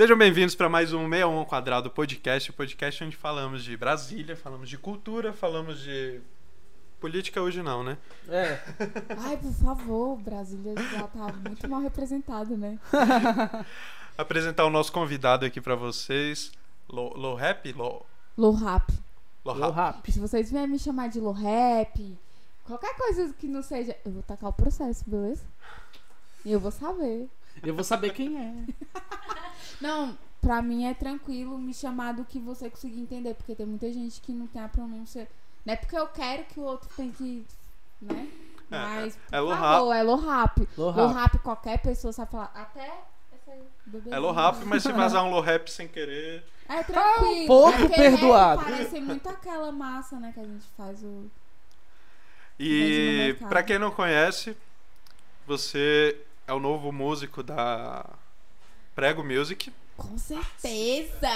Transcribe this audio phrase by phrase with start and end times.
[0.00, 4.34] Sejam bem-vindos para mais um 61 ao Quadrado podcast, o podcast onde falamos de Brasília,
[4.34, 6.22] falamos de cultura, falamos de
[6.98, 7.98] política hoje não, né?
[8.26, 8.58] É.
[9.20, 12.78] Ai, por favor, Brasília já tá muito mal representado, né?
[14.16, 16.50] Apresentar o nosso convidado aqui para vocês,
[16.88, 18.06] Lo, Lo Rap, Lo,
[18.38, 18.90] Low rap.
[19.44, 20.10] Lo Low rap.
[20.10, 22.18] Se vocês vierem me chamar de low rap,
[22.64, 25.44] qualquer coisa que não seja, eu vou tacar o processo, beleza?
[26.42, 27.28] E eu vou saber.
[27.62, 28.54] Eu vou saber quem é.
[29.80, 33.92] Não, pra mim é tranquilo me chamar do que você conseguir entender, porque tem muita
[33.92, 35.28] gente que não tem a pronúncia.
[35.64, 37.46] Não é porque eu quero que o outro tem que.
[38.00, 38.28] né?
[38.70, 39.18] É, Mas.
[39.32, 40.68] é favor, é low rap.
[40.76, 41.16] Low Low rap.
[41.16, 42.52] rap, qualquer pessoa sabe falar.
[42.54, 42.92] Até.
[44.10, 46.44] É Lo Rap, mas se vazar um Lo Rap sem querer...
[46.68, 47.42] É tranquilo.
[47.42, 48.62] um pouco é perdoado.
[48.62, 51.28] Parece muito aquela massa, né, que a gente faz o.
[52.58, 54.56] E para quem não conhece,
[55.46, 58.06] você é o novo músico da
[59.00, 59.72] Prego Music.
[59.96, 61.30] Com certeza!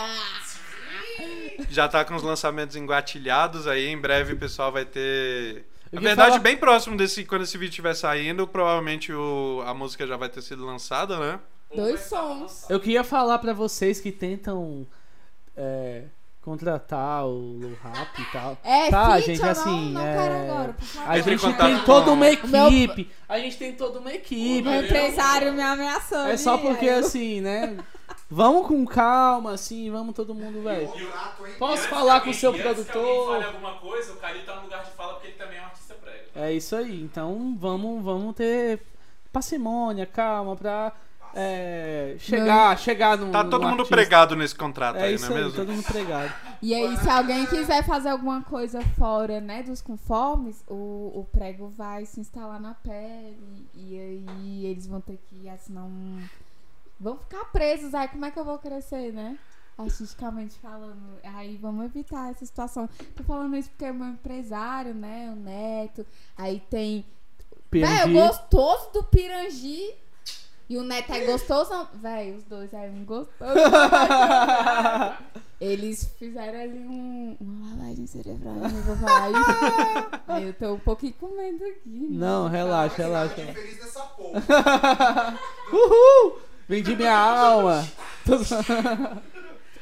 [1.71, 5.65] Já tá com os lançamentos engatilhados aí, em breve o pessoal vai ter.
[5.91, 10.07] Na verdade, falar- bem próximo desse, quando esse vídeo estiver saindo, provavelmente o, a música
[10.07, 11.41] já vai ter sido lançada, né?
[11.75, 12.69] Dois sons.
[12.69, 14.87] Eu queria falar pra vocês que tentam
[15.57, 16.03] é,
[16.45, 18.59] contratar o Low Rap e tal.
[18.63, 20.77] É, Tá, gente, não, assim, não é, agora.
[21.07, 23.11] A gente tem toda uma O meu- equipe.
[23.29, 24.63] A gente tem toda uma equipe.
[24.69, 26.27] Meu empresário me ameaçou.
[26.27, 27.79] É só porque eu- assim, né?
[28.31, 30.91] Vamos com calma, assim, vamos todo mundo, velho.
[31.59, 33.33] Posso falar com o seu Se produtor?
[33.33, 35.65] fale alguma coisa, o Calil tá no lugar de fala porque ele também é um
[35.67, 36.19] artista prego.
[36.35, 37.03] É isso aí.
[37.03, 38.81] Então vamos, vamos ter
[39.33, 40.93] parcimônia, calma, pra
[41.35, 43.31] é, chegar, chegar no.
[43.33, 43.95] Tá no todo mundo artista.
[43.97, 45.57] pregado nesse contrato É aí, isso não é aí, mesmo?
[45.59, 46.33] todo mundo pregado.
[46.63, 51.69] E aí, se alguém quiser fazer alguma coisa fora, né, dos conformes, o, o prego
[51.69, 53.69] vai se instalar na pele.
[53.75, 56.23] E aí eles vão ter que assinar um.
[56.99, 57.95] Vão ficar presos.
[57.95, 59.37] Aí como é que eu vou crescer, né?
[59.77, 61.19] Artisticamente falando.
[61.25, 62.89] Aí vamos evitar essa situação.
[63.17, 65.31] Tô falando isso porque é meu empresário, né?
[65.33, 66.07] O Neto.
[66.39, 67.05] Aí tem.
[67.51, 68.13] O PNG.
[68.13, 69.93] gostoso do Pirangi.
[70.75, 71.89] E o Neto é gostoso.
[71.95, 73.55] Véi, os dois é um gostoso.
[75.61, 80.21] Eles fizeram ali um, uma lavagem cerebral, eu vou falar isso.
[80.27, 81.89] Aí eu tô um pouquinho com medo aqui.
[81.89, 82.09] né?
[82.11, 83.37] Não, relaxa, relaxa.
[83.37, 84.43] feliz nessa porra.
[85.73, 86.41] Uhul!
[86.69, 87.87] Vendi minha alma.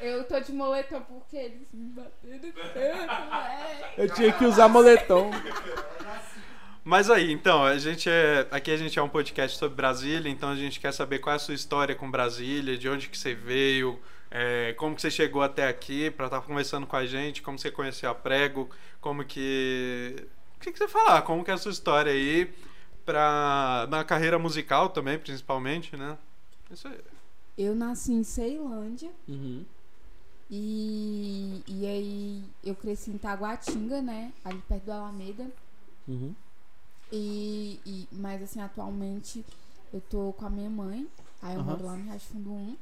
[0.03, 3.87] Eu tô de moletom porque eles me bateram tanto, velho.
[3.97, 5.31] Eu tinha que usar moletom.
[6.85, 8.47] Mas aí, então, a gente é.
[8.51, 11.37] Aqui a gente é um podcast sobre Brasília, então a gente quer saber qual é
[11.37, 14.01] a sua história com Brasília, de onde que você veio,
[14.31, 17.71] é, como que você chegou até aqui pra estar conversando com a gente, como você
[17.71, 18.69] conheceu a Prego,
[19.01, 20.27] como que.
[20.57, 21.23] O que, que você falar?
[21.23, 22.53] Como que é a sua história aí
[23.07, 23.87] pra.
[23.89, 26.19] na carreira musical também, principalmente, né?
[26.71, 26.99] Isso aí.
[27.57, 29.63] Eu nasci em Ceilândia Uhum.
[30.51, 34.33] e, e aí eu cresci em Taguatinga, né?
[34.45, 35.47] Ali perto do Alameda.
[36.09, 36.35] Uhum.
[37.13, 39.45] E, e, mas assim, atualmente
[39.93, 41.07] eu tô com a minha mãe.
[41.43, 41.71] Aí eu Aham.
[41.71, 42.77] moro lá no Riacho Fundo 1.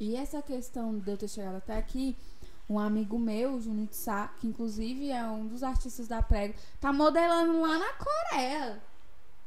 [0.00, 2.16] E essa questão de eu ter chegado até aqui,
[2.68, 6.92] um amigo meu, Juninho de Sá, que inclusive é um dos artistas da Prego, tá
[6.92, 8.80] modelando lá na Coreia.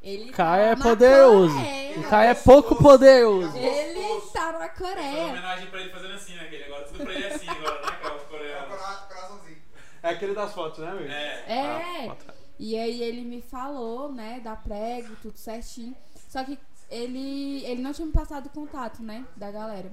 [0.02, 1.54] Ele O Caio tá é na poderoso.
[1.56, 2.00] Coreia.
[2.00, 3.58] O Caio é pouco poderoso.
[3.58, 5.24] Ele tá na Fazer uma Coreia.
[5.28, 6.46] homenagem pra ele fazendo assim, né?
[6.48, 7.98] Que ele agora tudo pra ele é assim agora, né?
[7.98, 8.66] É.
[8.68, 9.58] Coraçãozinho.
[10.04, 11.10] É aquele das fotos, né, amigo?
[11.12, 11.44] É.
[11.48, 12.10] É.
[12.10, 12.34] Ah.
[12.60, 15.96] E aí ele me falou, né, da prego, tudo certinho.
[16.28, 16.58] Só que
[16.90, 19.92] ele, ele não tinha me passado o contato, né, da galera.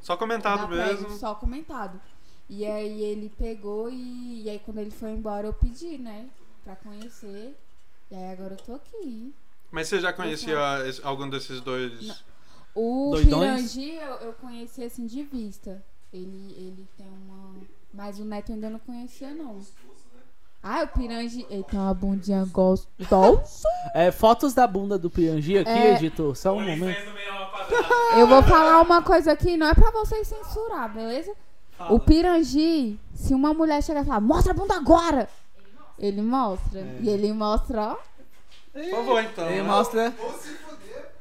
[0.00, 1.18] Só comentado da prego, mesmo.
[1.18, 2.00] só comentado.
[2.48, 6.28] E aí ele pegou e, e aí quando ele foi embora eu pedi, né,
[6.64, 7.56] pra conhecer.
[8.10, 9.34] E aí agora eu tô aqui.
[9.70, 10.58] Mas você já conhecia
[11.02, 12.06] algum desses dois?
[12.06, 12.16] Não.
[12.74, 13.72] O Doidões?
[13.72, 15.82] Pirangi eu, eu conheci assim de vista.
[16.12, 17.54] Ele, ele tem uma.
[17.92, 19.60] Mas o Neto eu ainda não conhecia, não.
[20.68, 21.46] Ah, o Pirangi.
[21.48, 23.68] Ele tem uma bundinha gostosa.
[23.94, 25.94] É, fotos da bunda do Piangi aqui, É.
[25.94, 26.34] editor.
[26.34, 26.98] Só um momento.
[28.16, 31.32] Eu vou falar uma coisa aqui, não é pra vocês censurar, beleza?
[31.88, 35.28] O Pirangi, se uma mulher chegar e falar, mostra a bunda agora!
[35.96, 36.80] Ele mostra.
[36.80, 36.98] É.
[37.00, 37.96] E ele mostra, ó.
[38.72, 39.46] Por favor, então.
[39.46, 39.68] Ele né?
[39.68, 40.10] mostra.
[40.10, 41.12] Vou se fuder.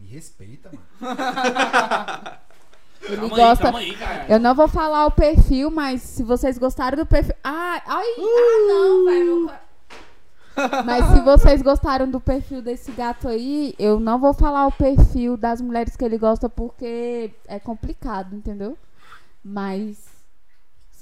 [0.00, 1.16] Me respeita, mano.
[3.04, 3.76] Ele Calma aí, gosta.
[3.76, 4.26] aí, cara.
[4.28, 7.34] Eu não vou falar o perfil, mas se vocês gostaram do perfil.
[7.42, 9.50] Ah, ai, ah, não, velho.
[10.84, 15.34] Mas se vocês gostaram do perfil desse gato aí, eu não vou falar o perfil
[15.34, 18.76] das mulheres que ele gosta porque é complicado, entendeu?
[19.42, 20.11] Mas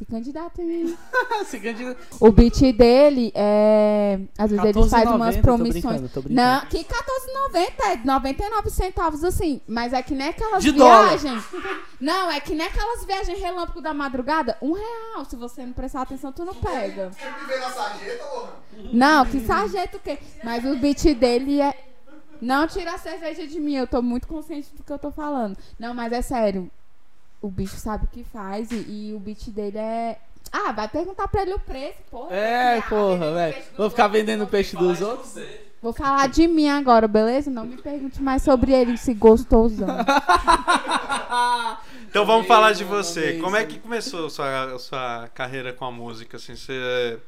[0.00, 0.96] Se candidatem.
[1.44, 4.18] Se candidata- O beat dele é.
[4.38, 5.82] Às vezes ele faz 14,90, umas tô promissões.
[5.82, 6.34] brincando, tô brincando.
[6.50, 9.60] Não, que 14,90 é 99 centavos assim.
[9.68, 11.08] Mas é que nem aquelas De dólar.
[11.18, 11.44] viagens.
[12.00, 14.56] Não, é que nem aquelas viagens relâmpago da madrugada.
[14.62, 15.22] Um real.
[15.28, 17.10] Se você não prestar atenção, tu não pega.
[17.12, 18.52] Sarjeta.
[18.94, 20.18] Não, que sargento o quê?
[20.42, 21.74] Mas o beat dele é.
[22.40, 25.58] Não tira a cerveja de mim, eu tô muito consciente do que eu tô falando.
[25.78, 26.70] Não, mas é sério.
[27.40, 28.76] O bicho sabe o que faz e,
[29.10, 30.18] e o beat dele é.
[30.52, 32.34] Ah, vai perguntar pra ele o preço, porra.
[32.34, 33.56] É, porra, velho.
[33.76, 35.34] Vou ficar vendendo peixe dos outros?
[35.82, 37.50] Vou falar de mim agora, beleza?
[37.50, 39.88] Não me pergunte mais sobre ele, esse gostosão.
[42.08, 43.34] Então vamos falar de você.
[43.38, 46.36] Como é que começou a sua, a sua carreira com a música?
[46.36, 47.18] Assim, você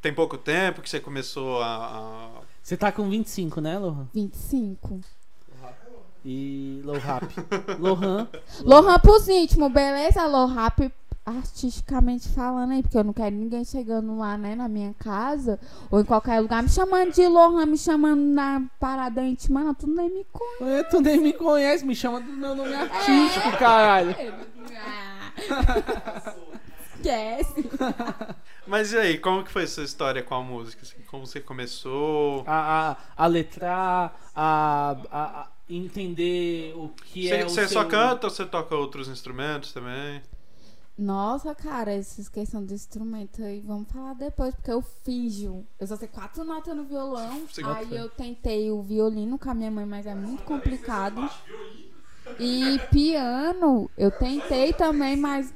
[0.00, 1.66] tem pouco tempo que você começou a.
[1.66, 4.08] a- Você tá com 25, né, Lohan?
[4.14, 5.00] 25.
[6.24, 7.24] E Lohap.
[7.78, 8.28] Lohan.
[8.64, 10.26] Lohan pros íntimos, beleza?
[10.26, 10.92] Lohap
[11.24, 15.58] artisticamente falando aí, porque eu não quero ninguém chegando lá, né, na minha casa
[15.88, 19.86] ou em qualquer lugar me chamando de Lohan, me chamando na parada íntima, não, tu
[19.86, 20.80] nem me conhece.
[20.80, 24.16] É, Tu nem me conhece, me chama do meu nome artístico, caralho.
[24.76, 26.34] Ah.
[27.02, 27.68] Esquece.
[28.66, 30.82] Mas e aí, como que foi sua história com a música?
[30.82, 31.02] assim?
[31.10, 32.44] Como você começou?
[32.46, 37.68] A, a, a letrar, a, a, a entender o que Você, é o você seu...
[37.68, 40.22] só canta ou você toca outros instrumentos também?
[40.96, 45.64] Nossa, cara, essas questões do instrumento aí, vamos falar depois, porque eu finjo.
[45.80, 47.62] Eu só sei quatro notas no violão, Sim.
[47.64, 51.28] aí eu tentei o violino com a minha mãe, mas é muito complicado.
[52.38, 55.52] E piano, eu tentei também, mas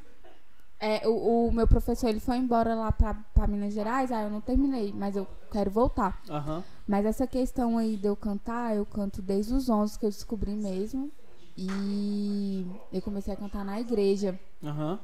[0.81, 4.31] é, o, o meu professor ele foi embora lá pra, pra Minas Gerais, aí eu
[4.31, 6.21] não terminei, mas eu quero voltar.
[6.31, 6.65] Aham.
[6.87, 10.55] Mas essa questão aí de eu cantar, eu canto desde os 11 que eu descobri
[10.55, 11.11] mesmo.
[11.56, 14.38] E eu comecei a cantar na igreja.
[14.62, 15.00] Aham.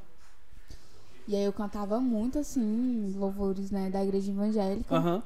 [1.27, 4.95] E aí eu cantava muito, assim, louvores, né, da igreja evangélica.
[4.95, 5.23] Aham.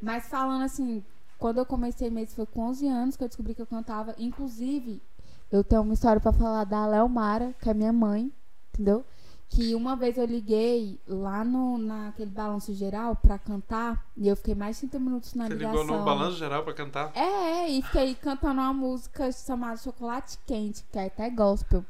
[0.00, 1.04] Mas falando assim,
[1.38, 4.14] quando eu comecei mesmo, foi com 11 anos que eu descobri que eu cantava.
[4.18, 5.02] Inclusive,
[5.50, 8.32] eu tenho uma história pra falar da Leomara, que é minha mãe,
[8.72, 9.04] entendeu?
[9.54, 14.54] Que uma vez eu liguei lá no, naquele balanço geral pra cantar, e eu fiquei
[14.54, 15.82] mais de 30 minutos na Você ligação.
[15.82, 17.12] ligou no balanço geral pra cantar?
[17.14, 21.84] É, e fiquei cantando uma música chamada Chocolate Quente, que é até gospel.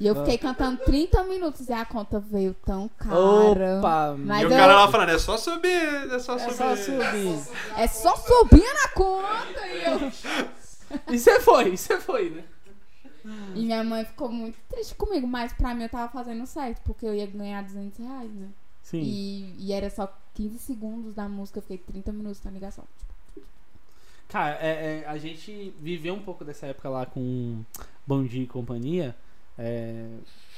[0.00, 0.24] E eu Ah.
[0.24, 3.78] fiquei cantando 30 minutos e a conta veio tão cara.
[3.78, 5.68] Opa, Mas e o eu- cara lá falando, é só subir,
[6.12, 6.54] é só É subir.
[6.56, 7.38] só subir.
[7.78, 10.12] É só subir na conta e eu.
[11.14, 12.44] E você foi, e você foi, né?
[13.54, 17.06] E minha mãe ficou muito triste comigo, mas pra mim eu tava fazendo certo, porque
[17.06, 18.48] eu ia ganhar 200 reais, né?
[18.82, 19.00] Sim.
[19.02, 22.84] E, e era só 15 segundos da música, eu fiquei 30 minutos na ligação.
[24.28, 27.62] Cara, é, é, a gente viveu um pouco dessa época lá com
[28.06, 29.14] Bom Dia e Companhia.
[29.58, 30.04] É,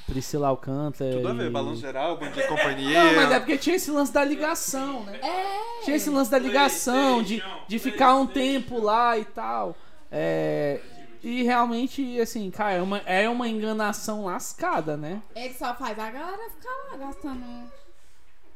[0.06, 1.12] Priscila Alcântara.
[1.12, 3.04] Tudo a ver, e- balanço geral, bom dia companhia.
[3.04, 5.20] Não, mas é porque tinha esse lance da ligação, né?
[5.22, 5.84] É!
[5.84, 9.76] Tinha esse lance da ligação, de, de ficar um tempo lá e tal.
[10.10, 10.80] É,
[11.22, 15.22] e realmente, assim, cara, é uma, é uma enganação lascada, né?
[15.34, 17.70] Ele só faz a galera ficar lá gastando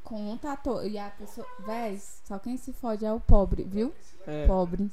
[0.04, 0.86] conta à toa.
[0.86, 1.46] E a pessoa.
[1.66, 3.92] Véi, só quem se fode é o pobre, viu?
[4.26, 4.90] É, Pobre.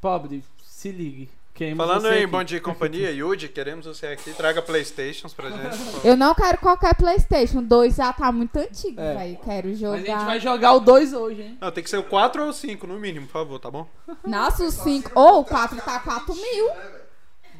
[0.00, 1.30] pobre, se ligue.
[1.54, 2.26] Queremos Falando em aqui.
[2.26, 4.32] Bom Dia e Companhia, Yudi, queremos você aqui.
[4.32, 5.76] Traga Playstations pra gente.
[6.06, 7.62] Eu não quero qualquer PlayStation.
[7.62, 9.14] 2 já tá muito antigo, É.
[9.14, 9.38] velho.
[9.44, 10.24] Quero Mas a gente jogar.
[10.24, 11.58] vai jogar o 2 hoje, hein?
[11.60, 13.86] Não, tem que ser o 4 ou o 5, no mínimo, por favor, tá bom?
[14.24, 15.10] Nossa, o 5.
[15.14, 16.70] Ou o 4 tá 4 mil.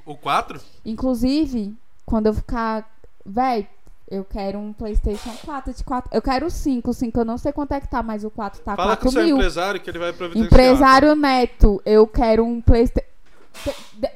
[0.04, 0.61] O 4?
[0.85, 2.90] Inclusive, quando eu ficar.
[3.25, 3.68] Véi,
[4.11, 6.11] eu quero um PlayStation 4 de 4.
[6.12, 6.90] Eu quero o 5.
[6.90, 9.02] O 5 eu não sei quanto é que tá, mas o 4 tá Fala com
[9.04, 9.37] 4 o seu mil.
[9.37, 10.47] empresário que ele vai providenciar.
[10.52, 13.09] Empresário neto, eu quero um PlayStation.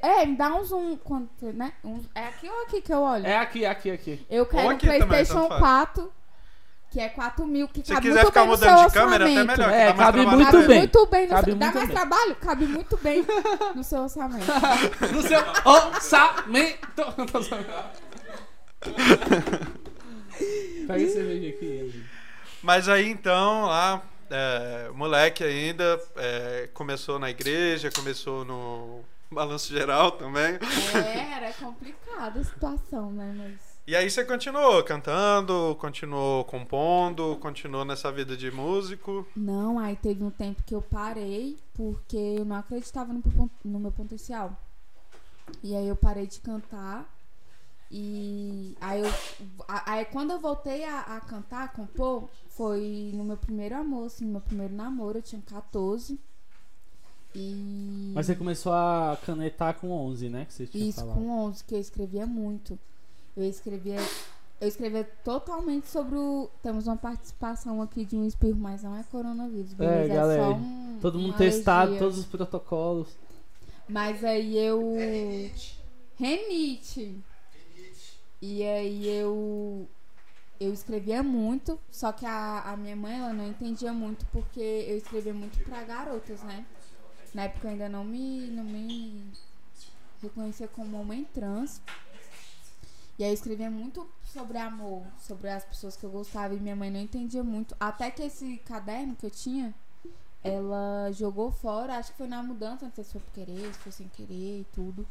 [0.02, 0.96] É, me dá um zoom.
[0.96, 1.72] Quanto, né?
[1.84, 3.26] Um- é aqui ou aqui que eu olho?
[3.26, 4.26] É aqui, aqui, aqui.
[4.30, 5.60] Eu quero Ou um aqui também, PlayStation faz.
[5.60, 6.12] 4,
[6.96, 8.94] que é 4 mil, que Se cabe quiser muito ficar bem no mudando seu de
[8.94, 9.58] câmera, até orçamento.
[9.58, 9.68] melhor.
[9.68, 10.78] que É, dá mais cabe trabalho muito Cabe bem.
[10.78, 11.96] muito bem no Cabe seu, Dá muito mais bem.
[11.96, 12.36] trabalho?
[12.36, 13.26] Cabe muito bem
[13.74, 14.46] no seu orçamento.
[15.12, 16.78] No seu orçamento.
[17.32, 17.66] Tô zoando.
[20.86, 22.04] Pega a cerveja aqui.
[22.62, 29.00] Mas aí então, lá, é, moleque ainda, é, começou na igreja, começou no
[29.30, 30.58] balanço geral também.
[30.94, 33.34] É, era complicada a situação, né?
[33.36, 33.65] Mas.
[33.86, 39.24] E aí você continuou cantando, continuou compondo, continuou nessa vida de músico.
[39.36, 43.22] Não, aí teve um tempo que eu parei porque eu não acreditava no,
[43.64, 44.60] no meu potencial.
[45.62, 47.08] E aí eu parei de cantar.
[47.88, 49.12] E aí, eu,
[49.68, 54.24] aí quando eu voltei a, a cantar, a compor, foi no meu primeiro amor, assim,
[54.24, 56.18] no meu primeiro namoro, eu tinha 14.
[57.36, 58.12] E.
[58.12, 60.44] Mas você começou a canetar com 11, né?
[60.46, 61.14] Que você tinha Isso, falado.
[61.14, 62.76] com 11, que eu escrevia muito.
[63.36, 63.98] Eu escrevia
[64.58, 66.48] eu escrevi totalmente sobre o.
[66.62, 69.74] Temos uma participação aqui de um espirro, mas não é coronavírus.
[69.74, 70.14] beleza?
[70.14, 71.98] galera, só um, Todo mundo testado, alergia.
[71.98, 73.08] todos os protocolos.
[73.86, 74.94] Mas aí eu.
[76.16, 77.22] Renite.
[78.40, 79.86] E aí eu.
[80.58, 84.96] Eu escrevia muito, só que a, a minha mãe ela não entendia muito porque eu
[84.96, 86.64] escrevia muito pra garotas, né?
[87.34, 89.22] Na época eu ainda não me, não me
[90.22, 91.82] reconhecia como homem trans.
[93.18, 96.76] E aí eu escrevia muito sobre amor, sobre as pessoas que eu gostava e minha
[96.76, 97.74] mãe não entendia muito.
[97.80, 99.74] Até que esse caderno que eu tinha,
[100.44, 103.78] ela jogou fora, acho que foi na mudança, não sei se foi por querer, se
[103.80, 105.06] foi sem querer e tudo.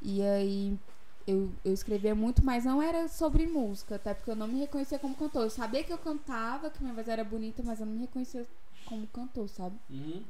[0.00, 0.78] E aí
[1.26, 4.98] eu, eu escrevia muito, mas não era sobre música, até porque eu não me reconhecia
[4.98, 5.42] como cantor.
[5.42, 8.46] Eu sabia que eu cantava, que minha voz era bonita, mas eu não me reconhecia
[8.84, 9.76] como cantor, sabe?
[9.90, 10.22] Uhum.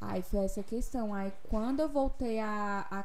[0.00, 1.12] Aí foi essa questão.
[1.12, 2.86] Aí quando eu voltei a.
[2.90, 3.04] a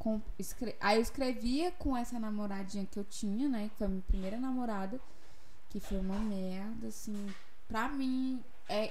[0.00, 3.68] com- escre- aí eu escrevia com essa namoradinha que eu tinha, né?
[3.68, 4.98] Que foi a minha primeira namorada.
[5.68, 7.32] Que foi uma merda, assim.
[7.68, 8.90] Pra mim, é.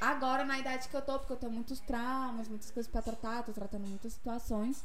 [0.00, 3.42] Agora, na idade que eu tô, porque eu tenho muitos traumas, muitas coisas pra tratar,
[3.42, 4.84] tô tratando muitas situações.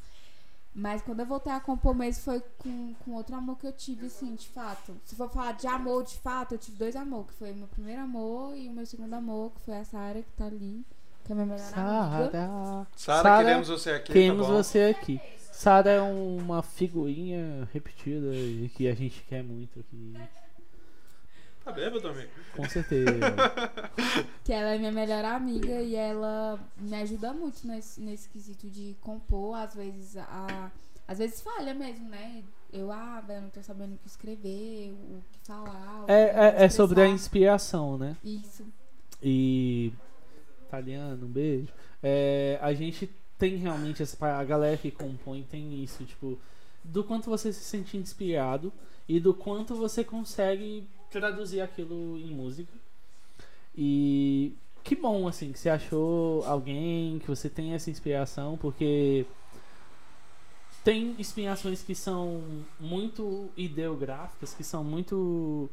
[0.74, 4.08] Mas quando eu voltei a compor mesmo foi com, com outro amor que eu tive,
[4.08, 4.96] assim, de fato.
[5.05, 7.67] Se for falar de amor, de fato, eu tive dois amores, que foi o meu
[7.67, 10.86] primeiro amor e o meu segundo amor, que foi a Sara, que tá ali,
[11.24, 12.32] que é a minha melhor amiga.
[12.32, 12.88] Sara.
[13.24, 14.12] Sara, queremos você aqui.
[14.13, 14.63] Queremos tá bom?
[14.63, 15.22] você aqui.
[15.56, 20.14] Sara é uma figurinha repetida e que a gente quer muito aqui.
[21.64, 22.30] Tá bêbado, amigo?
[22.54, 23.10] Com certeza.
[24.44, 28.96] Que ela é minha melhor amiga e ela me ajuda muito nesse, nesse quesito de
[29.02, 29.56] compor.
[29.56, 30.70] Às vezes, a,
[31.08, 32.44] às vezes falha mesmo, né?
[32.72, 36.04] Eu, ah, eu não tô sabendo o que escrever, o que falar.
[36.04, 38.18] o que é, é, é sobre a inspiração, né?
[38.24, 38.66] Isso.
[39.24, 39.92] E.
[40.68, 41.74] Italiano, um beijo.
[42.04, 44.18] É, a gente tem realmente essa.
[44.38, 46.38] A galera que compõe tem isso, tipo.
[46.84, 48.72] Do quanto você se sente inspirado
[49.10, 52.72] e do quanto você consegue traduzir aquilo em música.
[53.75, 59.25] E que bom, assim, que você achou alguém, que você tem essa inspiração, porque
[60.84, 62.44] tem inspirações que são
[62.80, 65.68] muito ideográficas, que são muito.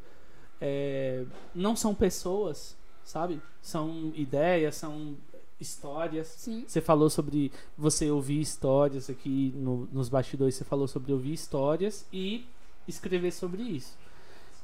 [0.59, 3.39] é, não são pessoas, sabe?
[3.61, 5.15] São ideias, são
[5.63, 6.27] histórias.
[6.27, 6.63] Sim.
[6.67, 12.05] Você falou sobre você ouvir histórias aqui no- nos bastidores, você falou sobre ouvir histórias
[12.13, 12.45] e
[12.87, 13.93] escrever sobre isso.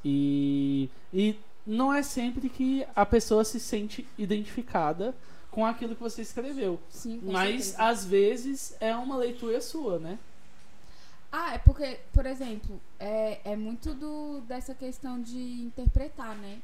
[0.04, 5.14] E, e não é sempre que a pessoa se sente identificada
[5.50, 6.78] com aquilo que você escreveu.
[6.88, 7.82] Sim, Mas certeza.
[7.82, 10.18] às vezes é uma leitura sua, né?
[11.32, 16.58] Ah, é porque, por exemplo, é, é muito do, dessa questão de interpretar, né?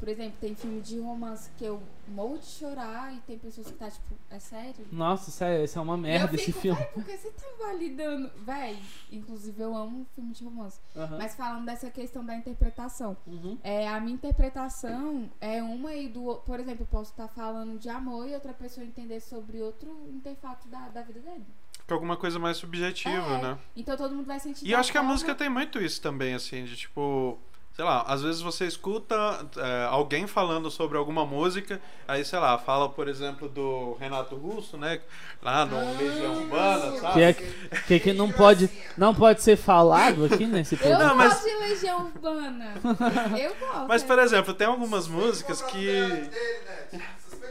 [0.00, 3.74] Por exemplo, tem filme de romance que eu morro de chorar e tem pessoas que
[3.74, 4.86] tá tipo, é sério?
[4.90, 6.78] Nossa, sério, isso é uma merda eu esse fico, filme.
[6.78, 8.30] "Véi, por que você tá validando?
[8.38, 8.78] Véi,
[9.12, 10.80] inclusive eu amo filme de romance.
[10.96, 11.18] Aham.
[11.18, 13.16] Mas falando dessa questão da interpretação.
[13.26, 13.58] Uhum.
[13.62, 16.36] É, a minha interpretação é uma e do.
[16.46, 20.66] Por exemplo, eu posso estar falando de amor e outra pessoa entender sobre outro interfato
[20.68, 21.44] da, da vida dele.
[21.86, 23.58] Que é alguma coisa mais subjetiva, É, né?
[23.76, 24.66] Então todo mundo vai sentir.
[24.66, 27.38] E acho que a música tem muito isso também, assim, de tipo.
[27.80, 29.14] Sei lá, às vezes você escuta
[29.56, 34.76] é, alguém falando sobre alguma música, aí, sei lá, fala, por exemplo, do Renato Russo,
[34.76, 35.00] né?
[35.42, 37.22] Lá no Ah, Legião Urbana, Que, sabe?
[37.22, 38.68] é, que, que não, pode,
[38.98, 41.04] não pode ser falado aqui nesse Eu programa.
[41.06, 42.74] Não, mas- gosto de Legião Urbana.
[43.40, 43.88] Eu gosto.
[43.88, 45.86] Mas, por exemplo, tem algumas músicas Contrato que.
[45.86, 47.04] dele,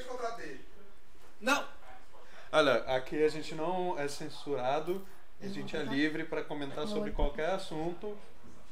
[0.07, 0.59] contrato dele.
[1.41, 1.63] Não!
[2.51, 5.03] Olha, aqui a gente não é censurado,
[5.41, 8.15] a gente é livre pra comentar sobre qualquer assunto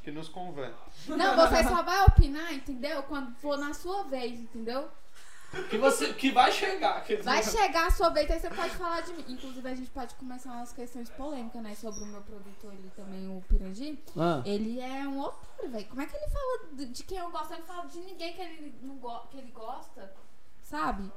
[0.07, 0.71] que nos convém.
[1.05, 3.03] Não, você só vai opinar, entendeu?
[3.03, 4.87] Quando for na sua vez, entendeu?
[5.69, 7.03] Que, você, que vai chegar.
[7.03, 9.25] que- Vai chegar a sua vez, aí você pode falar de mim.
[9.27, 11.75] Inclusive, a gente pode começar umas questões polêmicas, né?
[11.75, 14.01] Sobre o meu produtor, ele também, o Pirangi.
[14.17, 15.85] Ah, Ele é um otário, velho.
[15.87, 17.53] Como é que ele fala de, de quem eu gosto?
[17.53, 20.13] Ele fala de ninguém que ele, não go que ele gosta,
[20.61, 21.11] sabe?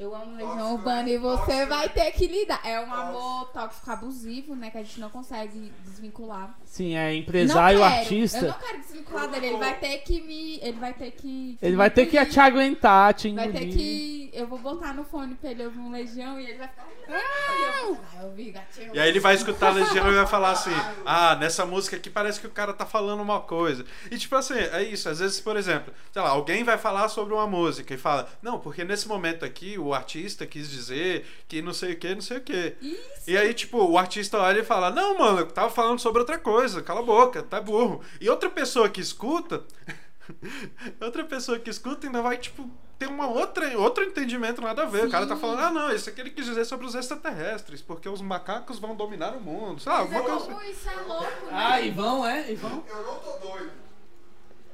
[0.00, 1.10] Eu amo Legião Tóxico, Urbana né?
[1.10, 1.68] e você Tóxico.
[1.68, 2.60] vai ter que lidar.
[2.64, 3.00] É um Tóxico.
[3.06, 4.70] amor tóxico abusivo, né?
[4.70, 6.56] Que a gente não consegue desvincular.
[6.64, 8.00] sim, é empresário, não quero.
[8.00, 8.38] artista.
[8.38, 9.46] Eu não quero desvincular dele.
[9.48, 10.58] Ele vai ter que me.
[10.62, 11.58] Ele vai ter que.
[11.60, 12.32] Ele vai ter que engolir.
[12.32, 13.68] te aguentar, te Vai engolir.
[13.68, 14.19] ter que.
[14.32, 16.86] Eu vou botar no fone pra ele ouvir um Legião e ele vai ficar.
[17.08, 17.92] Não!
[17.92, 18.94] E eu ouvir, gatinho.
[18.94, 20.70] E aí ele vai escutar a Legião e vai falar assim:
[21.04, 23.84] Ah, nessa música aqui parece que o cara tá falando uma coisa.
[24.10, 25.08] E tipo assim, é isso.
[25.08, 28.60] Às vezes, por exemplo, sei lá, alguém vai falar sobre uma música e fala: Não,
[28.60, 32.38] porque nesse momento aqui o artista quis dizer que não sei o que, não sei
[32.38, 32.76] o que.
[33.26, 36.38] E aí, tipo, o artista olha e fala: Não, mano, eu tava falando sobre outra
[36.38, 38.00] coisa, cala a boca, tá burro.
[38.20, 39.64] E outra pessoa que escuta.
[41.00, 45.06] outra pessoa que escuta ainda vai, tipo, ter uma outra, outro entendimento nada a ver.
[45.06, 45.40] O cara tá Sim.
[45.40, 48.94] falando: Ah, não, isso aqui ele quis dizer sobre os extraterrestres, porque os macacos vão
[48.94, 49.80] dominar o mundo.
[49.80, 50.52] Sei lá, Mas alguma é coisa assim.
[50.52, 51.50] louco, isso é louco, né?
[51.52, 52.52] Ah, e vão, é?
[52.52, 52.84] E vão?
[52.88, 53.70] Eu não tô doido.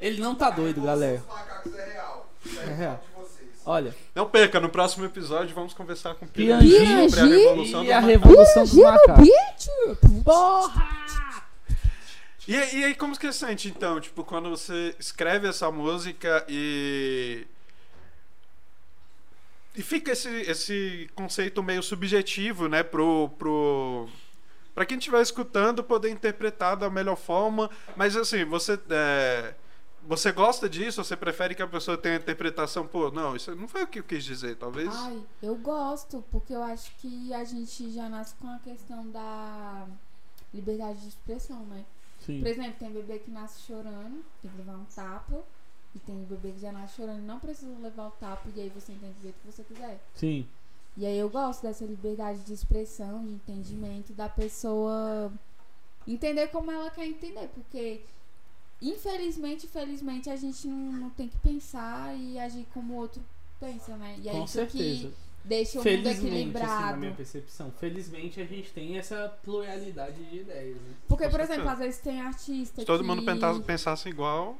[0.01, 1.23] Ele não tá doido, galera.
[1.27, 2.29] Os macacos é real.
[2.45, 3.01] Isso É é real.
[3.15, 3.49] de vocês.
[3.65, 7.93] Olha, Não perca, no próximo episódio vamos conversar com o sobre a Revolução e do
[7.93, 9.29] a revolução dos macacos.
[10.25, 10.97] Porra!
[12.49, 17.45] E, e aí, como que você sente, então, tipo, quando você escreve essa música e.
[19.77, 23.29] E fica esse, esse conceito meio subjetivo, né, pro.
[23.39, 24.09] pro
[24.75, 29.55] Pra quem estiver escutando poder interpretar da melhor forma, mas assim, você é,
[30.07, 31.03] você gosta disso?
[31.03, 33.99] Você prefere que a pessoa tenha a interpretação, pô, não, isso não foi o que
[33.99, 34.89] eu quis dizer, talvez.
[34.95, 39.87] Ai, eu gosto, porque eu acho que a gente já nasce com a questão da
[40.55, 41.85] liberdade de expressão, né?
[42.25, 42.41] Sim.
[42.41, 45.43] Por exemplo, tem bebê que nasce chorando, tem que levar um tapa.
[45.97, 48.47] E tem bebê que já nasce chorando e não precisa levar o tapa.
[48.55, 49.99] E aí você entende do jeito que você quiser.
[50.15, 50.47] Sim.
[50.95, 55.33] E aí eu gosto dessa liberdade de expressão, de entendimento da pessoa
[56.07, 57.49] entender como ela quer entender.
[57.55, 58.03] Porque,
[58.83, 63.23] infelizmente, felizmente, a gente não, não tem que pensar e agir como o outro
[63.59, 64.19] pensa, né?
[64.23, 65.09] E é Com isso certeza.
[65.09, 66.99] que deixa o mundo Felizmente, assim, na equilibrado.
[66.99, 70.95] minha percepção, felizmente a gente tem essa pluralidade de ideias, né?
[71.09, 71.53] Porque, Com por certeza.
[71.55, 73.07] exemplo, às vezes tem artista Se todo que...
[73.07, 73.23] mundo
[73.63, 74.59] pensasse igual.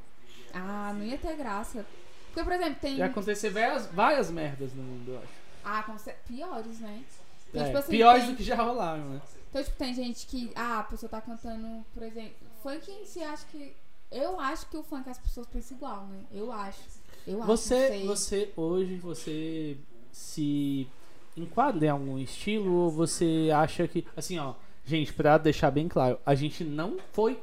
[0.53, 1.85] Ah, não ia ter graça.
[2.27, 2.95] Porque, por exemplo, tem...
[2.97, 5.27] Ia acontecer várias, várias merdas no mundo, eu acho.
[5.63, 7.03] Ah, com cer- piores, né?
[7.49, 9.21] Então, É, tipo assim, piores tem- do que já rolaram, né?
[9.49, 10.51] Então, tipo, tem gente que.
[10.55, 12.35] Ah, a pessoa tá cantando, por exemplo.
[12.61, 13.73] Funk em si, acho que.
[14.11, 16.19] Eu acho que o funk as pessoas pensam igual, né?
[16.31, 16.79] Eu acho.
[17.25, 17.47] Eu acho.
[17.47, 18.05] não Você, sei.
[18.05, 19.77] você hoje, você
[20.11, 20.87] se
[21.35, 24.05] enquadra em algum estilo ou você acha que.
[24.15, 24.53] Assim, ó,
[24.85, 27.39] gente, pra deixar bem claro, a gente não foi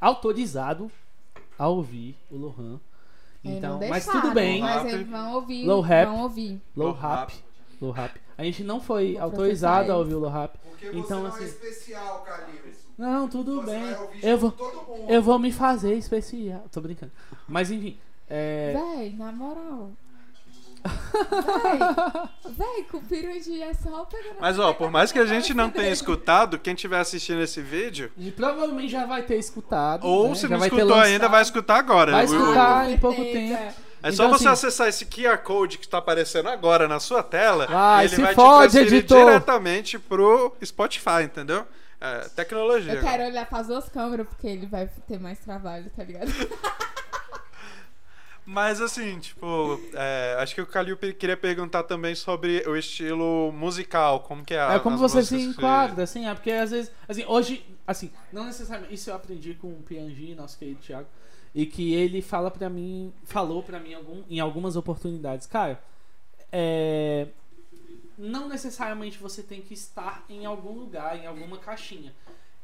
[0.00, 0.90] autorizado
[1.60, 2.80] a ouvir o Lohan.
[3.44, 4.60] É, Então, mas tudo bem.
[4.62, 4.92] Mas Rap.
[4.94, 5.66] eles vão ouvir.
[5.66, 6.06] Low rap.
[6.08, 6.62] Vão ouvir.
[6.74, 7.34] Low rap.
[7.80, 8.20] Low rap.
[8.38, 10.58] A gente não foi Vou autorizado a ouvir o low rap.
[10.70, 12.60] Porque Então, você não assim- é especial, Calil.
[12.96, 13.80] Não, tudo Você bem.
[13.94, 15.10] vai ouvir Eu vou, todo mundo.
[15.10, 16.64] eu vou me fazer especial.
[16.72, 17.12] Tô brincando.
[17.48, 17.98] Mas enfim.
[18.28, 19.90] É, Véi, na moral.
[20.82, 25.52] Véi, véi, com pirundi é só pegar na Mas ó, por mais que a gente
[25.54, 30.04] não tenha escutado, quem estiver assistindo esse vídeo, e provavelmente já vai ter escutado.
[30.06, 30.34] ou né?
[30.34, 32.12] se Já não escutou ainda, vai escutar agora.
[32.12, 32.90] Vai escutar.
[32.90, 33.72] Em pouco tempo.
[34.02, 37.22] É só Então, você assim- acessar esse QR Code que está aparecendo agora na sua
[37.22, 39.18] tela Vai, e ele se vai fode, te transferir editor.
[39.26, 41.66] diretamente pro Spotify, entendeu?
[42.00, 42.94] É, tecnologia.
[42.94, 46.30] Eu quero olhar pras duas câmeras, porque ele vai ter mais trabalho, tá ligado?
[48.52, 54.20] Mas assim, tipo, é, acho que o Calil queria perguntar também sobre o estilo musical,
[54.24, 54.74] como que é.
[54.74, 58.10] É como você se músicas que- enquadra, assim, é porque às vezes, assim, hoje, assim,
[58.32, 61.06] não necessariamente, isso eu aprendi com o Piangi, nosso querido Thiago,
[61.54, 65.80] e que ele fala pra mim, falou pra mim algum, em algumas oportunidades, cara,
[66.50, 67.28] é,
[68.18, 72.12] não necessariamente você tem que estar em algum lugar, em alguma caixinha.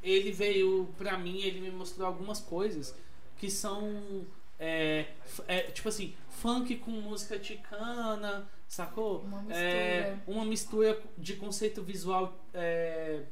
[0.03, 2.93] Ele veio pra mim, ele me mostrou algumas coisas
[3.39, 4.25] que são,
[4.59, 5.07] é,
[5.47, 9.21] é, tipo assim, funk com música ticana, sacou?
[9.21, 9.61] Uma mistura.
[9.61, 13.23] É, uma mistura de conceito visual é,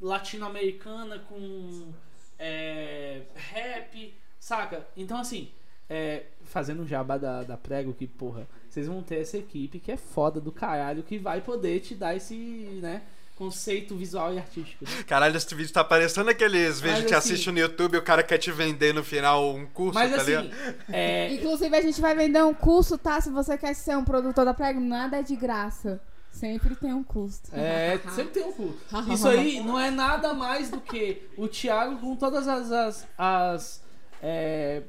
[0.00, 1.92] latino-americana com
[2.38, 4.86] é, rap, saca?
[4.96, 5.50] Então, assim,
[5.88, 9.92] é, fazendo um jabá da, da Prego, que, porra, vocês vão ter essa equipe que
[9.92, 12.34] é foda do caralho, que vai poder te dar esse,
[12.80, 13.02] né,
[13.42, 14.84] conceito visual e artístico.
[14.84, 15.02] né?
[15.04, 18.22] Caralho, esse vídeo tá parecendo aqueles vídeos que assim- assiste no YouTube e o cara
[18.22, 20.76] quer te vender no final um curso, Mas, tá assim, ligado?
[20.92, 23.20] é, Inclusive, a gente vai vender um curso, tá?
[23.20, 26.00] Se você quer ser um produtor da Prego, nada é de graça.
[26.30, 27.50] Sempre tem um custo.
[27.52, 28.74] É, sempre tem um cu.
[29.12, 33.82] Isso aí não é nada mais do que o Thiago com todas as, as, as,
[34.22, 34.82] é,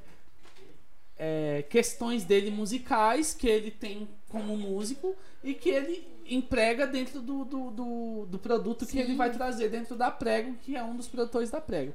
[1.17, 7.45] é, questões dele musicais que ele tem como músico e que ele emprega dentro do,
[7.45, 8.99] do, do, do produto que Sim.
[8.99, 11.93] ele vai trazer dentro da Prego, que é um dos produtores da Prego.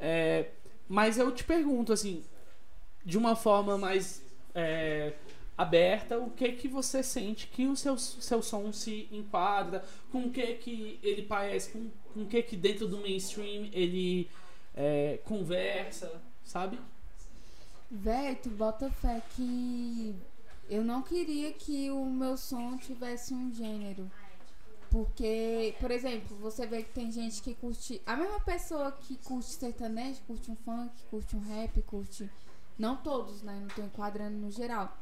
[0.00, 0.50] É,
[0.88, 2.24] mas eu te pergunto, assim,
[3.04, 4.22] de uma forma mais
[4.54, 5.12] é,
[5.56, 10.30] aberta, o que que você sente que o seu, seu som se enquadra, com o
[10.30, 14.28] que que ele parece, com, com o que que dentro do mainstream ele
[14.74, 16.78] é, conversa, sabe?
[17.90, 20.14] Véi, tu bota fé que
[20.68, 24.10] eu não queria que o meu som tivesse um gênero.
[24.90, 28.00] Porque, por exemplo, você vê que tem gente que curte.
[28.06, 32.30] A mesma pessoa que curte sertanejo, curte um funk, curte um rap, curte.
[32.78, 33.58] Não todos, né?
[33.60, 34.96] Não tô enquadrando no geral.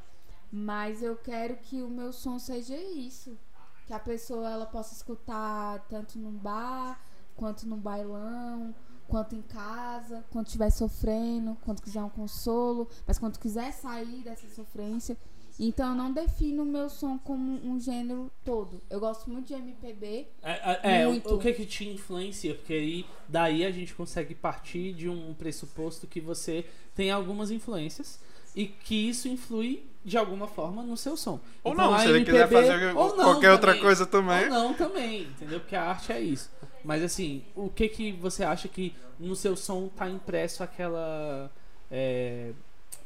[0.50, 3.38] Mas eu quero que o meu som seja isso.
[3.87, 6.98] Que a pessoa ela possa escutar tanto num bar,
[7.37, 8.74] quanto num bailão,
[9.07, 14.48] quanto em casa, quando estiver sofrendo, quando quiser um consolo, mas quando quiser sair dessa
[14.48, 15.16] sofrência.
[15.58, 18.80] Então eu não defino o meu som como um gênero todo.
[18.90, 20.26] Eu gosto muito de MPB.
[20.42, 21.34] É, é, é, o, Muito.
[21.34, 22.54] o que que te influencia?
[22.54, 28.18] Porque aí, daí a gente consegue partir de um pressuposto que você tem algumas influências
[28.54, 31.40] e que isso influi de alguma forma no seu som.
[31.62, 33.82] Ou Então, não, se ele quiser MPB fazer ou não qualquer outra também.
[33.82, 34.44] coisa também.
[34.44, 35.60] Ou não também, entendeu?
[35.60, 36.50] Porque a arte é isso.
[36.84, 41.50] Mas assim, o que que você acha que no seu som tá impresso aquela
[41.90, 42.52] é,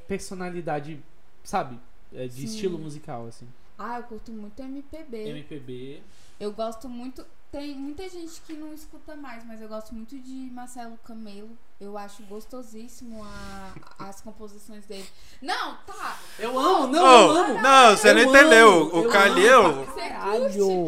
[0.08, 1.00] personalidade,
[1.44, 1.78] sabe?
[2.12, 2.44] É, de Sim.
[2.44, 3.47] estilo musical, assim.
[3.79, 5.29] Ah, eu curto muito MPB.
[5.29, 6.03] MPB.
[6.40, 7.25] Eu gosto muito.
[7.51, 11.57] Tem muita gente que não escuta mais, mas eu gosto muito de Marcelo Camelo.
[11.80, 15.08] Eu acho gostosíssimo a- as composições dele.
[15.40, 16.16] Não, tá.
[16.36, 17.62] Eu amo, não, Oh, eu amo.
[17.62, 18.68] não, você não Eu entendeu.
[18.68, 19.62] amo, O Calil.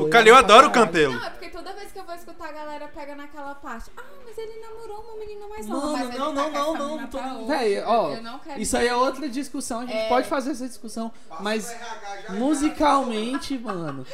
[0.04, 0.72] O Calil adora o.
[0.72, 1.14] Campelo.
[1.14, 3.88] Não, é porque toda vez que eu vou escutar, a galera pega naquela parte.
[3.96, 5.92] Ah, mas ele namorou uma menina mais Mano, nova.
[5.98, 7.46] mas ele não, tá não, não, não, menina tô-.
[7.46, 10.08] Véi, ó, Eu não quero Isso aí é outra discussão, a gente É.
[10.08, 14.04] pode fazer essa discussão, mas Passa musicalmente, mano,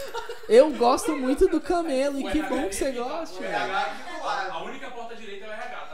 [0.46, 2.92] eu gosto muito do Camelo e que bom que você
[4.22, 4.50] lado.
[4.52, 5.20] A única porta tá?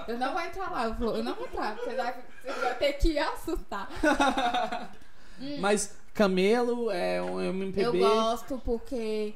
[0.08, 1.76] Eu não vou entrar lá, eu, vou, eu não vou entrar.
[1.76, 3.88] Você vai, você vai ter que assustar.
[5.60, 7.86] Mas Camelo é um MPB.
[7.86, 9.34] Eu gosto porque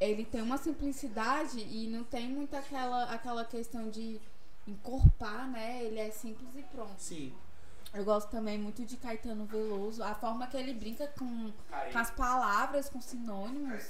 [0.00, 4.20] ele tem uma simplicidade e não tem muito aquela, aquela questão de
[4.66, 5.84] encorpar, né?
[5.84, 6.94] Ele é simples e pronto.
[6.98, 7.32] Sim.
[7.94, 11.50] Eu gosto também muito de Caetano Veloso, a forma que ele brinca com,
[11.92, 13.84] com as palavras, com sinônimos.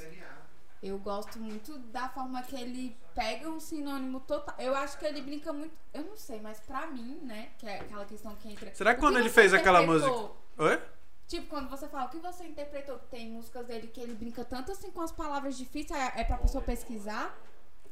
[0.86, 4.54] Eu gosto muito da forma que ele pega um sinônimo total.
[4.58, 5.74] Eu acho que ele brinca muito.
[5.92, 7.48] Eu não sei, mas pra mim, né?
[7.58, 8.74] Que é aquela questão que entra.
[8.74, 10.36] Será que quando ele você fez aquela interpretou?
[10.58, 10.80] Oi?
[11.26, 14.44] Tipo, quando você fala o que você interpretou, que tem músicas dele que ele brinca
[14.44, 17.36] tanto assim com as palavras difíceis, é, é pra pessoa pesquisar.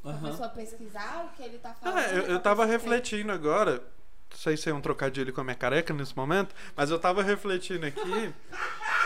[0.01, 1.97] Pra pessoa pesquisar o que ele tá falando.
[1.97, 3.83] Ah, eu, eu tava refletindo agora.
[4.29, 7.23] Não sei se é um trocadilho com a minha careca nesse momento, mas eu tava
[7.23, 8.33] refletindo aqui.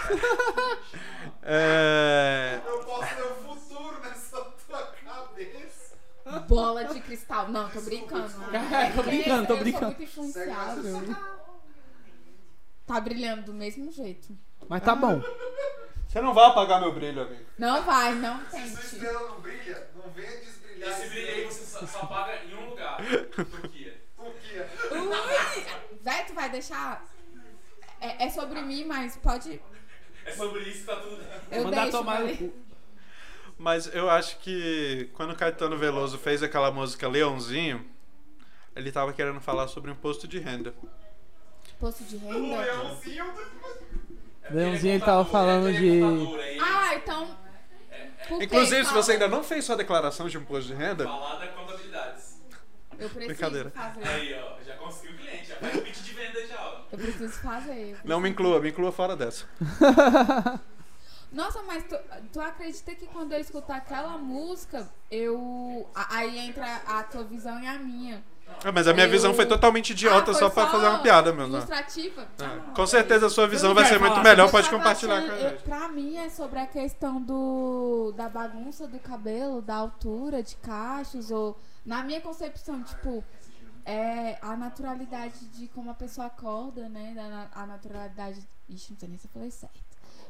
[1.43, 5.95] é, Eu posso ver o futuro nessa tua cabeça.
[6.18, 7.49] ter Bola de cristal.
[7.49, 8.29] Não, tô brincando.
[8.53, 9.79] É, tô brincando, tô Eu brincando.
[9.85, 11.15] sou muito influenciável.
[12.85, 14.35] Tá brilhando do mesmo jeito.
[14.67, 15.21] Mas tá bom.
[16.07, 17.45] Você não vai apagar meu brilho, amigo.
[17.57, 18.73] Não vai, não Se sua tente.
[18.95, 20.89] estrela não brilha, não venha desbrilhar.
[20.91, 22.97] Esse brilho aí você só, só paga em um lugar.
[23.35, 24.01] Turquia.
[24.17, 24.69] Turquia.
[24.91, 25.65] Ui!
[26.01, 27.05] Véi, tu vai deixar.
[28.01, 29.61] É, é sobre mim, mas pode.
[30.25, 31.23] É sobre isso que tá tudo.
[31.51, 31.97] Eu Mandar deixo.
[31.97, 32.53] tomar no cu.
[33.59, 37.85] Mas eu acho que quando o Caetano Veloso fez aquela música Leãozinho,
[38.73, 40.73] ele tava querendo falar sobre imposto de renda.
[41.77, 42.57] Posto de O renda.
[42.61, 43.41] leãozinho do...
[44.43, 46.59] É Leãozinho, ele tava falando ele é de- aí.
[46.61, 47.37] Ah, então.
[48.29, 52.39] por Inclusive, se você ainda não fez sua declaração de imposto de renda, contabilidades.
[52.97, 53.69] Eu preciso Brincadeira.
[53.71, 54.07] fazer.
[54.07, 56.81] Aí, ó, já conseguiu o cliente, já faz o pitch de venda já, ó.
[56.91, 57.91] Eu preciso fazer.
[57.91, 59.45] eu não me inclua, me inclua fora dessa.
[61.31, 61.95] Nossa, mas tu,
[62.33, 65.87] tu acredita que quando eu escutar aquela música, eu.
[65.93, 68.23] a- Aí entra a tua visão e a minha.
[68.63, 70.99] Ah, mas a minha Eu- visão foi totalmente idiota Ah, só foi pra fazer uma
[71.03, 71.49] piada mesmo.
[71.51, 71.57] né?
[71.59, 72.21] Ilustrativa?
[72.39, 75.21] É, Ah, Com certeza a sua visão não vai ser muito falar melhor, pode compartilhar
[75.21, 75.63] com achando- a eu- gente.
[75.63, 81.29] Pra mim é sobre a questão do da bagunça do cabelo, da altura, de cachos,
[81.29, 81.59] ou.
[81.85, 83.23] Na minha concepção, tipo.
[83.85, 87.15] É a naturalidade de como a pessoa acorda, né?
[87.53, 88.39] A naturalidade.
[88.67, 89.88] Ixi, não sei nem se eu falei certo.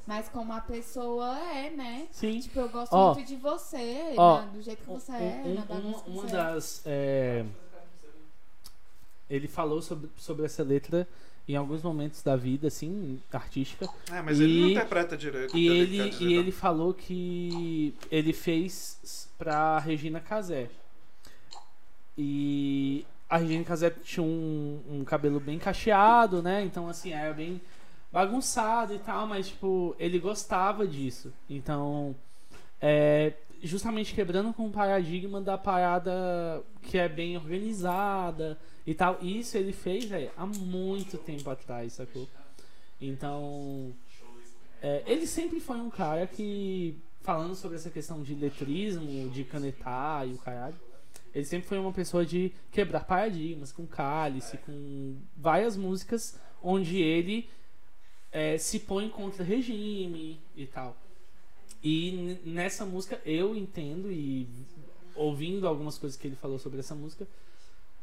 [0.10, 2.08] Mas como a pessoa é, né?
[2.12, 2.40] Sim.
[2.40, 5.44] Tipo, eu gosto Ó, muito de você, ó, né, do jeito que você Um- é,
[5.46, 6.40] um- na bagunça que uma você é.
[6.40, 6.82] das.
[6.88, 7.46] é,
[9.30, 11.08] Ele falou sobre, sobre essa letra
[11.48, 13.88] em alguns momentos da vida, assim, artística.
[14.12, 15.56] É, mas ele não E- interpreta direito.
[15.56, 16.42] E ele, dizer, e não.
[16.42, 20.72] ele falou que ele fez pra Regina Casé.
[22.18, 26.64] E a Regina Casé tinha um, um cabelo bem cacheado, né?
[26.64, 27.62] Então, assim, era bem
[28.12, 31.34] bagunçado e tal, mas, tipo, ele gostava disso.
[31.50, 32.16] Então,
[32.82, 39.20] é, justamente quebrando com o paradigma da parada que é bem organizada e tal.
[39.22, 42.28] Isso ele fez, velho, há muito tempo atrás, sacou?
[43.02, 43.94] Então,
[44.82, 50.28] é, ele sempre foi um cara que, falando sobre essa questão de letrismo, de canetar
[50.28, 50.76] e o caralho,
[51.34, 57.48] ele sempre foi uma pessoa de quebrar paradigmas, com cálice, com várias músicas onde ele
[58.32, 60.96] é, se põe contra regime e tal.
[61.84, 64.48] E nessa música eu entendo e
[65.16, 67.28] ouvindo algumas coisas que ele falou sobre essa música,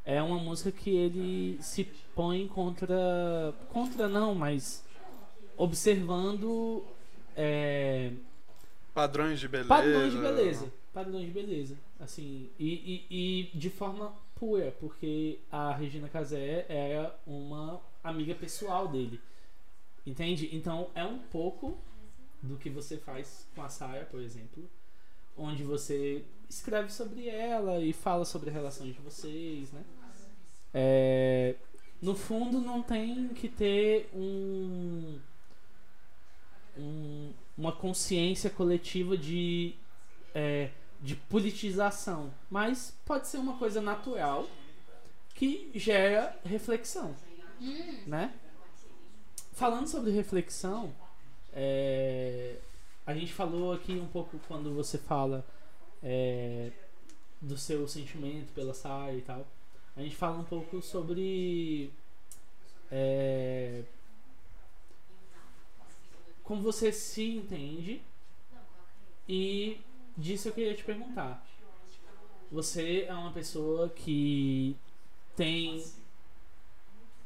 [0.05, 1.85] é uma música que ele se
[2.15, 3.55] põe contra.
[3.73, 4.85] Contra não, mas
[5.57, 6.85] observando
[7.37, 8.13] é,
[8.97, 9.69] Padrões de beleza.
[9.69, 10.73] padrões de beleza.
[10.95, 11.77] Padrões de beleza.
[12.01, 18.89] Assim, e, e, e de forma pura, porque a Regina Casé era uma amiga pessoal
[18.89, 19.21] dele.
[20.07, 20.49] Entende?
[20.55, 21.77] Então é um pouco
[22.43, 24.69] do que você faz com a saia, por exemplo,
[25.37, 29.83] onde você escreve sobre ela e fala sobre a relação de vocês, né?
[30.73, 31.57] É,
[32.01, 35.19] no fundo, não tem que ter um,
[36.79, 39.75] um- uma consciência coletiva de,
[40.35, 44.47] é, de politização, mas pode ser uma coisa natural
[45.35, 47.15] que gera reflexão,
[48.07, 48.33] né?
[49.57, 50.95] Falando sobre reflexão,
[51.51, 52.57] é,
[53.07, 55.43] a gente falou aqui um pouco quando você fala
[56.03, 56.71] é,
[57.41, 59.47] do seu sentimento pela saia e tal.
[59.97, 61.91] A gente fala um pouco sobre
[62.93, 63.83] é,
[66.45, 68.03] como você se entende
[69.27, 69.81] e
[70.19, 71.43] disso eu queria te perguntar.
[72.53, 74.77] Você é uma pessoa que
[75.35, 75.83] tem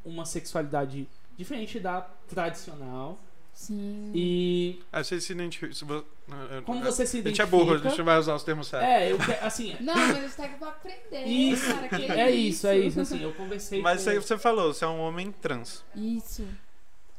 [0.04, 3.18] uma sexualidade diferente da tradicional
[3.52, 4.10] Sim.
[4.14, 5.72] e Ah, você se identifica.
[5.74, 5.84] se
[6.64, 8.88] como você se A gente identifica é burro, a gente vai usar os termos certos.
[8.88, 11.24] É, eu quero, assim, Não, mas gente tá aqui pra aprender.
[11.26, 14.10] Isso, cara, que é isso, é isso, assim, eu conversei Mas com...
[14.10, 15.84] aí você falou, você é um homem trans.
[15.94, 16.46] Isso.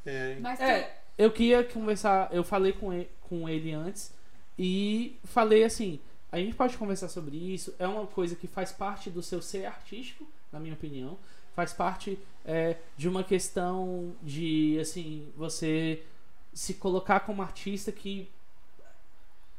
[0.06, 4.12] É, Mas tu- É, eu queria conversar, eu falei com ele, com ele antes
[4.58, 6.00] e falei assim,
[6.32, 9.65] a gente pode conversar sobre isso, é uma coisa que faz parte do seu ser
[9.65, 11.17] artístico, na minha opinião,
[11.62, 16.04] faz parte é, de uma questão de, assim, você
[16.52, 18.28] se colocar como artista que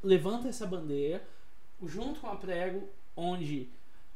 [0.02, 1.22] levanta essa bandeira
[1.80, 3.68] junto com a Prego, onde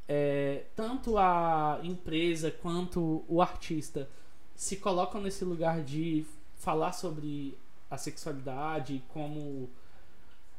[0.09, 4.09] é, tanto a empresa quanto o artista
[4.57, 7.57] se colocam nesse lugar de falar sobre
[7.89, 9.71] a sexualidade, como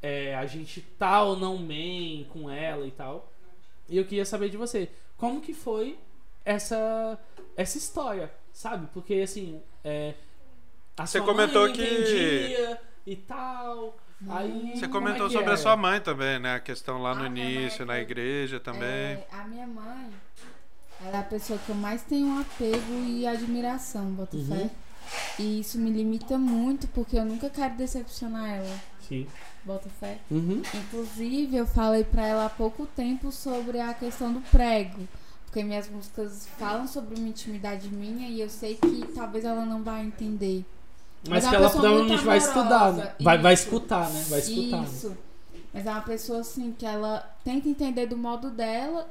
[0.02, 3.30] é, a gente tá ou não bem com ela e tal.
[3.90, 6.00] E eu queria saber de você, como que foi
[6.52, 7.20] essa
[7.56, 8.88] essa história, sabe?
[8.94, 10.14] Porque assim, é,
[10.96, 13.98] a Você sua comentou que- e tal.
[14.30, 15.54] Aí, Você como é comentou que sobre é?
[15.54, 16.56] a sua mãe também, né?
[16.56, 18.82] A questão lá no Ah, mãe início, é na que- igreja também.
[18.90, 20.10] É, a minha mãe,
[21.06, 24.46] ela é a pessoa que eu mais tenho apego e admiração, boto Uhum.
[24.48, 24.70] fé.
[25.40, 29.26] E isso me limita muito, porque eu nunca quero decepcionar ela, Sim.
[29.64, 30.18] boto fé.
[30.30, 30.62] Uhum.
[30.74, 35.08] Inclusive, eu falei pra ela há pouco tempo sobre a questão do prego.
[35.58, 39.82] Porque minhas músicas falam sobre uma intimidade minha e eu sei que talvez ela não
[39.82, 40.63] vai entender.
[41.28, 43.15] Mas, Mas é que uma ela provavelmente vai estudar, né?
[43.20, 44.24] Vai, vai escutar, né?
[44.30, 44.82] Vai escutar.
[44.82, 44.84] né?
[44.88, 45.17] Isso.
[45.74, 49.10] Mas é uma pessoa assim que ela tenta entender do modo dela.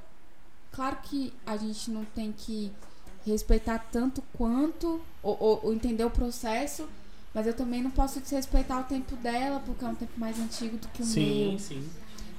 [0.71, 2.71] Claro que a gente não tem que
[3.27, 6.89] respeitar tanto quanto ou, ou- ou entender o processo,
[7.35, 10.77] mas eu também não posso desrespeitar o tempo dela porque é um tempo mais antigo
[10.77, 11.59] do que o Sim, meu.
[11.59, 11.91] sim.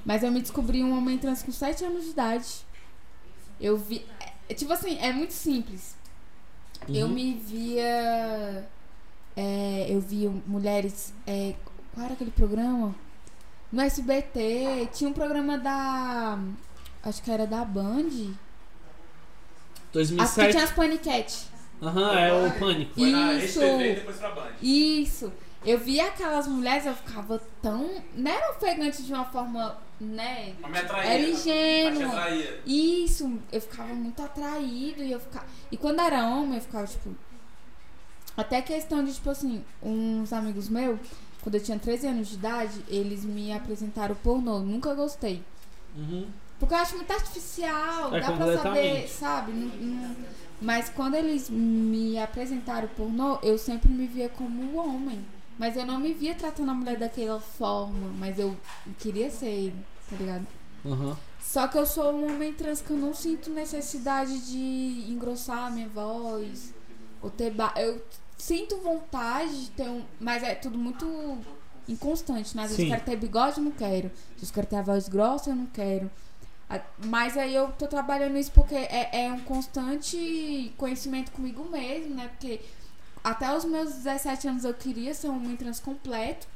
[0.02, 2.66] Mas eu me descobri um homem trans com 7 anos de idade.
[3.60, 4.04] Eu vi.
[4.48, 5.96] é, tipo assim, é muito simples.
[6.88, 7.12] Eu Uhum.
[7.12, 8.66] me via.
[9.36, 11.12] é, eu via mulheres.
[11.26, 11.54] é,
[11.92, 12.94] qual era aquele programa?
[13.72, 14.88] No SBT.
[14.94, 16.38] Tinha um programa da.
[17.02, 18.06] Acho que era da Band.
[18.06, 20.50] As que 2007.
[20.52, 21.46] tinha as paniquete.
[21.82, 23.00] Aham, é o pânico.
[23.00, 23.60] Isso.
[23.60, 24.50] RTV depois pra Band.
[24.62, 25.32] Isso.
[25.64, 27.90] Eu via aquelas mulheres, eu ficava tão.
[28.14, 30.54] Não era ofegante de uma forma, né?
[30.60, 31.10] Mas me atraía.
[31.12, 32.06] Era ingênua.
[32.08, 32.60] atraía.
[32.64, 35.46] Isso, eu ficava muito atraído e eu ficava.
[35.70, 37.14] E quando era homem, eu ficava, tipo.
[38.36, 40.98] Até questão de, tipo assim, uns amigos meus,
[41.42, 44.60] quando eu tinha 13 anos de idade, eles me apresentaram pornô.
[44.60, 45.42] Nunca gostei.
[45.96, 46.28] Uhum.
[46.60, 49.52] Porque eu acho muito artificial, É, dá pra saber, sabe?
[49.52, 50.16] Não- não-
[50.60, 55.24] Mas quando eles me apresentaram pornô, eu sempre me via como homem.
[55.58, 58.08] Mas eu não me via tratando a mulher daquela forma.
[58.18, 58.56] Mas eu
[58.98, 60.46] queria ser ele, tá ligado?
[60.86, 61.16] Aham.
[61.42, 65.70] Só que eu sou um homem trans que eu não sinto necessidade de engrossar a
[65.70, 66.74] minha voz.
[67.22, 67.72] Ou ter ba...
[67.76, 68.02] Eu
[68.36, 70.04] sinto vontade de ter um.
[70.20, 71.38] Mas é tudo muito
[71.88, 72.64] inconstante, né?
[72.64, 72.90] Às vezes Sim.
[72.90, 74.06] eu quero ter bigode, eu não quero.
[74.08, 76.10] Às vezes eu quero ter a voz grossa, eu não quero.
[77.06, 82.28] Mas aí eu tô trabalhando isso porque é, é um constante conhecimento comigo mesmo, né?
[82.28, 82.60] Porque
[83.22, 86.46] até os meus 17 anos eu queria ser um homem trans completo,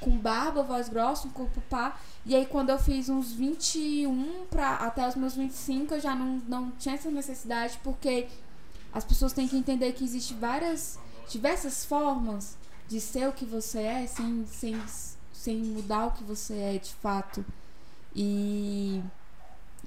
[0.00, 1.98] com barba, voz grossa, um corpo pá.
[2.24, 6.40] E aí quando eu fiz uns 21 pra, até os meus 25, eu já não,
[6.48, 8.28] não tinha essa necessidade, porque
[8.92, 12.56] as pessoas têm que entender que existe várias, diversas formas
[12.88, 14.80] de ser o que você é sem, sem,
[15.32, 17.44] sem mudar o que você é de fato.
[18.14, 19.02] E,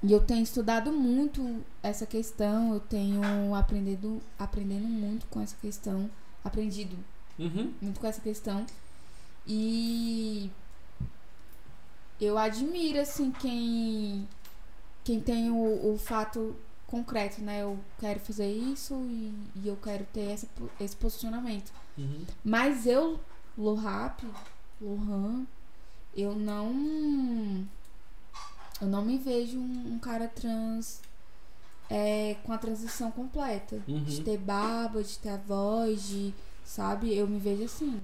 [0.04, 6.10] e eu tenho estudado muito essa questão, eu tenho aprendido, aprendendo muito com essa questão,
[6.44, 6.98] aprendido
[7.40, 7.74] Uhum.
[7.82, 8.66] muito com essa questão.
[9.48, 10.52] E
[12.20, 14.28] eu admiro, assim, quem,
[15.04, 17.64] quem tem o, o fato concreto, né?
[17.64, 20.48] Eu quero fazer isso e, e eu quero ter essa,
[20.80, 21.72] esse posicionamento.
[21.98, 22.26] Uhum.
[22.44, 23.20] Mas eu,
[23.58, 24.22] Lohap,
[24.80, 25.46] Lohan,
[26.16, 27.66] eu não.
[28.82, 31.02] Eu não me vejo um, um cara trans
[31.90, 33.80] é, com a transição completa.
[33.88, 34.04] Uhum.
[34.04, 36.34] De ter barba, de ter a voz, de.
[36.66, 37.16] Sabe?
[37.16, 38.02] Eu me vejo assim.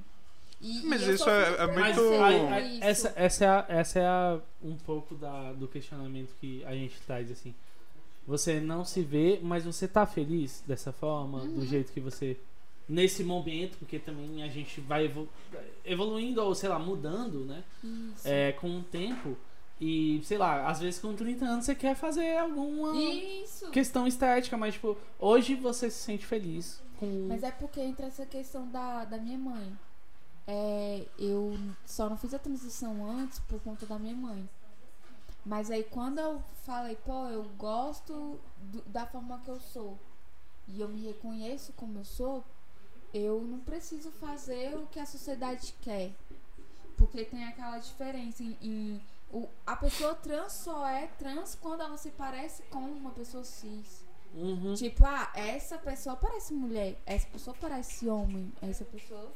[0.61, 2.83] E- Mas e isso é- é muito- isso.
[2.83, 6.99] essa, essa é, a, essa é a- um pouco da, do questionamento que a gente
[7.05, 7.53] traz, assim.
[8.27, 11.65] Você não se vê, mas você tá feliz dessa forma, do Uhum.
[11.65, 12.35] jeito que você.
[12.89, 15.29] Nesse momento, porque também a gente vai evolu-
[15.85, 17.63] evoluindo, ou sei lá, mudando, né?
[17.83, 18.27] Isso.
[18.27, 19.37] É, com o tempo.
[19.79, 23.69] E, sei lá, às vezes com 30 anos você quer fazer alguma Isso.
[23.69, 27.27] questão estética, mas, tipo, hoje você se sente feliz com.
[27.27, 29.77] Mas é porque entra essa questão da, da minha mãe.
[30.47, 34.49] É, eu só não fiz a transição antes por conta da minha mãe.
[35.45, 39.97] Mas aí quando eu falei, pô, eu gosto do- da forma que eu sou
[40.67, 42.43] e eu me reconheço como eu sou,
[43.13, 46.11] eu não preciso fazer o que a sociedade quer.
[46.97, 48.57] Porque tem aquela diferença em.
[48.61, 53.43] em- o, a pessoa trans só é trans quando ela se parece com uma pessoa
[53.43, 54.05] cis.
[54.33, 54.73] Uhum.
[54.75, 59.31] Tipo, ah, essa pessoa parece mulher, essa pessoa parece homem, essa pessoa.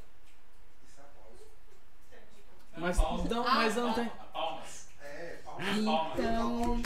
[2.78, 4.10] Mas não, Ah, mas não tem.
[4.32, 4.88] Palmas.
[5.02, 5.64] É, palma.
[5.78, 6.82] Então.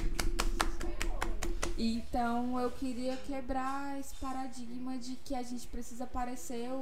[1.77, 6.75] Então eu queria quebrar esse paradigma de que a gente precisa parecer o,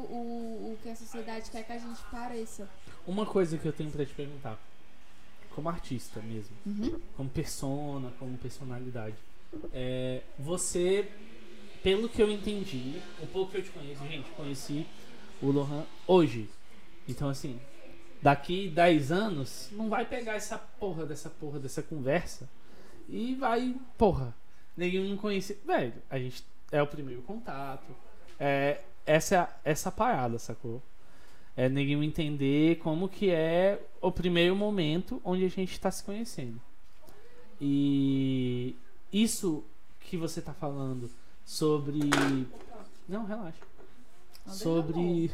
[0.72, 2.70] o que a sociedade quer que a gente pareça.
[3.08, 4.58] Uma coisa que eu tenho pra te perguntar,
[5.56, 7.00] como artista mesmo, Uhum.
[7.18, 9.16] como persona, como personalidade,
[9.72, 11.08] é, você,
[11.84, 14.86] pelo que eu entendi, o pouco que eu te conheço, gente, conheci
[15.42, 16.50] o Lohan hoje.
[17.08, 17.60] Então assim,
[18.22, 22.50] daqui 10 anos, não vai pegar essa porra dessa porra dessa conversa
[23.10, 24.34] e vai, porra,
[24.76, 25.60] nenhum não conhece.
[25.66, 27.94] Velho, a gente é o primeiro contato.
[28.40, 30.82] É essa essa parada, sacou?
[31.56, 36.60] É ninguém entender como que é o primeiro momento onde a gente está se conhecendo.
[37.62, 38.76] E
[39.12, 39.64] isso
[40.00, 41.10] que você tá falando
[41.46, 42.00] sobre.
[43.08, 43.60] Não, relaxa.
[44.46, 45.32] Não Sobre.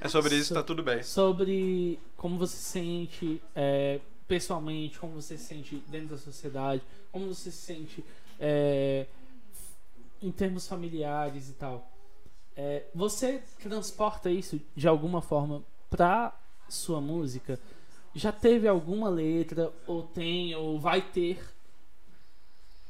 [0.00, 1.02] É sobre isso, tá tudo bem.
[1.02, 7.26] Sobre como você se sente é, pessoalmente, como você se sente dentro da sociedade, como
[7.26, 8.04] você se sente
[8.38, 9.06] é,
[10.22, 11.90] em termos familiares e tal.
[12.62, 16.30] É, você transporta isso de alguma forma pra
[16.68, 17.58] sua música?
[18.14, 21.42] Já teve alguma letra, ou tem, ou vai ter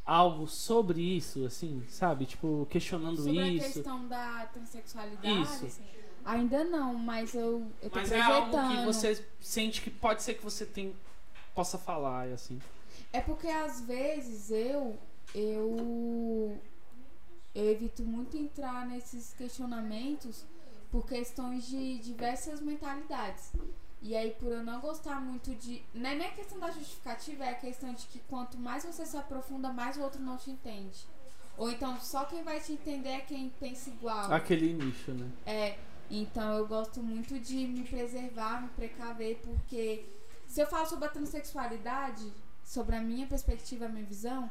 [0.04, 2.26] algo sobre isso, assim, sabe?
[2.26, 3.74] Tipo, questionando Sobre a isso.
[3.74, 5.42] questão da transexualidade.
[5.42, 5.66] Isso.
[5.66, 5.85] assim,
[6.24, 8.56] Ainda não, mas eu, eu tô Mas é projetando.
[8.56, 10.96] algo que você sente que pode ser que você tem,
[11.54, 12.61] possa falar, assim.
[13.12, 14.98] É porque às vezes eu
[15.33, 16.59] eu
[17.54, 20.44] eu evito muito entrar nesses questionamentos
[20.90, 23.52] por questões de diversas mentalidades.
[24.02, 27.44] E aí por eu não gostar muito de, não é nem a questão da justificativa,
[27.44, 30.50] é a questão de que quanto mais você se aprofunda, mais o outro não te
[30.50, 31.06] entende.
[31.58, 34.32] Ou então só quem vai te entender é quem pensa igual.
[34.32, 35.30] Aquele nicho, né?
[35.44, 35.78] É,
[36.10, 40.06] então eu gosto muito de me preservar, me precaver, porque
[40.46, 42.32] se eu falo sobre a transexualidade,
[42.64, 44.50] sobre a minha perspectiva, a minha visão,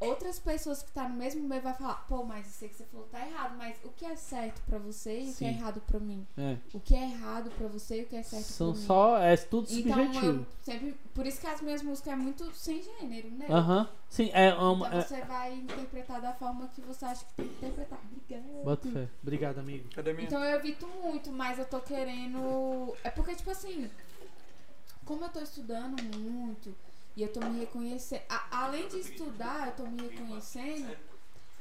[0.00, 2.84] outras pessoas que tá no mesmo meio vai falar, pô, mas isso aí que você
[2.86, 5.58] falou tá errado, mas o que é certo pra você e o que é Sim.
[5.58, 6.26] errado pra mim?
[6.38, 6.56] É.
[6.72, 8.86] O que é errado pra você e o que é certo São pra mim?
[8.86, 9.18] só.
[9.18, 10.26] É tudo Então subjetivo.
[10.40, 10.94] eu sempre.
[11.14, 13.46] Por isso que as minhas músicas é muito sem gênero, né?
[13.50, 13.88] Aham.
[14.08, 14.86] Sim, é uma.
[14.88, 17.98] Então é- você vai interpretar da forma que você acha que tem que interpretar.
[18.10, 18.64] Obrigada.
[18.64, 19.08] Bota fé.
[19.22, 19.88] Obrigado, amigo.
[19.94, 20.26] Cadê minha?
[20.26, 22.96] Então eu evito muito, mas eu tô querendo.
[23.04, 23.90] É porque, tipo assim,
[25.04, 26.74] como eu tô estudando muito
[27.20, 28.22] e eu tô me reconhecendo.
[28.30, 30.96] a- além de estudar, eu tô me reconhecendo.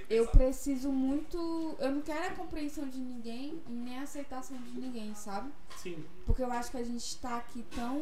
[0.10, 1.38] Eu preciso muito.
[1.80, 5.52] Eu não quero a compreensão de ninguém e nem a aceitação de ninguém, sabe?
[5.78, 6.04] Sim.
[6.26, 7.98] Porque eu acho que a gente tá aqui tão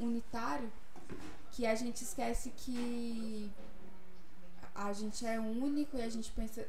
[0.00, 0.70] unitário
[1.50, 3.50] que a gente esquece que
[4.74, 6.66] a gente é único e a gente pensa.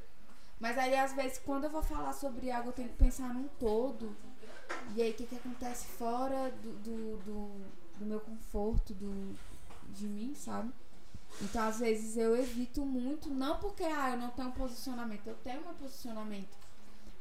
[0.59, 3.47] Mas aí, às vezes, quando eu vou falar sobre algo, eu tenho que pensar num
[3.59, 4.15] todo.
[4.95, 7.51] E aí, o que, que acontece fora do, do, do,
[7.99, 9.35] do meu conforto, do,
[9.93, 10.71] de mim, sabe?
[11.41, 15.61] Então, às vezes, eu evito muito, não porque ah, eu não tenho posicionamento, eu tenho
[15.61, 16.63] meu posicionamento.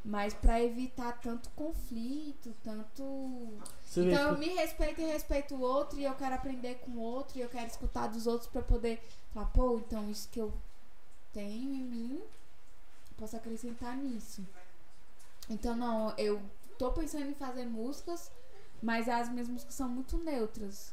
[0.04, 3.02] Mas pra evitar tanto conflito, tanto
[3.84, 6.90] Você então eu que- me respeito e respeito o outro e eu quero aprender com
[6.92, 9.00] o outro e eu quero escutar dos outros pra poder
[9.32, 10.52] falar, pô, então isso que eu
[11.32, 12.20] tenho em mim,
[13.16, 14.44] posso acrescentar nisso.
[15.48, 16.42] Então não, eu
[16.78, 18.30] tô pensando em fazer músicas,
[18.82, 20.92] mas as minhas músicas são muito neutras.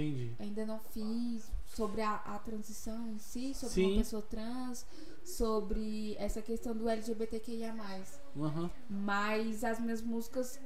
[0.00, 0.32] Entendi.
[0.38, 3.86] Ainda não fiz sobre a, a transição em si, sobre Sim.
[3.86, 4.86] uma pessoa trans,
[5.24, 7.74] sobre essa questão do LGBTQIA+.
[8.36, 8.70] Aham.
[8.88, 10.58] Mas as minhas músicas.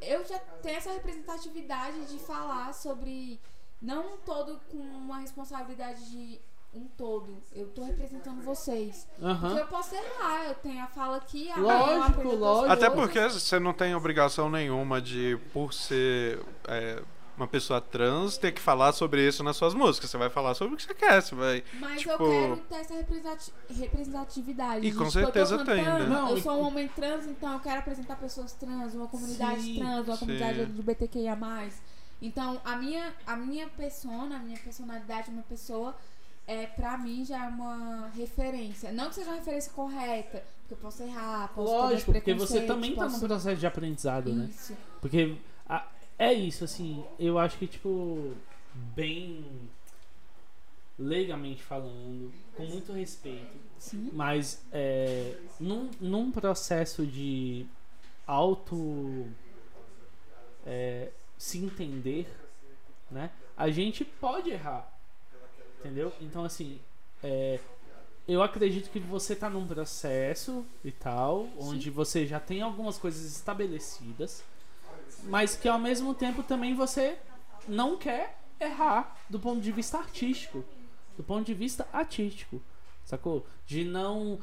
[0.00, 3.40] eu já tenho essa representatividade de falar sobre
[3.80, 6.40] não um todo com uma responsabilidade de
[6.74, 7.42] um todo.
[7.52, 9.06] Eu tô representando vocês.
[9.20, 9.48] Aham.
[9.48, 12.72] Porque eu posso errar, eu tenho a fala aqui, a Lógico, lógico.
[12.72, 17.02] Até porque você não tem obrigação nenhuma de, por ser é,
[17.42, 20.10] uma pessoa trans, ter que falar sobre isso nas suas músicas.
[20.10, 21.20] Você vai falar sobre o que você quer.
[21.20, 21.62] Você vai.
[21.80, 24.86] Mas tipo- eu quero ter essa representati- representatividade.
[24.86, 26.06] E com tipo, certeza tem, né?
[26.06, 29.60] Não, eu e- sou um homem trans, então eu quero apresentar pessoas trans, uma comunidade
[29.62, 30.60] Sim, trans, uma comunidade.
[30.60, 31.36] LGBTQIA+.
[32.20, 35.94] Então, a minha, a minha persona, a minha personalidade, uma pessoa,
[36.46, 38.92] é, pra mim já é uma referência.
[38.92, 42.94] Não que seja uma referência correta, porque eu posso errar, posso Lógico, porque você também
[42.94, 44.48] tá num posso- processo de aprendizado, né?
[44.48, 44.76] Isso.
[45.00, 45.34] Porque
[45.68, 45.84] a-
[46.22, 48.32] é isso, assim, eu acho que, tipo,
[48.94, 49.44] bem
[50.96, 54.08] leigamente falando, com muito respeito, Sim.
[54.12, 57.66] mas é, num, num processo de
[58.24, 59.26] auto
[60.64, 62.28] é, se entender,
[63.10, 63.32] né?
[63.56, 64.96] A gente pode errar,
[65.80, 66.12] entendeu?
[66.20, 66.78] Então, assim,
[67.20, 67.58] é,
[68.28, 73.24] eu acredito que você tá num processo e tal, onde você já tem algumas coisas
[73.24, 74.44] estabelecidas,
[75.24, 77.18] mas que ao mesmo tempo também você
[77.68, 80.64] não quer errar do ponto de vista artístico,
[81.16, 82.62] do ponto de vista artístico,
[83.04, 83.46] sacou?
[83.66, 84.40] De não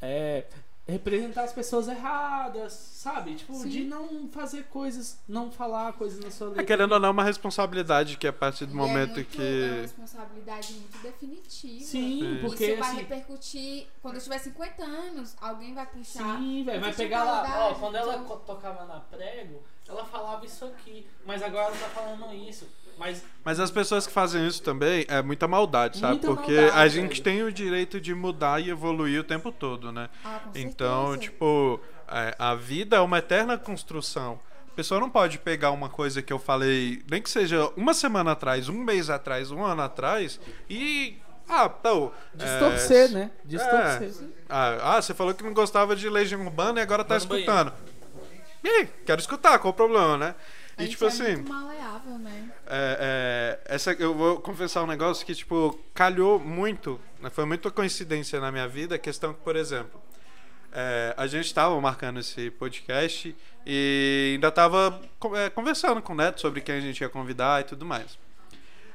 [0.00, 0.46] é,
[0.90, 3.34] representar as pessoas erradas, sabe?
[3.36, 3.68] Tipo, Sim.
[3.68, 6.64] de não fazer coisas, não falar coisas na sua É, letra.
[6.64, 9.40] querendo ou não, uma responsabilidade que a partir do E momento é muito, que.
[9.42, 11.84] É uma responsabilidade muito definitiva.
[11.84, 12.38] Sim, Sim.
[12.40, 16.36] porque Isso vai assim, repercutir quando eu tiver 50 anos, alguém vai puxar.
[16.38, 17.68] Sim, velho, vai Você pegar lá.
[17.68, 21.88] Ó, quando ela então- tocava na prego, ela falava isso aqui, mas agora ela tá
[21.88, 22.66] falando isso.
[23.00, 26.12] Mas Mas as pessoas que fazem isso também é muita maldade, sabe?
[26.12, 27.22] Muita Porque maldade, a gente velho.
[27.22, 30.08] tem o direito de mudar e evoluir o tempo todo, né?
[30.22, 31.30] Ah, com Então, certeza.
[31.32, 34.38] tipo, é, a vida é uma eterna construção.
[34.70, 38.32] A pessoa não pode pegar uma coisa que eu falei, nem que seja uma semana
[38.32, 40.38] atrás, um mês atrás, um ano atrás,
[40.68, 41.16] e.
[41.48, 42.12] Ah, então.
[42.34, 43.30] distorcer, é, né?
[43.44, 44.12] Distorcer.
[44.48, 47.72] Ah, ah, você falou que não gostava de Legião Urbana e agora tá Vai escutando.
[48.62, 50.34] Ih, quero escutar, qual o problema, né?
[50.80, 51.36] A E tipo é assim.
[51.36, 52.50] muito maleável, né?
[52.66, 57.70] É, é, essa, eu vou confessar um negócio que, tipo, calhou muito, né, foi muita
[57.70, 60.00] coincidência na minha vida, a questão que, por exemplo,
[60.72, 63.34] é, a gente estava marcando esse podcast
[63.66, 65.00] e ainda estava
[65.54, 68.18] conversando com o Neto sobre quem a gente ia convidar e tudo mais.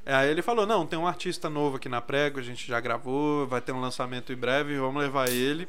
[0.05, 3.47] Aí ele falou, não, tem um artista novo aqui na Prego, a gente já gravou,
[3.47, 5.67] vai ter um lançamento em breve, vamos levar ele.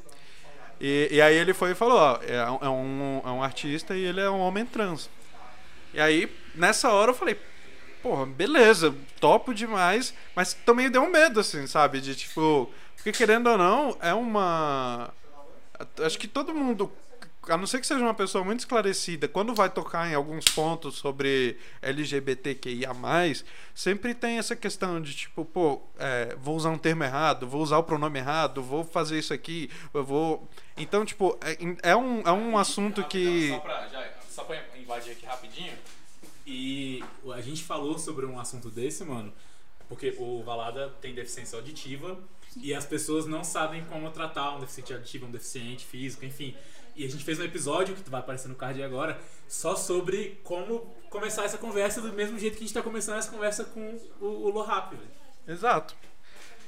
[0.78, 4.04] E, e aí ele foi e falou, ó, é é um, é um artista e
[4.04, 5.08] ele é um homem trans.
[5.96, 7.40] E aí, nessa hora eu falei,
[8.02, 12.02] porra, beleza, topo demais, mas também deu um medo, assim, sabe?
[12.02, 15.10] De tipo, porque querendo ou não, é uma.
[16.04, 16.92] Acho que todo mundo,
[17.48, 20.96] a não ser que seja uma pessoa muito esclarecida, quando vai tocar em alguns pontos
[20.96, 22.90] sobre LGBTQIA,
[23.74, 27.78] sempre tem essa questão de tipo, pô, é, vou usar um termo errado, vou usar
[27.78, 30.46] o pronome errado, vou fazer isso aqui, eu vou.
[30.76, 33.48] Então, tipo, é, é um, é um assunto que.
[33.48, 35.72] Só pra, já, só pra invadir aqui rapidinho.
[36.46, 37.02] E
[37.34, 39.32] a gente falou sobre um assunto desse, mano,
[39.88, 42.18] porque o Valada tem deficiência auditiva
[42.56, 46.54] e as pessoas não sabem como tratar um deficiente auditivo, um deficiente físico, enfim.
[46.94, 49.18] E a gente fez um episódio, que vai aparecer no card agora,
[49.48, 53.30] só sobre como começar essa conversa do mesmo jeito que a gente tá começando essa
[53.30, 55.10] conversa com o, o Lohap, velho.
[55.48, 55.94] Exato.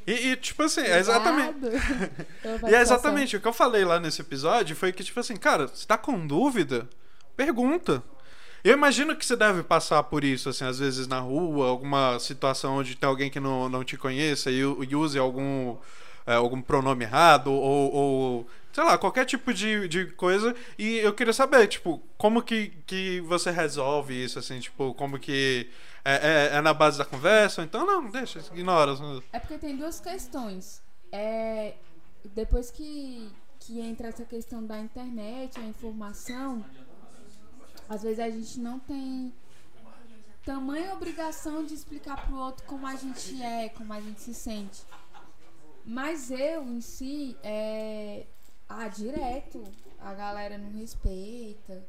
[0.07, 1.59] E, e, tipo assim, é exatamente.
[2.71, 5.69] E é exatamente o que eu falei lá nesse episódio foi que, tipo assim, cara,
[5.69, 6.89] você tá com dúvida?
[7.39, 8.03] Pergunta.
[8.65, 12.79] Eu imagino que você deve passar por isso, assim, às vezes na rua, alguma situação
[12.79, 15.77] onde tem alguém que não, não te conheça e, e use algum,
[16.27, 20.53] é, algum pronome errado ou, ou, sei lá, qualquer tipo de, de coisa.
[20.77, 25.71] E eu queria saber, tipo, como que, que você resolve isso, assim, tipo, como que.
[26.05, 26.15] É,
[26.55, 27.63] é, é na base da conversa?
[27.63, 28.97] Então, não, deixa, ignora.
[29.33, 30.83] É porque tem duas questões.
[31.13, 31.75] É,
[32.35, 33.31] depois que,
[33.61, 36.65] que entra essa questão da internet, a informação,
[37.89, 39.33] às vezes a gente não tem
[40.45, 44.83] tamanha obrigação de explicar pro outro como a gente é, como a gente se sente.
[45.85, 48.27] Mas eu em si, é,
[48.69, 49.65] ah, direto,
[49.99, 51.87] a galera não respeita.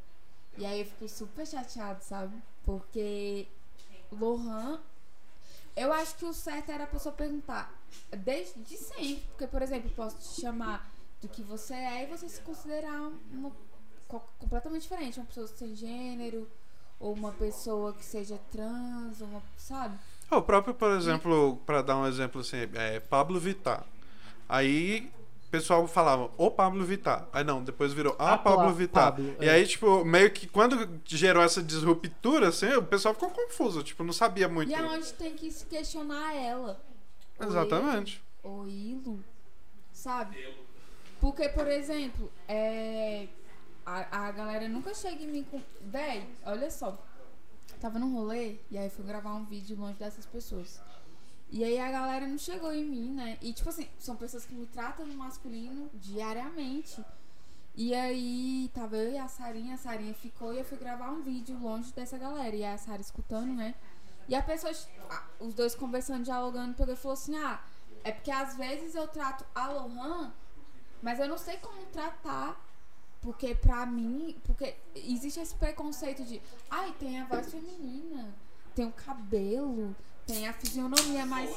[0.58, 2.42] E aí eu fico super chateado, sabe?
[2.64, 3.48] Porque
[4.12, 4.82] Lohan
[5.80, 7.74] eu acho que o certo era a pessoa perguntar
[8.12, 9.24] desde de sempre.
[9.30, 10.92] Porque, por exemplo, eu posso te chamar
[11.22, 13.52] do que você é e você se considerar uma,
[14.40, 15.20] completamente diferente.
[15.20, 16.48] Uma pessoa sem gênero,
[17.00, 19.98] ou uma pessoa que seja trans, ou uma, sabe?
[20.32, 23.86] O próprio, por exemplo, para dar um exemplo assim, é Pablo Vittar.
[24.48, 25.12] Aí
[25.50, 27.28] pessoal falava o Pablo Vittar.
[27.34, 29.12] Aí não, depois virou a, A Pablo Vittar.
[29.12, 29.52] Pablo, e é.
[29.52, 34.14] aí, tipo, meio que quando gerou essa disruptura, assim, o pessoal ficou confuso, tipo, não
[34.14, 34.72] sabia muito.
[34.72, 36.80] E aonde tem que se questionar ela.
[37.40, 38.22] Ou Exatamente.
[38.44, 39.24] ele, Ou Ilo,
[39.92, 40.38] sabe?
[41.20, 43.28] Porque, por exemplo, é,
[43.86, 45.62] a, a galera nunca chega em mim com.
[45.82, 46.98] Véi, olha só.
[47.80, 50.82] Tava num rolê e aí fui gravar um vídeo longe dessas pessoas.
[51.52, 53.38] E aí a galera não chegou em mim, né?
[53.42, 57.04] E tipo assim, são pessoas que me tratam no masculino diariamente.
[57.76, 61.22] E aí tava eu e a Sarinha, a Sarinha ficou e eu fui gravar um
[61.22, 62.56] vídeo longe dessa galera.
[62.56, 63.74] E a Sara escutando, né?
[64.28, 64.72] E a pessoa,
[65.40, 67.64] os dois conversando, dialogando, pegou e falou assim: Ah,
[68.04, 70.32] é porque às vezes eu trato a Lohan,
[71.02, 72.69] mas eu não sei como tratar.
[73.22, 78.34] Porque pra mim, porque existe esse preconceito de, ai, tem a voz feminina,
[78.74, 79.94] tem o cabelo,
[80.26, 81.50] tem a fisionomia, mas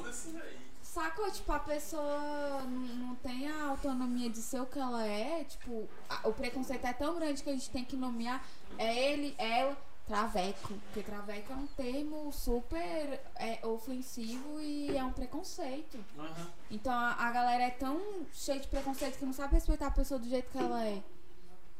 [0.82, 1.30] Sacou?
[1.30, 2.60] Tipo, a pessoa
[2.98, 5.42] não, tem a autonomia de ser o que ela é.
[5.44, 8.44] Tipo, a- o preconceito é tão grande que a gente tem que nomear
[8.76, 9.74] é ele, ela,
[10.06, 10.74] traveco.
[10.74, 15.96] Porque traveco é um termo super é, ofensivo e é um preconceito.
[16.18, 16.50] Aham.
[16.70, 17.98] Então a, a galera é tão
[18.32, 21.02] cheia de preconceito que não sabe respeitar a pessoa do jeito que ela é.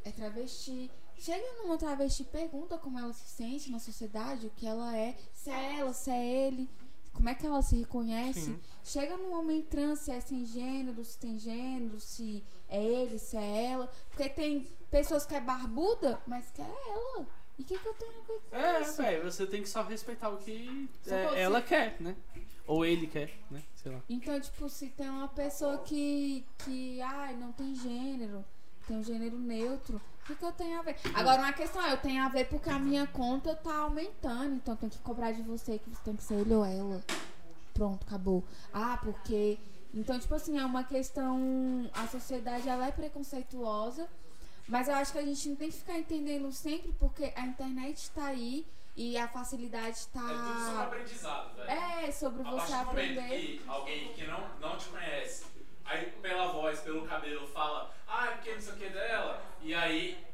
[0.05, 0.90] É travesti.
[1.16, 5.50] Chega numa travesti, pergunta como ela se sente na sociedade, o que ela é, se
[5.50, 6.68] é ela, se é ele,
[7.12, 8.40] como é que ela se reconhece.
[8.46, 8.61] Sim.
[8.82, 13.36] Chega num homem trans, se é sem gênero, se tem gênero, se é ele, se
[13.36, 13.92] é ela.
[14.09, 17.26] Porque tem pessoas que é barbuda, mas que é ela.
[17.59, 18.96] E o que, que eu tenho a ver com É, isso?
[18.96, 22.16] velho, você tem que só respeitar o que é, ela quer, né?
[22.66, 23.62] Ou ele quer, né?
[23.76, 24.00] Sei lá.
[24.09, 28.44] Então, tipo, se tem uma pessoa que, que ai, não tem gênero,
[28.82, 30.96] tem um gênero neutro, o que, que eu tenho a ver?
[31.14, 34.76] Agora, uma questão é, eu tenho a ver porque a minha conta tá aumentando, então
[34.76, 37.02] tem que cobrar de você que você tem que ser ele ou ela.
[37.74, 38.44] Pronto, acabou.
[38.72, 39.58] Ah, porque...
[39.92, 41.90] Então, tipo assim, é uma questão...
[41.92, 44.08] A sociedade, ela é preconceituosa,
[44.68, 48.10] mas eu acho que a gente não tem que ficar entendendo sempre, porque a internet
[48.12, 48.64] tá aí
[48.96, 50.20] e a facilidade tá...
[50.20, 51.70] É tudo sobre aprendizado, velho.
[51.70, 53.28] É, sobre A você aprender.
[53.28, 55.44] que alguém que não, não te conhece,
[55.84, 59.74] aí pela voz, pelo cabelo, fala, ah, é porque não sei o que dela, e
[59.74, 60.24] aí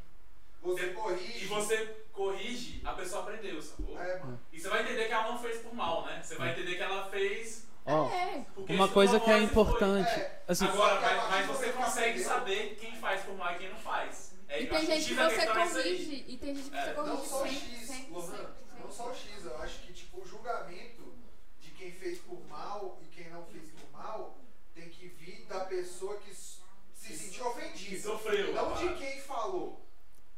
[0.63, 1.47] Você e corrige.
[1.47, 4.01] você corrige, a pessoa aprendeu, sacou?
[4.01, 4.41] É, mano.
[4.53, 6.21] E você vai entender que ela não fez por mal, né?
[6.23, 8.11] Você vai entender que ela fez Ó,
[8.55, 10.11] porque uma coisa que é e importante.
[10.11, 10.43] É.
[10.47, 14.35] Assim, Agora, mas, mas você consegue saber quem faz por mal e quem não faz.
[14.49, 15.69] É, E eu tem acho gente que você é aí.
[15.73, 16.25] corrige.
[16.29, 18.47] E tem gente que você É, corrige Não só o X, sempre, Lohan, sempre,
[18.83, 21.15] não só o X, eu acho que tipo, o julgamento
[21.61, 24.37] de quem fez por mal e quem não fez por mal
[24.75, 28.03] tem que vir da pessoa que se sentiu Que ofendida.
[28.03, 28.53] sofreu.
[28.55, 29.81] Não de ah, quem falou,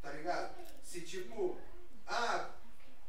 [0.02, 0.54] tá ligado?
[0.82, 1.58] Se tipo,
[2.06, 2.50] ah,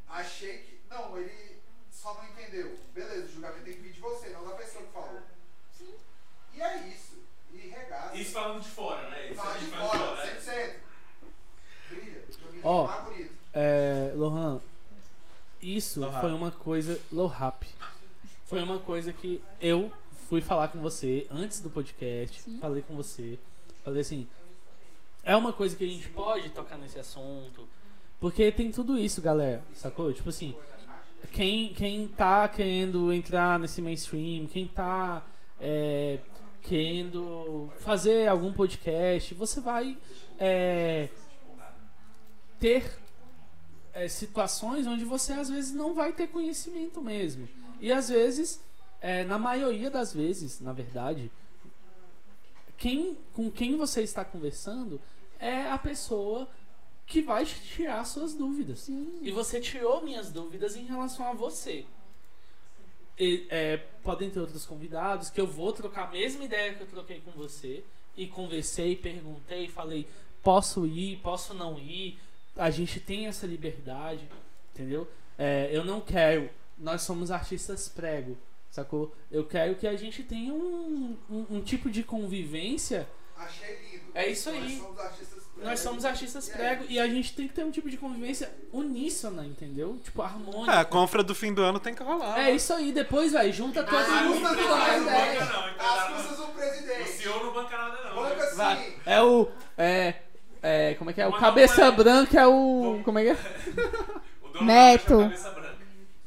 [0.09, 0.81] achei que.
[0.89, 2.77] Não, ele só não entendeu.
[2.93, 5.21] Beleza, o julgamento tem que vir de você, não da pessoa que falou.
[5.77, 5.93] Sim.
[6.53, 7.21] E é isso.
[7.53, 8.15] E regaça.
[8.15, 9.27] Isso falando de fora, né?
[9.27, 10.41] Isso Fala a de gente fala fora, né?
[10.41, 10.75] 100%.
[11.89, 12.23] Brilha.
[12.41, 12.87] Joguinho Ó.
[12.87, 13.35] mais bonito.
[13.53, 14.61] é, Lohan,
[15.61, 16.21] isso Lohap.
[16.21, 16.99] foi uma coisa.
[17.11, 17.63] Lohap.
[18.45, 19.91] Foi uma coisa que eu
[20.31, 22.41] fui falar com você antes do podcast.
[22.41, 22.57] Sim.
[22.61, 23.37] Falei com você.
[23.83, 24.25] Falei assim.
[25.23, 27.67] É uma coisa que a gente pode tocar nesse assunto.
[28.17, 29.61] Porque tem tudo isso, galera.
[29.73, 30.13] Sacou?
[30.13, 30.55] Tipo assim.
[31.33, 35.21] Quem, quem tá querendo entrar nesse mainstream, quem tá
[35.59, 36.19] é,
[36.61, 39.97] querendo fazer algum podcast, você vai
[40.39, 41.09] é,
[42.57, 42.89] ter
[43.93, 47.49] é, situações onde você às vezes não vai ter conhecimento mesmo.
[47.81, 48.61] E às vezes,
[49.01, 51.31] é, na maioria das vezes, na verdade,
[52.77, 55.01] quem, com quem você está conversando
[55.39, 56.47] é a pessoa
[57.05, 58.79] que vai tirar suas dúvidas.
[58.79, 59.19] Sim.
[59.21, 61.85] E você tirou minhas dúvidas em relação a você.
[63.19, 66.87] E, é, podem ter outros convidados que eu vou trocar a mesma ideia que eu
[66.87, 67.83] troquei com você.
[68.15, 70.07] E conversei, perguntei, falei:
[70.43, 72.19] posso ir, posso não ir.
[72.55, 74.27] A gente tem essa liberdade,
[74.73, 75.07] entendeu?
[75.37, 76.49] É, eu não quero.
[76.77, 78.37] Nós somos artistas prego,
[78.71, 79.13] sacou?
[79.29, 83.07] Eu quero que a gente tenha um, um, um tipo de convivência.
[83.37, 84.03] Achei lindo.
[84.15, 84.59] É isso aí.
[84.59, 86.91] Nós somos artistas Nós somos artistas E é prego isso.
[86.93, 89.99] e a gente tem que ter um tipo de convivência uníssona, entendeu?
[90.03, 90.71] Tipo, harmônica.
[90.71, 92.39] É, a confra do fim do ano tem que rolar.
[92.39, 94.33] É isso aí, depois, velho, junta todo mundo.
[94.35, 95.05] junta Não todo banca mundo.
[95.79, 96.49] não, As custas do não.
[96.49, 97.09] O presidente.
[97.09, 98.15] senhor não banca nada não.
[98.15, 98.51] Banca né?
[98.55, 98.75] Vai.
[98.85, 98.93] sim.
[99.05, 99.47] É o.
[99.77, 100.13] É.
[100.61, 100.93] É.
[100.95, 101.27] Como é que é?
[101.27, 103.01] O cabeça branca é o.
[103.03, 103.37] Como é que é?
[104.43, 105.17] O dono Neto.
[105.17, 105.60] da cabeça branca.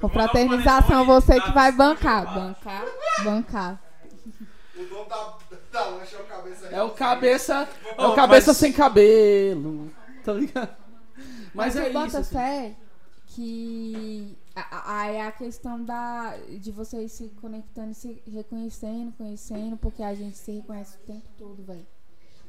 [0.05, 2.35] Eu Com vou dar fraternização, panetone você que vai bancar.
[2.35, 2.85] Bancar,
[3.25, 3.83] bancar.
[4.77, 5.35] O dono da,
[5.73, 7.69] da lancha é o cabeça É o cabeça.
[7.97, 9.91] É o cabeça sem cabelo.
[10.25, 10.75] Tá ligado?
[11.55, 12.17] Mas, Mas é eu boto isso.
[12.19, 12.35] assim.
[12.35, 12.77] fé
[13.29, 20.03] que a, a, é a questão da, de vocês se conectando, se reconhecendo, conhecendo, porque
[20.03, 21.87] a gente se reconhece o tempo todo, velho.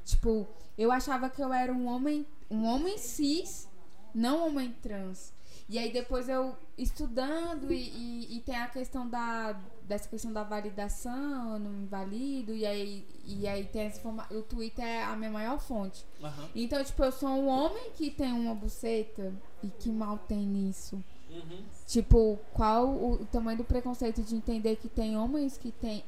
[0.03, 0.47] Tipo,
[0.78, 3.68] eu achava que eu era um homem, um homem cis,
[4.14, 5.35] não um homem trans.
[5.68, 10.43] E aí depois eu estudando e, e, e tem a questão da dessa questão da
[10.43, 15.03] validação, eu não me valido, e aí, e aí tem essa forma, o Twitter é
[15.03, 16.03] a minha maior fonte.
[16.24, 16.49] Aham.
[16.55, 21.03] Então, tipo, eu sou um homem que tem uma buceta e que mal tem nisso.
[21.30, 21.63] Uhum.
[21.86, 26.03] Tipo, qual o, o tamanho do preconceito de entender que tem homens que tem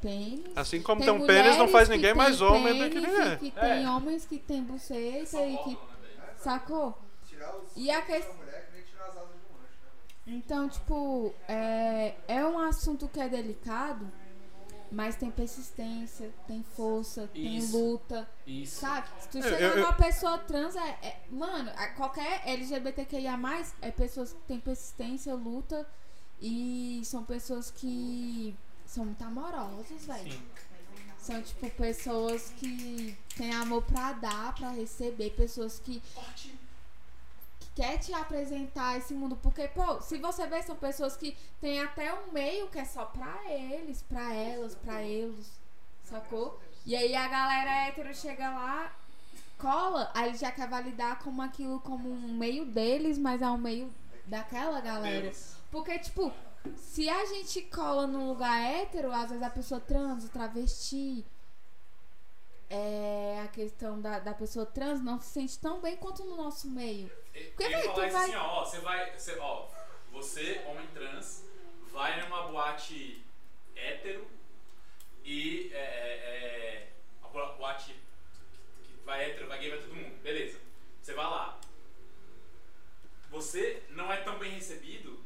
[0.00, 0.46] pênis?
[0.56, 3.36] Assim como tem tem um pênis, não faz ninguém mais homem do que ninguém.
[3.38, 3.90] que tem É.
[3.90, 5.78] homens que tem buceta e que.
[6.38, 6.96] Sacou?
[7.28, 8.34] Tirar os E a questão.
[9.02, 9.78] Asas de um anjo,
[10.26, 10.32] né?
[10.38, 14.10] Então, tipo, é, é um assunto que é delicado,
[14.90, 17.76] mas tem persistência, tem força, tem Isso.
[17.76, 18.80] luta, Isso.
[18.80, 19.08] sabe?
[19.20, 23.38] Se tu Eu- chega eu- numa pessoa trans, é, é- Mano, a- qualquer LGBTQIA,
[23.80, 25.86] é pessoas que têm persistência, luta
[26.40, 30.42] e são pessoas que são muito amorosas, velho.
[31.18, 36.02] São, tipo, pessoas que têm amor pra dar, pra receber, pessoas que
[36.36, 36.50] que
[37.74, 39.36] quer te apresentar esse mundo.
[39.36, 43.04] Porque, pô, se você vê, são pessoas que têm até um meio que é só
[43.04, 45.50] pra eles, pra elas, pra eles,
[46.04, 46.60] sacou?
[46.84, 48.92] E aí a galera hétero chega lá,
[49.58, 53.58] cola, aí ele já quer validar como aquilo como um meio deles, mas é um
[53.58, 53.92] meio
[54.26, 55.32] daquela galera.
[55.70, 56.32] Porque, tipo,
[56.76, 61.24] se a gente cola num lugar hétero, às vezes a pessoa trans, o travesti,
[62.68, 66.68] é, a questão da, da pessoa trans não se sente tão bem quanto no nosso
[66.68, 67.10] meio.
[67.32, 69.68] Porque, velho, falar isso vai- assim, ó, você vai, você, ó,
[70.10, 71.44] você, homem trans,
[71.90, 73.24] vai numa boate
[73.74, 74.26] hétero
[75.24, 76.88] e é, é, é,
[77.22, 77.94] a bo- boate
[78.84, 80.58] que vai hétero, vai gay, vai todo mundo, beleza.
[81.00, 81.58] Você vai lá.
[83.30, 85.18] Você não é tão bem recebido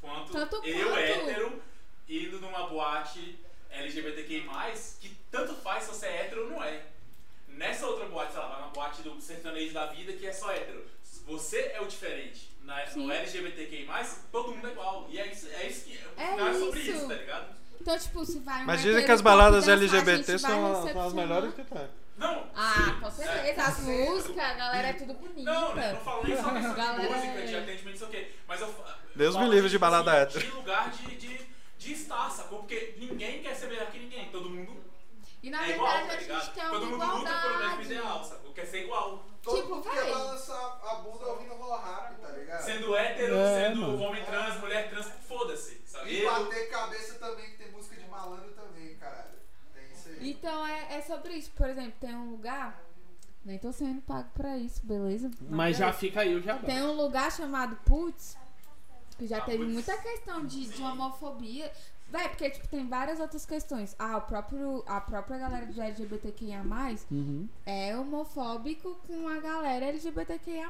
[0.00, 0.98] quanto Tanto eu, quanto.
[0.98, 1.62] hétero,
[2.08, 3.38] indo numa boate
[3.70, 4.42] LGBTQI+,
[5.00, 6.84] que tanto faz se você é hétero ou não é.
[7.48, 10.52] Nessa outra boate, sei lá, vai na boate do sertanejo da vida que é só
[10.52, 10.84] hétero.
[11.26, 12.52] Você é o diferente.
[12.62, 13.06] Na, Sim.
[13.06, 13.86] no LGBTQI+,
[14.32, 15.06] todo mundo é igual.
[15.10, 15.98] E é isso, é isso que...
[16.16, 17.08] É não é sobre isso.
[17.08, 17.54] tá ligado?
[17.80, 21.52] Então, tipo, se vai um Mas dizem que as baladas LGBT são, são as melhores
[21.52, 21.88] que tem.
[22.16, 22.48] Não.
[22.54, 23.10] Ah, com é.
[23.10, 23.62] certeza.
[23.62, 25.42] As músicas, a galera é tudo bonita.
[25.52, 27.58] Não, né, não falo nem só questão de Galera, música, de é.
[27.58, 28.30] atendimento, não sei o quê.
[28.48, 28.74] Mas eu
[29.14, 30.46] Deus me livre de tipo balada assim, hétero.
[30.46, 31.40] De lugar de, de,
[31.78, 32.60] de estar, sacou?
[32.60, 34.28] Porque ninguém quer ser melhor que ninguém.
[34.30, 34.82] Todo mundo
[35.42, 36.54] E na é igual, verdade tá a gente ligado?
[36.54, 38.52] tem Todo uma mundo luta pelo mesmo ideal, sacou?
[38.52, 39.26] Quer ser igual.
[39.44, 39.92] Todo Tipo, mundo véi.
[40.04, 42.62] quer balançar a bunda ouvindo rola rápido, tá ligado?
[42.64, 44.02] Sendo hétero, É, sendo mano.
[44.02, 45.82] homem trans, mulher trans, foda-se.
[45.86, 46.10] sabe?
[46.14, 49.34] E Eu, bater cabeça também, que tem música de malandro também, caralho.
[49.74, 50.30] Tem isso aí.
[50.30, 51.50] Então é, é sobre isso.
[51.50, 52.80] Por exemplo, tem um lugar.
[53.44, 55.30] Nem tô sendo pago pra isso, beleza?
[55.42, 55.98] Mas já beleza.
[56.00, 56.64] fica aí o jabá.
[56.66, 58.38] Tem um lugar chamado Putz,
[59.18, 59.72] que já Ah, teve Putz.
[59.72, 61.70] muita questão de, de homofobia.
[62.16, 63.96] Véi, porque tipo, tem várias outras questões.
[63.98, 66.62] Ah, o próprio, a própria galera do LGBTQIA+,
[67.10, 67.48] Uhum.
[67.66, 70.68] é homofóbico com a galera LGBTQIA+.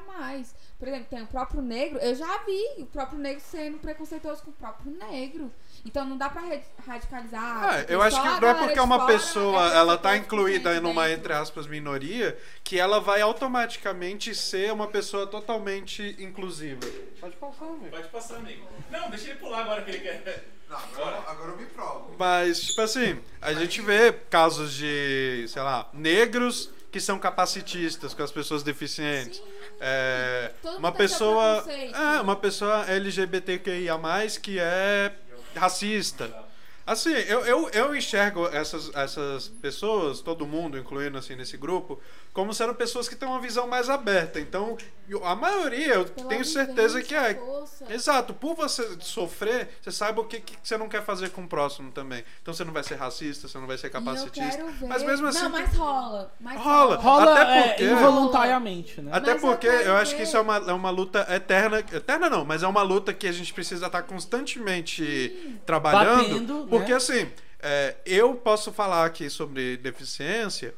[0.79, 1.99] Por exemplo, tem o próprio negro.
[1.99, 5.51] Eu já vi o próprio negro sendo preconceituoso com o próprio negro.
[5.85, 7.75] Então não dá pra ra- radicalizar.
[7.79, 10.73] É, eu acho que a não é porque uma fora pessoa é ela tá incluída
[10.75, 16.81] em uma, entre aspas, minoria, que ela vai automaticamente ser uma pessoa totalmente inclusiva.
[17.21, 17.89] Pode passar, amigo.
[17.91, 18.67] Pode passar, amigo.
[18.89, 20.54] Não, deixa ele pular agora que ele quer.
[20.75, 22.15] Não, agora, agora eu me provo.
[22.17, 28.23] Mas, tipo assim, a gente vê casos de, sei lá, negros que são capacitistas com
[28.23, 29.37] as pessoas deficientes.
[29.37, 29.43] Sim.
[29.79, 31.65] É, Todo uma pessoa.
[31.69, 33.97] É, uma pessoa LGBTQIA,
[34.41, 35.11] que é
[35.55, 36.44] racista.
[36.85, 41.99] Assim, eu, eu, eu enxergo essas, essas pessoas, todo mundo, incluindo assim nesse grupo,
[42.31, 44.39] como sendo pessoas que têm uma visão mais aberta.
[44.39, 44.77] Então,
[45.09, 47.33] eu- a maioria, eu Pela tenho certeza que é.
[47.35, 47.85] força.
[47.91, 51.47] Exato, por você sofrer, você saiba o que, que você não quer fazer com o
[51.47, 52.23] próximo também.
[52.41, 54.57] Então você não vai ser racista, você não vai ser eu capacitista.
[54.57, 54.87] quero ver.
[54.87, 55.43] Mas mesmo assim.
[55.43, 56.33] Não, mas rola.
[56.39, 56.95] Mas Rola.
[56.97, 59.11] Rola Até é, porque- involuntariamente, né?
[59.13, 61.79] Até Mas eu porque eu, quero acho que isso é uma, é uma luta eterna.
[61.79, 66.29] Eterna não, mas é uma luta que a gente precisa estar constantemente trabalhando.
[66.29, 70.73] Batendo, porque assim, é, eu posso falar aqui sobre deficiência.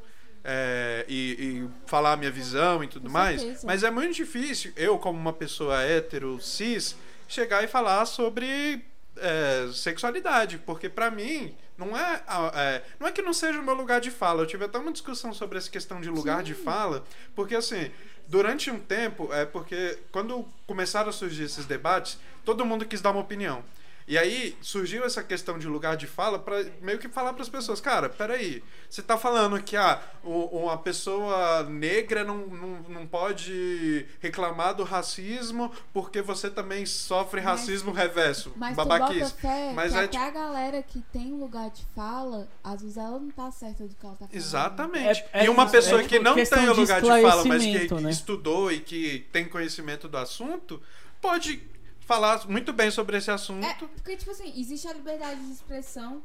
[0.49, 3.67] é, e, e falar a minha visão e tudo Com mais, certeza.
[3.67, 6.95] mas é muito difícil eu, como uma pessoa hétero, cis,
[7.27, 8.81] chegar e falar sobre
[9.17, 12.23] é, sexualidade, porque pra mim não é,
[12.53, 14.41] é, não é que não seja o meu lugar de fala.
[14.43, 17.03] Eu tive até uma discussão sobre essa questão de lugar de fala,
[17.35, 17.91] porque assim,
[18.25, 23.11] durante um tempo, é porque quando começaram a surgir esses debates, todo mundo quis dar
[23.11, 23.63] uma opinião.
[24.07, 27.49] E aí surgiu essa questão de lugar de fala para meio que falar para as
[27.49, 34.05] pessoas, cara, peraí, você tá falando que ah, uma pessoa negra não, não, não pode
[34.21, 39.19] reclamar do racismo porque você também sofre Mas- racismo reverso, Mas tu babaquice.
[39.19, 42.81] bota fé Mas que é até tipo- a galera que tem lugar de fala, às
[42.81, 44.35] vezes ela não tá certa do que ela tá falando.
[44.35, 45.25] Exatamente.
[45.33, 47.43] É- é e uma pessoa é que tipo não tem o de lugar de fala,
[47.43, 48.09] mas que né?
[48.09, 50.81] estudou e que tem conhecimento do assunto,
[51.19, 51.61] pode
[52.07, 53.65] falar muito bem sobre esse assunto.
[53.65, 56.23] É, porque, tipo assim, existe a liberdade de expressão,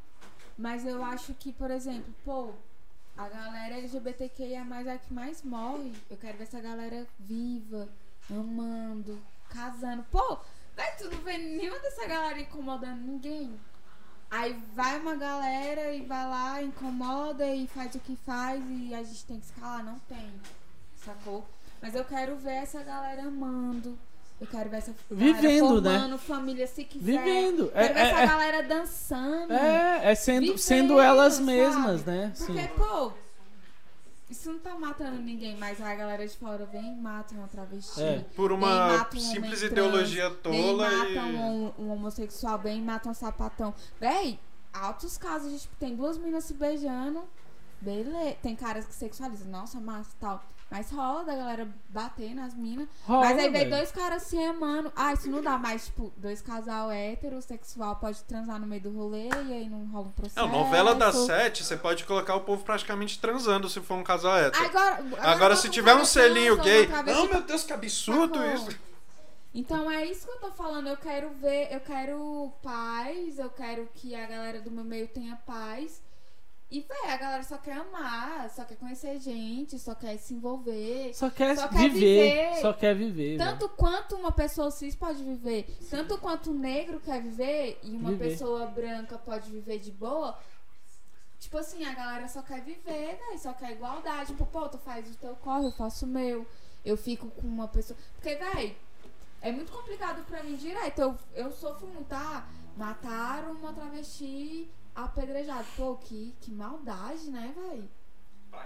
[0.56, 2.52] mas eu acho que, por exemplo, pô,
[3.18, 5.92] a galera LGBTQIA é a que mais morre.
[6.08, 7.88] Eu quero ver essa galera viva,
[8.30, 9.20] amando,
[9.50, 10.04] casando.
[10.04, 10.38] Pô,
[10.76, 13.58] velho, tu não vê nenhuma dessa galera incomodando ninguém.
[14.30, 19.02] Aí vai uma galera e vai lá, incomoda e faz o que faz e a
[19.02, 19.84] gente tem que escalar.
[19.84, 20.32] Não tem,
[21.04, 21.44] sacou?
[21.82, 23.98] Mas eu quero ver essa galera amando.
[24.42, 25.90] Eu quero ver essa galera Vivendo, né?
[25.92, 27.04] formando família se quiser.
[27.04, 27.70] Vivendo.
[27.70, 29.52] Quero É, ver essa é, galera dançando.
[29.52, 31.46] é, é sendo, Vivendo, sendo elas sabe?
[31.46, 32.32] mesmas, né?
[32.36, 32.68] Porque, Sim.
[32.76, 33.12] pô,
[34.28, 38.02] isso não tá matando ninguém, mas a galera de fora vem e mata uma travesti.
[38.02, 38.24] É.
[38.34, 41.36] Por Vem uma um simples ideologia trans, Vem e tola mata e.
[41.36, 43.72] um, um homossexual, vem e mata um sapatão.
[44.00, 44.40] Véi,
[44.72, 47.22] altos casos, a gente tem duas meninas se beijando.
[47.80, 48.36] Beleza.
[48.42, 50.44] Tem caras que sexualizam, nossa, massa e tal.
[50.72, 52.88] Mas rola da galera bater nas minas.
[53.06, 54.90] Mas aí vem dois caras se amando.
[54.96, 59.28] Ah, isso não dá mais, tipo, dois casal heterossexual pode transar no meio do rolê
[59.28, 60.40] e aí não rola um processo.
[60.40, 64.34] Não, novela das sete, você pode colocar o povo praticamente transando se for um casal
[64.38, 64.64] hétero.
[64.64, 66.86] Agora, Agora, se tiver um selinho gay.
[66.86, 68.54] Não, Não, meu Deus, que absurdo Sacou?
[68.54, 68.78] isso.
[69.54, 70.86] Então é isso que eu tô falando.
[70.88, 75.36] Eu quero ver, eu quero paz, eu quero que a galera do meu meio tenha
[75.44, 76.00] paz.
[76.72, 81.12] E, véi, a galera só quer amar, só quer conhecer gente, só quer se envolver.
[81.12, 82.60] Só quer, Só quer viver, viver.
[82.62, 83.36] Só quer viver.
[83.36, 88.12] Tanto quanto uma pessoa cis pode viver, tanto quanto um negro quer viver e uma
[88.12, 88.30] Viver.
[88.30, 90.38] pessoa branca pode viver de boa.
[91.38, 93.36] Tipo assim, a galera só quer viver, né?
[93.36, 94.28] Só quer igualdade.
[94.28, 96.46] Tipo, pô, tu faz o teu corre, eu faço o meu.
[96.82, 97.98] Eu fico com uma pessoa.
[98.14, 98.78] Porque, véi,
[99.42, 101.00] é muito complicado pra mim direto.
[101.02, 102.46] Eu, eu sofro muito, ah,
[102.78, 105.64] mataram uma travesti apedrejada.
[105.76, 107.88] Pô, que, que maldade, né, véi?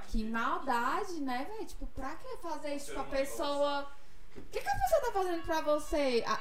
[0.09, 1.67] Que maldade, né, véi?
[1.67, 3.87] Tipo, pra que fazer isso com a pessoa?
[4.37, 6.25] O que, que a pessoa tá fazendo pra você?
[6.27, 6.39] Ah,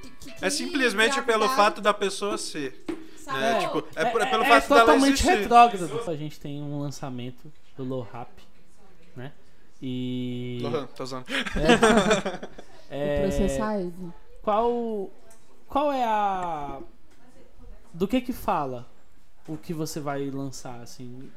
[0.00, 2.84] que- que- É simplesmente pelo fato da pessoa ser.
[3.36, 5.28] É, tipo, é, por- é pelo é fato dela totalmente existir.
[5.40, 6.10] retrógrado.
[6.10, 8.30] A gente tem um lançamento do Lohap,
[9.14, 9.32] né?
[9.82, 10.60] E.
[10.62, 11.26] Lohan, tô usando.
[12.90, 13.28] é,
[13.80, 14.12] ele.
[14.42, 15.10] qual
[15.68, 16.80] qual é a
[17.92, 18.86] do que que fala
[19.48, 21.30] o que você vai lançar assim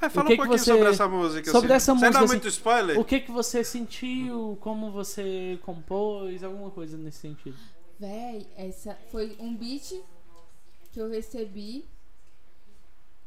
[0.00, 1.50] É, fala que um que pouquinho você- sobre essa música.
[1.50, 1.76] sobre assim.
[1.76, 2.98] essa Sem dar música, muito spoiler.
[2.98, 7.56] o que que você sentiu como você compôs alguma coisa nesse sentido
[7.98, 9.92] Véi, essa foi um beat
[10.92, 11.84] que eu recebi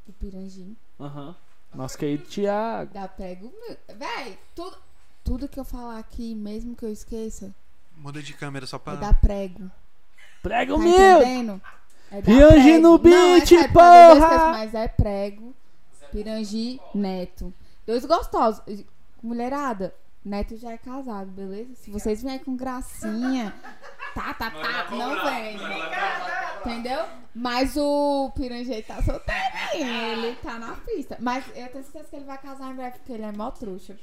[0.07, 1.35] do Piranjim, Aham.
[1.73, 3.53] nosso querido Thiago da Prego.
[3.97, 4.77] Véi, tudo,
[5.23, 7.53] tudo que eu falar aqui, mesmo que eu esqueça,
[7.97, 8.93] Muda de câmera só pra.
[8.93, 9.69] é da Prego.
[10.41, 10.89] prega Tá o meu
[11.21, 11.61] entendendo?
[12.11, 14.51] É Pirangi no Não, beat, é porra!
[14.51, 15.55] Mas é Prego,
[16.11, 17.53] Pirangi, Neto.
[17.87, 18.61] Dois gostosos.
[19.23, 19.93] Mulherada,
[20.25, 21.73] Neto já é casado, beleza?
[21.75, 23.53] Se vocês vierem com gracinha,
[24.13, 25.57] tá, tá, tá, não vem.
[26.59, 27.05] Entendeu?
[27.33, 31.15] Mas o Piranjei tá solteirinho, ele tá na pista.
[31.19, 33.95] Mas eu tenho certeza que ele vai casar em breve, porque ele é mó trouxa.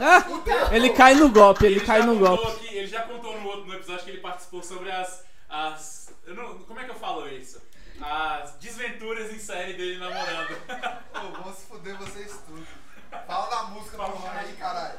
[0.00, 3.46] Ah, ele cai no golpe ele cai já no golpe aqui- ele já contou no
[3.46, 5.22] outro no episódio que ele participou sobre as.
[5.52, 7.60] As eu não, como é que eu falo isso?
[8.00, 10.56] As desventuras em série dele namorando.
[11.12, 12.66] Pô, vão se fuder vocês tudo.
[13.26, 14.98] Fala da música do Ron aí, caralho.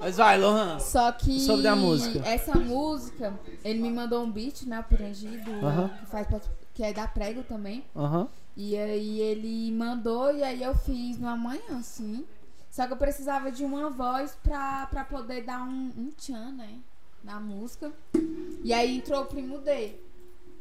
[0.00, 1.40] mas vai Lohan Só que.
[1.40, 2.26] Sobre a música.
[2.26, 4.80] Essa música, ele me mandou um beat, né?
[4.80, 5.88] O Pirangi, do, Aham.
[5.88, 6.26] que, faz,
[6.74, 7.84] que é da Prego também.
[7.94, 8.28] Aham.
[8.56, 12.26] E aí ele mandou e aí eu fiz no amanhã, assim.
[12.70, 16.80] Só que eu precisava de uma voz pra, pra poder dar um, um tchan, né?
[17.26, 17.92] Na música.
[18.62, 19.90] E aí entrou o primo D.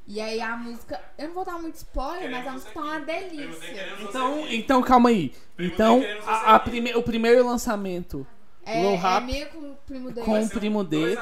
[0.07, 0.99] E aí a música.
[1.17, 3.87] Eu não vou dar muito spoiler, mas a música tá uma delícia.
[4.01, 5.31] Então, então calma aí.
[5.59, 8.25] Então, a, a prime- o primeiro lançamento
[8.65, 10.21] É, Low é Rap meio com o primo D.
[10.21, 11.17] com o primo D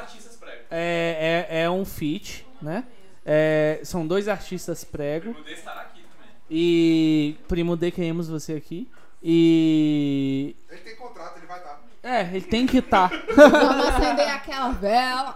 [0.72, 2.86] é, é, é um feat, né?
[3.26, 6.32] É, são dois artistas O prego primo D estará aqui também.
[6.50, 8.90] e primo D queremos você aqui
[9.22, 11.62] e Ele tem contrato, ele vai.
[12.04, 13.10] É ele tem que estar.
[13.36, 15.36] Vamos acender aquela vela.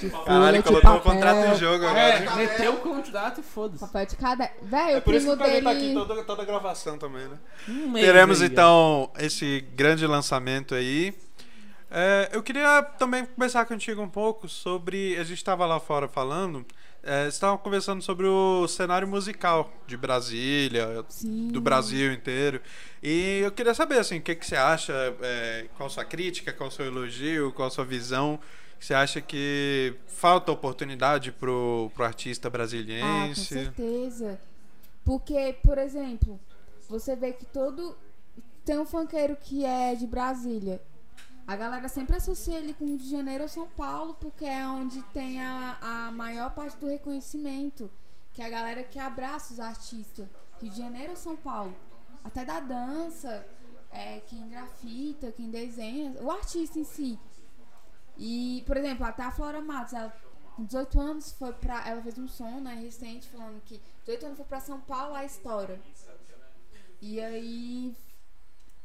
[0.00, 1.12] De Caralho, colocou o papel.
[1.12, 2.00] contrato em jogo agora.
[2.00, 3.78] É, meteu o contrato e foda-se.
[3.80, 4.50] Papel de cada.
[4.62, 5.62] Véi, É o por isso que o dele.
[5.62, 7.36] tá aqui toda, toda a gravação também, né?
[7.68, 11.14] Um mês Teremos aí, então esse grande lançamento aí.
[11.88, 15.16] É, eu queria também conversar contigo um pouco sobre.
[15.18, 16.66] A gente estava lá fora falando.
[17.06, 21.48] É, você estava conversando sobre o cenário musical de Brasília, Sim.
[21.48, 22.60] do Brasil inteiro.
[23.00, 24.92] E eu queria saber, assim, o que, que você acha,
[25.22, 28.40] é, qual a sua crítica, qual o seu elogio, qual a sua visão.
[28.80, 33.44] Você acha que falta oportunidade pro, pro artista Ah, com brasiliense?
[33.54, 34.40] certeza.
[35.04, 36.40] Porque, por exemplo,
[36.88, 37.96] você vê que todo.
[38.64, 40.82] Tem um funkeiro que é de Brasília.
[41.46, 45.00] A galera sempre associa ele com Rio de Janeiro ou São Paulo, porque é onde
[45.12, 47.90] tem a, a maior parte do reconhecimento.
[48.32, 50.26] Que é a galera que abraça os artistas.
[50.60, 51.74] Rio de Janeiro ou São Paulo.
[52.24, 53.46] Até da dança,
[53.92, 57.18] é, quem grafita, quem desenha, o artista em si.
[58.18, 60.12] E, por exemplo, até a Flora Matos, ela
[60.56, 61.86] com 18 anos foi pra.
[61.86, 65.24] Ela fez um som, né, recente, falando que 18 anos foi pra São Paulo a
[65.24, 65.80] história.
[67.00, 67.94] E aí.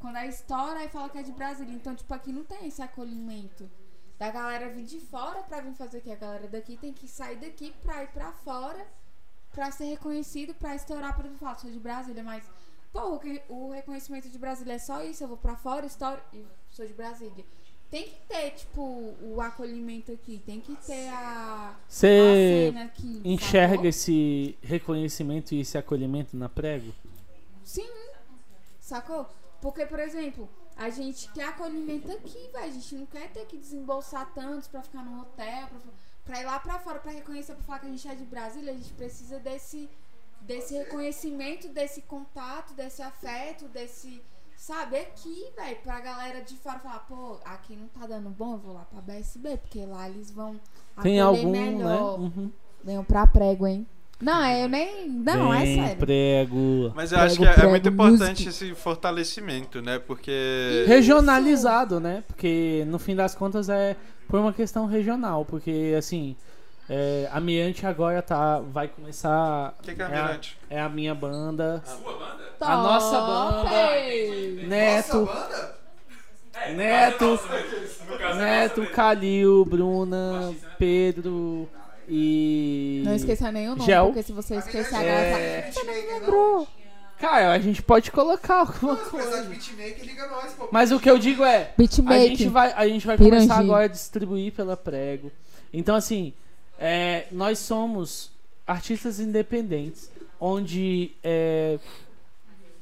[0.01, 1.73] Quando a estoura, aí fala que é de Brasília.
[1.73, 3.69] Então, tipo, aqui não tem esse acolhimento.
[4.17, 6.11] Da galera vir de fora pra vir fazer o que?
[6.11, 8.85] A galera daqui tem que sair daqui pra ir pra fora
[9.53, 12.43] pra ser reconhecido, pra estourar, exemplo, falar, sou de Brasília, mas.
[12.91, 16.85] Pô, o reconhecimento de Brasília é só isso, eu vou pra fora, estouro e sou
[16.85, 17.45] de Brasília.
[17.89, 18.81] Tem que ter, tipo,
[19.21, 23.21] o acolhimento aqui, tem que ter a, Você aqui.
[23.25, 23.87] enxerga sacou?
[23.89, 26.93] esse reconhecimento e esse acolhimento na prego?
[27.63, 27.89] Sim,
[28.79, 29.27] sacou?
[29.62, 32.66] Porque, por exemplo, a gente quer acolhimento aqui, velho.
[32.66, 35.80] A gente não quer ter que desembolsar tantos pra ficar no hotel, pra,
[36.26, 38.74] pra ir lá pra fora, pra reconhecer, pra falar que a gente é de Brasília.
[38.74, 39.88] A gente precisa desse,
[40.41, 44.22] desse reconhecimento, desse contato, desse afeto, desse.
[44.57, 48.57] Sabe, aqui, velho, pra galera de fora falar, pô, aqui não tá dando bom, eu
[48.59, 50.59] vou lá pra BSB, porque lá eles vão
[51.01, 52.20] Tem algum, melhor.
[52.20, 52.26] né?
[52.28, 52.51] Uhum.
[52.84, 53.88] Venham pra prego, hein?
[54.22, 55.09] Não, eu nem.
[55.09, 55.97] Não, é sério.
[55.97, 56.91] prego.
[56.95, 58.49] Mas eu acho que Prego, é, é prego, muito importante música.
[58.65, 59.97] esse fortalecimento, né?
[59.99, 60.86] Porque.
[60.88, 62.24] Regionalizado, né?
[62.28, 63.95] Porque no fim das contas é
[64.28, 65.43] por uma questão regional.
[65.43, 66.36] Porque assim,
[66.89, 69.74] é, a Mirante agora tá, vai começar.
[69.80, 70.57] O que, que é a- Mirante?
[70.69, 71.82] É a minha banda.
[71.86, 72.41] Sua banda?
[72.61, 73.69] A nossa banda.
[73.69, 74.65] Top!
[74.67, 75.76] Neto, Nossa, banda?
[76.53, 81.67] É, Neto, nossa, nossa, no caso é Neto, Calil, Bruna, Pedro
[82.14, 83.01] e.
[83.05, 84.07] Não esqueça nem o nome, Gel.
[84.07, 85.62] porque se você esquecer a É.
[85.62, 86.26] Beatmaker, não.
[86.28, 86.68] Bro.
[87.18, 89.43] Cara, a gente pode colocar alguma de coisa.
[89.43, 90.68] beatmaker, liga nós, pô.
[90.72, 91.72] Mas o que eu digo é.
[91.78, 93.45] A gente vai, a gente vai Pirangi.
[93.47, 95.32] começar agora a distribuir pela Prego.
[95.72, 96.34] Então, assim,
[96.80, 98.32] é, nós somos
[98.68, 101.78] artistas independentes, onde, é,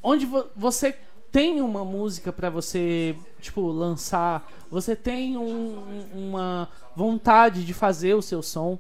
[0.02, 0.96] onde vo- você
[1.32, 8.22] tem uma música pra você, tipo, lançar, você tem um- uma vontade de fazer o
[8.22, 8.80] seu som.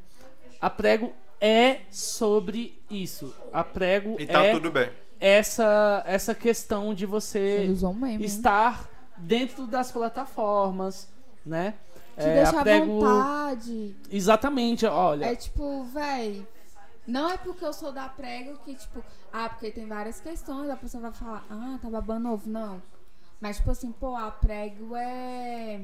[0.62, 3.34] A Prego é sobre isso.
[3.54, 4.90] A Prego E tá é tudo bem.
[5.20, 7.66] essa, essa questão de você
[8.20, 11.10] estar dentro das plataformas,
[11.46, 11.76] né?
[12.18, 13.96] Te É, deixa à Prego- vontade.
[14.12, 15.26] Exatamente, olha.
[15.26, 16.46] É tipo, véi.
[17.08, 19.04] Não é porque eu sou da prego que, tipo,
[19.34, 22.48] ah, porque tem várias questões, a pessoa vai falar, ah, tá babando ovo.
[22.50, 22.82] Não.
[23.42, 25.82] Mas, tipo assim, pô, a prego é.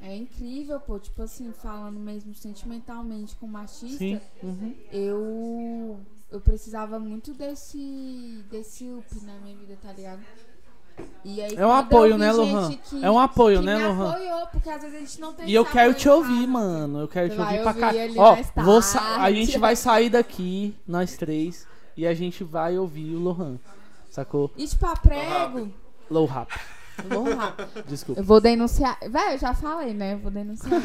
[0.00, 0.98] É incrível, pô.
[0.98, 4.20] Tipo assim, falando mesmo sentimentalmente como artista, Sim.
[4.42, 4.74] uhum.
[4.92, 6.00] eu.
[6.30, 8.44] Eu precisava muito desse.
[8.50, 10.20] desse up na minha vida, tá ligado?
[11.24, 12.70] E aí, É um quando eu apoio, vi né, gente Lohan?
[12.76, 14.10] que- É um apoio, que né, Lohan?
[14.10, 16.46] apoiou, porque às vezes a gente não tem E eu quero apoio te ouvir, casa.
[16.48, 17.00] mano.
[17.00, 17.90] Eu quero te ouvir pra cá.
[18.16, 18.80] Ó, vou
[19.18, 23.58] a gente vai sair daqui, nós três, e a gente vai ouvir o Lohan.
[24.10, 24.50] Sacou?
[24.56, 25.72] E tipo, a prego.
[26.10, 26.48] Low rap.
[27.08, 27.84] Vou rápido.
[27.86, 28.20] Desculpa.
[28.20, 28.98] Eu vou denunciar.
[29.08, 30.14] Véi, eu já falei, né?
[30.14, 30.80] Eu vou denunciar.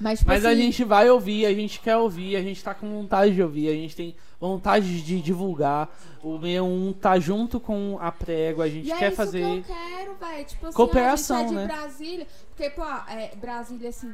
[0.00, 2.74] Mas, tipo Mas a assim, gente vai ouvir, a gente quer ouvir, a gente tá
[2.74, 5.88] com vontade de ouvir, a gente tem vontade de divulgar.
[6.22, 9.62] O 61 tá junto com a prego, a gente E é quer isso fazer.
[9.62, 10.44] que eu quero, velho.
[10.44, 11.66] Tipo assim, Cooperação, a gente é né?
[11.66, 12.26] de Brasília.
[12.48, 14.12] Porque, pô, é, Brasília, assim,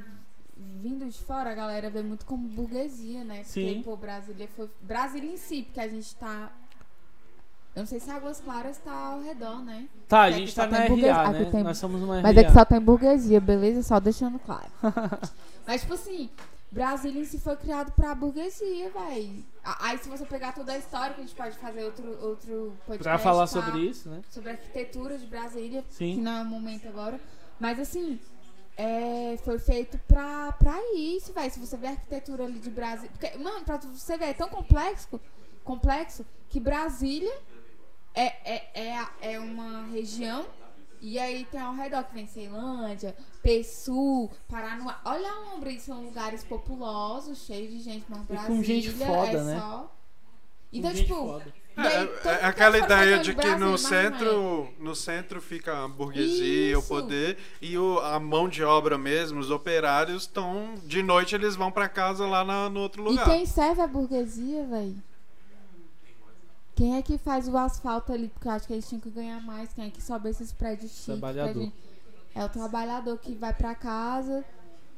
[0.83, 3.37] vindo de fora, a galera vê muito como burguesia, né?
[3.37, 3.83] Porque, Sim.
[3.83, 4.69] pô, Brasília foi.
[4.83, 6.53] Brasília em si, porque a gente tá.
[7.79, 9.89] Eu não sei se Águas Claras tá ao redor, né?
[10.09, 11.45] Tá, a gente tá na RA, né?
[11.45, 12.41] tem- Nós somos uma Mas RA.
[12.41, 13.83] é que só tem burguesia, beleza?
[13.85, 14.71] Só deixando claro.
[15.65, 16.29] Mas, tipo assim,
[16.73, 19.45] Brasília em si foi criado pra burguesia, véi.
[19.65, 22.73] A- Aí, se você pegar toda a história, que a gente pode fazer outro, outro
[22.85, 23.03] podcast.
[23.05, 23.47] Pra falar tá?
[23.47, 24.23] sobre isso, né?
[24.29, 26.17] Sobre a arquitetura de Brasília, Sim.
[26.17, 27.21] que não é o momento agora.
[27.61, 28.19] Mas, assim,
[28.77, 31.49] é, foi feito pra, pra isso, véi.
[31.49, 33.11] Se você ver a arquitetura ali de Brasília.
[33.17, 35.21] Porque, mano, pra você ver, é tão complexo,
[35.63, 37.33] complexo que Brasília
[38.21, 40.45] é, é, é, a- é uma região
[41.01, 45.01] e aí tem ao redor que vem Ceilândia, Pessu, Paranoá.
[45.05, 49.43] Olha a Ombra, são lugares populosos, cheios de gente, mas com Brasília gente foda, é
[49.45, 49.61] né?
[49.61, 49.95] só.
[50.73, 51.43] Então, Gente tipo,
[51.79, 55.89] É, é aquela quer ideia de no que Brasil, no centro, no centro fica a
[55.89, 56.89] burguesia, o Isso.
[56.89, 61.71] poder e o, a mão de obra mesmo, os operários estão de noite eles vão
[61.71, 63.07] pra casa lá na- no outro é.
[63.07, 63.25] E lugar.
[63.27, 64.97] quem serve a burguesia, velho?
[66.79, 68.29] Quem é que faz o asfalto ali?
[68.29, 69.73] Porque eu acho que eles tinham que ganhar mais.
[69.73, 71.07] Quem é que sobe esses prédios chiques?
[71.07, 71.63] Trabalhador.
[71.65, 71.75] gente-
[72.37, 74.45] É o trabalhador que vai pra casa,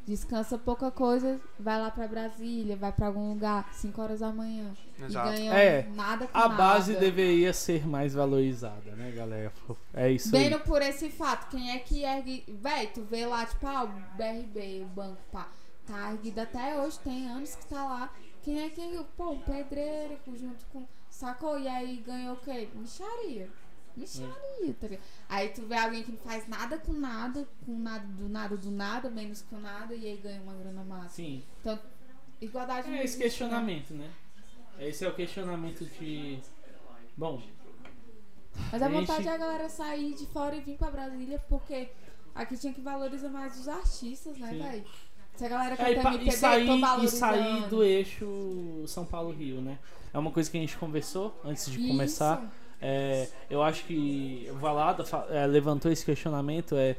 [0.06, 4.70] descansa pouca coisa, vai lá pra Brasília, vai pra algum lugar, 5 horas da manhã.
[5.02, 5.28] Exato.
[5.30, 7.04] E ganha É, nada com A base nada.
[7.06, 9.50] deveria ser mais valorizada, né, galera?
[9.94, 10.50] É isso aí.
[10.50, 12.44] Vendo por esse fato, quem é que ergue.
[12.46, 15.48] Véi, tu vê lá, tipo, ah, o BRB, o banco, pá,
[15.86, 18.10] tá erguido até hoje, tem anos que tá lá.
[18.42, 18.82] Quem é que.
[19.16, 20.84] Pô, um pedreiro junto com.
[21.20, 21.58] Sacou?
[21.60, 22.66] E aí ganhou o quê?
[22.74, 23.46] Micharia.
[23.94, 25.04] Micharia, tá ligado?
[25.28, 28.70] Aí tu vê alguém que não faz nada com nada, com nada do nada do
[28.70, 31.16] nada, menos com nada, e aí ganha uma grana massa.
[31.16, 31.44] Sim.
[31.60, 31.78] Então,
[32.40, 34.10] igualdade É esse existe, questionamento, né?
[34.78, 36.40] Esse é o questionamento de.
[37.18, 37.42] Bom.
[38.72, 41.38] Mas a A gente- vontade é a galera sair de fora e vir pra Brasília,
[41.50, 41.90] porque
[42.34, 44.84] aqui tinha que valorizar mais os artistas, né, velho?
[45.40, 49.62] Se a galera é, e, MPB, e sair, tô e sair do eixo São Paulo-Rio,
[49.62, 49.78] né?
[50.12, 52.42] É uma coisa que a gente conversou antes de começar.
[52.42, 52.52] Isso.
[52.78, 56.76] É, eu acho que o Valada é, levantou esse questionamento.
[56.76, 56.94] É,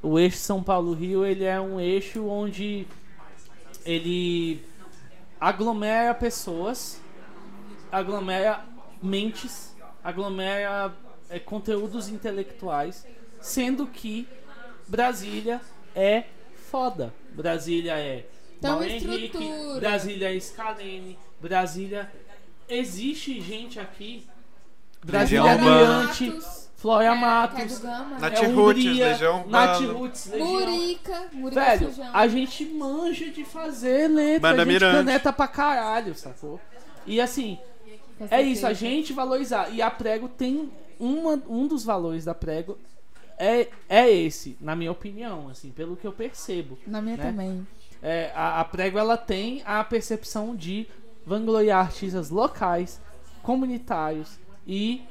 [0.00, 2.86] o eixo São Paulo-Rio ele é um eixo onde
[3.84, 4.64] ele
[5.40, 7.00] aglomera pessoas,
[7.90, 8.64] aglomera
[9.02, 9.74] mentes,
[10.04, 10.94] aglomera
[11.28, 13.04] é, conteúdos intelectuais,
[13.40, 14.28] sendo que
[14.86, 15.60] Brasília
[15.96, 16.26] é
[16.70, 17.12] foda.
[17.34, 18.26] Brasília é
[18.58, 19.80] Então, Mau Henrique, estrutura.
[19.80, 22.12] Brasília é Scalene, Brasília
[22.68, 24.26] existe gente aqui.
[25.04, 25.42] Brasília.
[25.56, 29.18] Brilhante, Matos, Flória é, Matos, Nath é Roots, Hungria,
[29.48, 29.80] Nath.
[29.82, 30.30] Roots.
[30.36, 32.10] Murica, Murica Velho, Sujão.
[32.12, 34.96] a gente manja de fazer letra, Banda a gente Mirante.
[34.96, 36.60] caneta pra caralho, sacou?
[37.06, 37.58] E assim,
[38.30, 39.70] é isso, a gente valorizar.
[39.72, 42.78] E a Prego tem uma, um dos valores da Prego
[43.42, 46.78] é, é esse, na minha opinião, assim, pelo que eu percebo.
[46.86, 47.24] Na minha né?
[47.24, 47.66] também.
[48.00, 50.86] É, a, a Prego ela tem a percepção de
[51.26, 53.00] vangloriar artistas locais,
[53.42, 55.02] comunitários e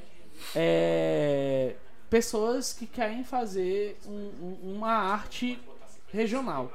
[0.56, 1.76] é,
[2.10, 4.32] pessoas que querem fazer um-
[4.64, 5.60] um- uma arte
[6.12, 6.72] regional.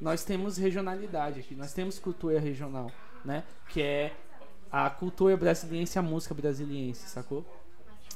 [0.00, 2.90] Nós temos regionalidade aqui, nós temos cultura regional,
[3.24, 3.44] né?
[3.68, 4.12] Que é
[4.72, 7.44] a cultura brasiliense, a música brasiliense, sacou?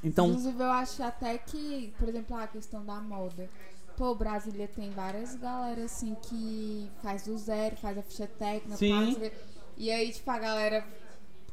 [0.04, 3.48] Então, Inclusive, eu acho até que, por exemplo, a questão da moda.
[3.96, 9.14] Pô, Brasília tem várias galera assim que faz do zero, faz a ficha técnica, Sim.
[9.14, 9.32] quê.
[9.76, 10.86] E aí, tipo, a galera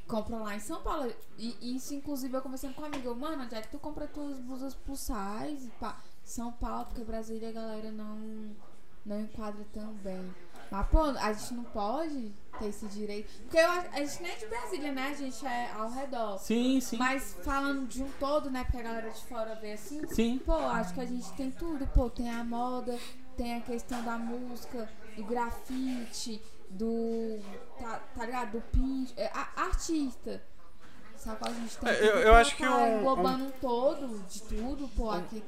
[0.08, 1.14] compra lá em São Paulo.
[1.38, 4.38] E isso, inclusive, eu conversando com um amigo, mano, onde é que tu compra tuas
[4.39, 4.74] blusas?
[5.80, 8.52] Pá, São Paulo, porque Brasília a galera não,
[9.06, 10.34] não enquadra tão bem.
[10.72, 13.30] Mas, pô, a gente não pode ter esse direito.
[13.41, 15.07] Porque eu, a gente nem é de Brasília, né?
[15.09, 16.38] A gente é ao redor.
[16.39, 18.63] sim, sim, Mas falando de um todo, né?
[18.63, 20.01] Porque a galera de fora vê assim.
[20.07, 20.39] sim.
[20.45, 21.86] Pô, acho que a gente tem tudo.
[21.88, 22.97] Pô, tem a moda,
[23.36, 27.39] tem a questão da música, do grafite, do.
[27.78, 28.51] Tá, tá ligado?
[28.51, 29.13] Do pinche.
[29.17, 30.41] é, a- artista.
[31.17, 31.38] Sabe?
[31.41, 34.41] A gente tem É, tudo eu- eu acho que tá um- englobando um todo de
[34.41, 35.11] tudo, pô.
[35.11, 35.43] Aqui.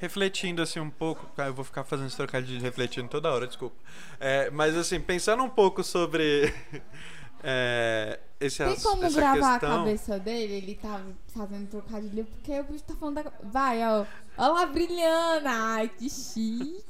[0.00, 3.46] Refletindo assim um pouco, ah, eu vou ficar fazendo esse trocadilho de refletindo toda hora,
[3.46, 3.76] desculpa.
[4.18, 6.52] É, mas assim, pensando um pouco sobre
[7.44, 9.78] é, esse Tem como essa gravar a questão.
[9.84, 10.54] cabeça dele?
[10.54, 11.00] Ele tá
[11.34, 13.32] fazendo trocadilho porque o bicho tá falando da.
[13.44, 14.06] Vai, ó.
[14.38, 15.46] Olha lá brilhando.
[15.46, 16.82] Ai, que chique.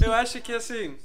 [0.00, 0.96] Eu acho que assim,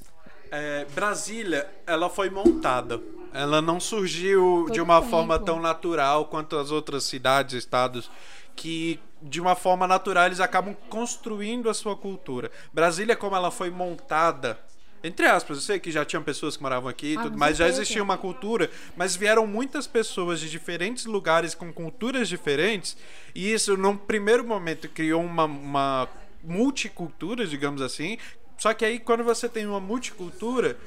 [0.51, 3.01] é, Brasília, ela foi montada.
[3.33, 5.11] Ela não surgiu de Todo uma tempo.
[5.11, 8.09] forma tão natural quanto as outras cidades, estados,
[8.55, 12.51] que de uma forma natural eles acabam construindo a sua cultura.
[12.73, 14.59] Brasília, como ela foi montada,
[15.03, 17.57] entre aspas, eu sei que já tinham pessoas que moravam aqui, e Ah, tudo, mas
[17.57, 22.97] já existia uma cultura, mas vieram muitas pessoas de diferentes lugares com culturas diferentes,
[23.33, 26.09] e isso num primeiro momento criou uma, uma
[26.43, 28.17] multicultura, digamos assim.
[28.57, 30.77] Só que aí quando você tem uma multicultura,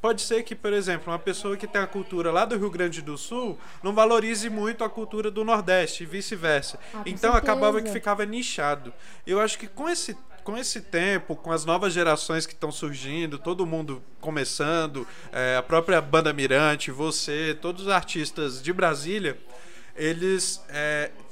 [0.00, 3.02] pode ser que, por exemplo, uma pessoa que tem a cultura lá do Rio Grande
[3.02, 6.78] do Sul não valorize muito a cultura do Nordeste e vice-versa.
[6.94, 7.92] Ah, então acabava certeza.
[7.92, 8.92] que ficava nichado.
[9.26, 13.38] Eu acho que com esse com esse tempo, com as novas gerações que estão surgindo,
[13.38, 19.38] todo mundo começando, é, a própria banda Mirante, você, todos os artistas de Brasília,
[19.94, 20.62] eles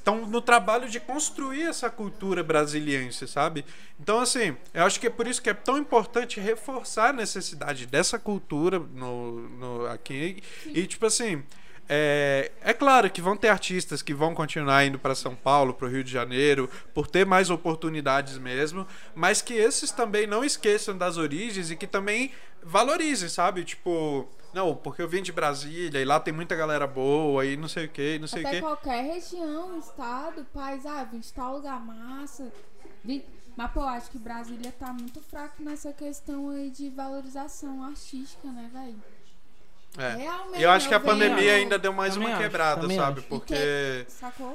[0.09, 3.65] estão no trabalho de construir essa cultura brasiliense, sabe?
[4.01, 7.87] Então, assim, eu acho que é por isso que é tão importante reforçar a necessidade
[7.87, 10.43] dessa cultura no, no, aqui.
[10.67, 11.43] E, tipo assim,
[11.87, 15.87] é, é claro que vão ter artistas que vão continuar indo para São Paulo, para
[15.87, 20.97] o Rio de Janeiro, por ter mais oportunidades mesmo, mas que esses também não esqueçam
[20.97, 22.33] das origens e que também
[22.63, 23.63] valorizem, sabe?
[23.65, 27.69] Tipo, não, porque eu vim de Brasília e lá tem muita galera boa e não
[27.69, 28.63] sei o que, não sei o Até que.
[28.63, 32.53] qualquer região, estado, país, ah, vim de tal lugar massa.
[33.05, 33.23] Vim...
[33.57, 38.71] Mas, pô, acho que Brasília tá muito fraco nessa questão aí de valorização artística, né,
[38.73, 39.03] velho?
[39.97, 40.15] É.
[40.17, 40.61] Realmente.
[40.61, 43.21] E eu acho que a pandemia ainda deu mais Também uma acho, quebrada, sabe?
[43.21, 43.29] acho.
[43.29, 44.07] Porque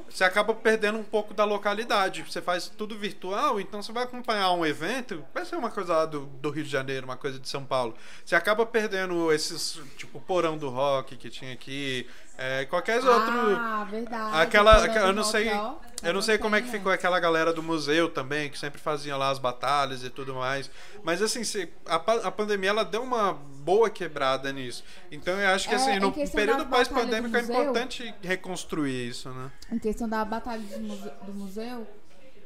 [0.09, 2.23] você acaba perdendo um pouco da localidade.
[2.23, 6.05] Você faz tudo virtual, então você vai acompanhar um evento, vai ser uma coisa lá
[6.05, 7.95] do, do Rio de Janeiro, uma coisa de São Paulo.
[8.23, 12.07] Você acaba perdendo esses, tipo, porão do rock que tinha aqui,
[12.37, 13.55] é, qualquer outro.
[13.57, 14.35] Ah, verdade.
[14.37, 17.63] Aquela- eu não sei- ó, Eu não sei como é que ficou aquela galera do
[17.63, 20.69] museu também, que sempre fazia lá as batalhas e tudo mais.
[21.01, 24.83] Mas assim, se- a, a pandemia ela deu uma boa quebrada nisso.
[25.09, 29.49] Então eu acho que É, assim, em no período pós-pandêmico é importante reconstruir isso, né?
[29.71, 31.87] Em questão da batalha do museu, do museu,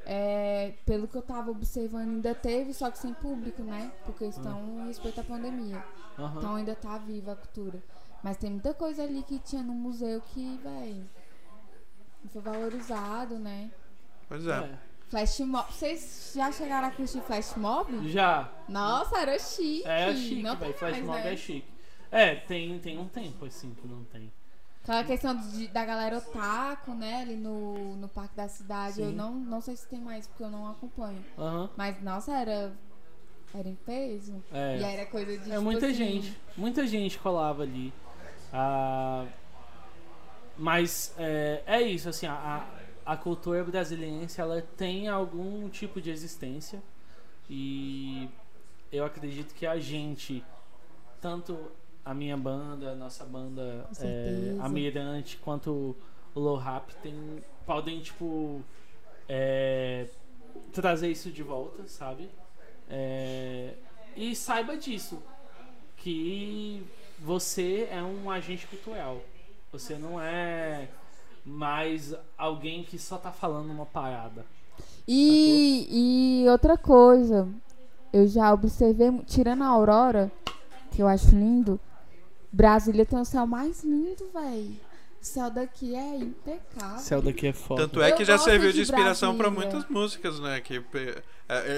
[0.05, 3.91] é, pelo que eu tava observando, ainda teve, só que sem público, né?
[4.05, 5.83] Por questão respeito à pandemia.
[6.19, 6.33] Aham.
[6.37, 7.79] Então ainda tá viva a cultura.
[8.27, 11.01] Mas tem muita coisa ali que tinha no museu que, véi,
[12.21, 13.71] não foi valorizado, né?
[14.27, 14.51] Pois é.
[14.51, 14.77] É.
[15.07, 15.71] Flash mob.
[15.71, 18.09] Vocês já chegaram a curtir flash mob?
[18.09, 18.51] Já.
[18.67, 19.87] Nossa, era chique.
[19.87, 20.73] É chique, não velho.
[20.73, 21.33] Flash mais, mob né?
[21.33, 21.67] é chique.
[22.11, 24.29] É, tem, tem um tempo assim que não tem.
[24.83, 27.21] Aquela questão de- da galera otaku, né?
[27.21, 28.99] Ali no, no Parque da Cidade.
[28.99, 29.15] Eu Sim.
[29.15, 31.23] não, não sei se tem mais, porque eu não acompanho.
[31.37, 31.69] Aham.
[31.77, 32.73] Mas, nossa, era.
[33.53, 34.43] Era em peso.
[34.51, 34.79] É.
[34.79, 35.49] E era coisa de.
[35.49, 37.93] É tipo muita assim, gente, muita gente colava ali.
[38.51, 39.25] Ah,
[40.57, 42.67] mas é, é isso, assim, a,
[43.05, 46.81] a cultura brasiliense ela tem algum tipo de existência
[47.49, 48.29] e
[48.91, 50.43] eu acredito que a gente,
[51.21, 51.57] tanto
[52.03, 54.63] a minha banda, a nossa banda, é, certeza.
[54.63, 55.95] a Mirante, quanto
[56.33, 58.61] o Low Rap, tem, podem, tipo,
[59.27, 60.07] é,
[60.71, 62.29] trazer isso de volta, sabe?
[62.89, 63.73] É,
[64.15, 65.21] e saiba disso,
[65.97, 66.85] que
[67.19, 69.21] você é um agente cultural.
[69.71, 70.87] Você não é
[71.45, 74.45] mais alguém que só tá falando uma parada.
[75.07, 77.47] E, e outra coisa,
[78.11, 80.31] eu já observei, tirando a Aurora,
[80.91, 81.79] que eu acho lindo,
[82.51, 84.79] Brasília tem o céu mais lindo, véi.
[85.21, 86.99] O céu daqui é impecável.
[86.99, 87.83] céu daqui é foda.
[87.83, 89.73] Tanto é Eu que já gosto serviu de de inspiração pra Brasília.
[89.73, 90.61] muitas músicas, né?
[90.61, 90.79] Que,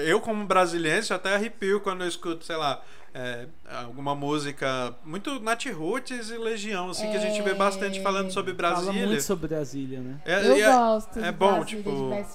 [0.06, 3.46] eu, como brasiliense, até arrepio quando eu escuto, sei lá, é,
[3.82, 8.54] alguma música muito Nat Roots e Legião, assim, que a gente vê bastante falando sobre
[8.54, 9.06] Fala Brasília.
[9.06, 10.20] muito sobre Brasília, né?
[10.24, 12.26] É, Eu é- gosto é de bom, Brasília, tipo,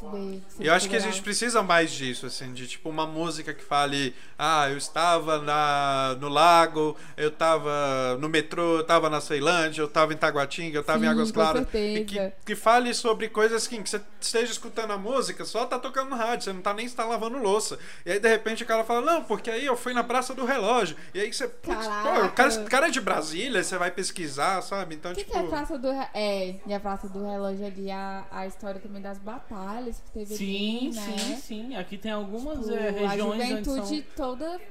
[0.59, 4.13] eu acho que a gente precisa mais disso, assim, de tipo uma música que fale,
[4.37, 9.87] ah, eu estava na, no lago, eu estava no metrô, eu estava na Ceilândia, eu
[9.87, 11.65] estava em Taguatinga, eu estava em Águas Claras.
[11.73, 15.79] E que, que fale sobre coisas assim, que você esteja escutando a música, só tá
[15.79, 17.77] tocando no rádio, você não tá nem está lavando louça.
[18.05, 20.45] E aí, de repente, o cara fala, não, porque aí eu fui na Praça do
[20.45, 20.95] Relógio.
[21.13, 24.61] E aí você, putz, pô, o cara, o cara é de Brasília, você vai pesquisar,
[24.61, 24.95] sabe?
[24.95, 25.31] Então, O que, tipo.
[25.33, 28.47] que é a Praça do Re- É, e a Praça do Relógio ali, a, a
[28.47, 31.17] história também das batalhas que teve Sim, ali, né?
[31.17, 31.75] sim, sim.
[31.75, 34.25] Aqui tem algumas Tipo, é, a regiões onde juventude são...
[34.27, 34.61] toda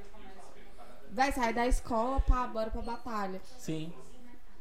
[1.12, 3.40] vai sair da escola pra bora pra batalha.
[3.58, 3.92] Sim.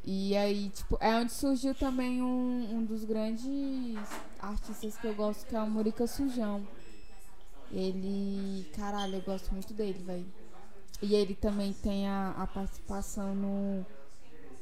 [0.05, 3.97] E aí, tipo, é onde surgiu também um, um dos grandes
[4.39, 6.67] artistas que eu gosto, que é o Murica Sujão.
[7.73, 8.69] Ele.
[8.75, 10.25] Caralho, eu gosto muito dele, velho.
[11.01, 13.85] E ele também tem a, a participação no.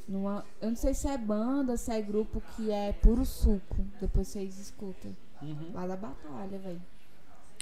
[0.07, 3.85] Numa, eu não sei se é banda, se é grupo que é puro suco.
[3.99, 5.15] Depois vocês escutam.
[5.41, 5.71] Uhum.
[5.73, 6.81] Lá da batalha, velho.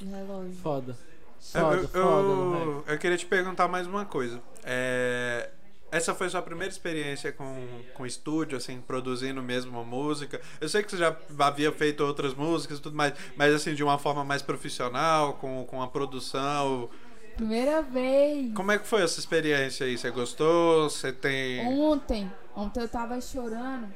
[0.01, 0.53] Relógio.
[0.53, 0.91] Foda.
[0.91, 4.41] Eu, Foda, eu, foda, eu, eu queria te perguntar mais uma coisa.
[4.63, 5.49] É,
[5.91, 10.39] essa foi sua primeira experiência com, com estúdio, assim, produzindo mesmo uma música?
[10.61, 13.83] Eu sei que você já havia feito outras músicas e tudo mais, mas assim, de
[13.83, 16.89] uma forma mais profissional, com, com a produção.
[17.35, 18.53] Primeira vez.
[18.53, 19.97] Como é que foi essa experiência aí?
[19.97, 20.89] Você gostou?
[20.89, 21.65] Você tem.
[21.67, 22.31] Ontem.
[22.55, 23.87] Ontem eu tava chorando.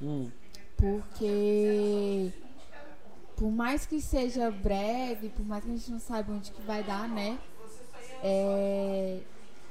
[0.00, 0.30] Hum.
[0.76, 2.32] Porque
[3.38, 6.82] por mais que seja breve, por mais que a gente não saiba onde que vai
[6.82, 7.38] dar, né?
[8.22, 9.18] É,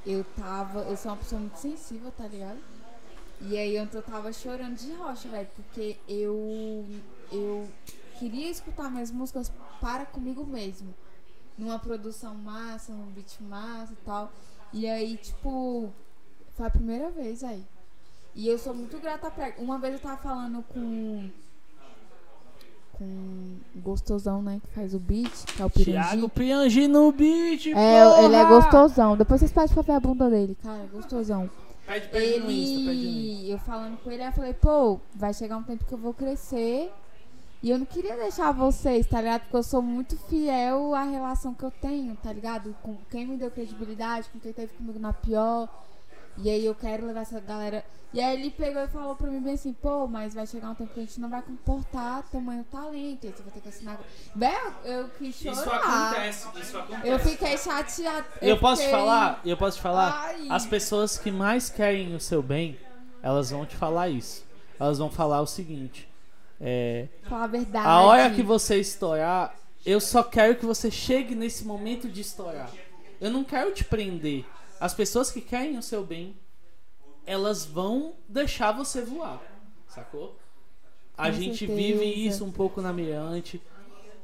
[0.07, 0.79] eu tava.
[0.83, 2.57] Eu sou uma pessoa muito sensível, tá ligado?
[3.41, 6.85] E aí ontem eu tava chorando de rocha, velho, porque eu.
[7.31, 7.69] Eu
[8.17, 9.51] queria escutar minhas músicas
[9.81, 10.95] para comigo mesmo.
[11.57, 14.31] Numa produção massa, num beat massa e tal.
[14.71, 15.91] E aí, tipo,
[16.55, 17.65] foi a primeira vez aí.
[18.33, 19.53] E eu sou muito grata pra.
[19.57, 21.29] Uma vez eu tava falando com.
[22.97, 23.03] Com
[23.75, 24.59] o gostosão, né?
[24.65, 26.29] Que faz o beat, que é o Thiago Pirangi.
[26.29, 28.23] Piangi no beat, É, porra!
[28.23, 29.15] ele é gostosão.
[29.15, 31.49] Depois vocês pedem pra ver a bunda dele, cara, é gostosão.
[31.85, 32.91] Pede, pede no Insta, pede no Insta.
[32.91, 36.13] Ele, eu falando com ele, eu falei, pô, vai chegar um tempo que eu vou
[36.13, 36.91] crescer.
[37.63, 39.41] E eu não queria deixar vocês, tá ligado?
[39.41, 42.75] Porque eu sou muito fiel à relação que eu tenho, tá ligado?
[42.83, 45.67] Com quem me deu credibilidade, com quem teve comigo na pior.
[46.37, 47.83] E aí eu quero levar essa galera.
[48.13, 50.75] E aí ele pegou e falou pra mim bem assim, pô, mas vai chegar um
[50.75, 53.23] tempo que a gente não vai comportar tamanho talento.
[53.23, 53.99] E aí você vai ter que assinar.
[54.35, 55.53] Velho, eu quis chorar.
[55.57, 57.07] Isso acontece, isso acontece.
[57.07, 58.25] Eu fiquei chateada.
[58.41, 60.47] Eu posso te fiquei- falar, eu posso te falar, Ai.
[60.49, 62.77] as pessoas que mais querem o seu bem,
[63.21, 64.45] elas vão te falar isso.
[64.79, 66.07] Elas vão falar o seguinte,
[66.61, 67.87] é, Falar a verdade.
[67.87, 69.53] a hora que você estourar,
[69.85, 72.69] eu só quero que você chegue nesse momento de estourar.
[73.19, 74.45] Eu não quero te prender.
[74.79, 76.35] As pessoas que querem o seu bem,
[77.25, 79.41] elas vão deixar você voar,
[79.87, 80.37] sacou?
[81.17, 81.75] A Com gente certeza.
[81.75, 83.61] vive isso um pouco na Mirante.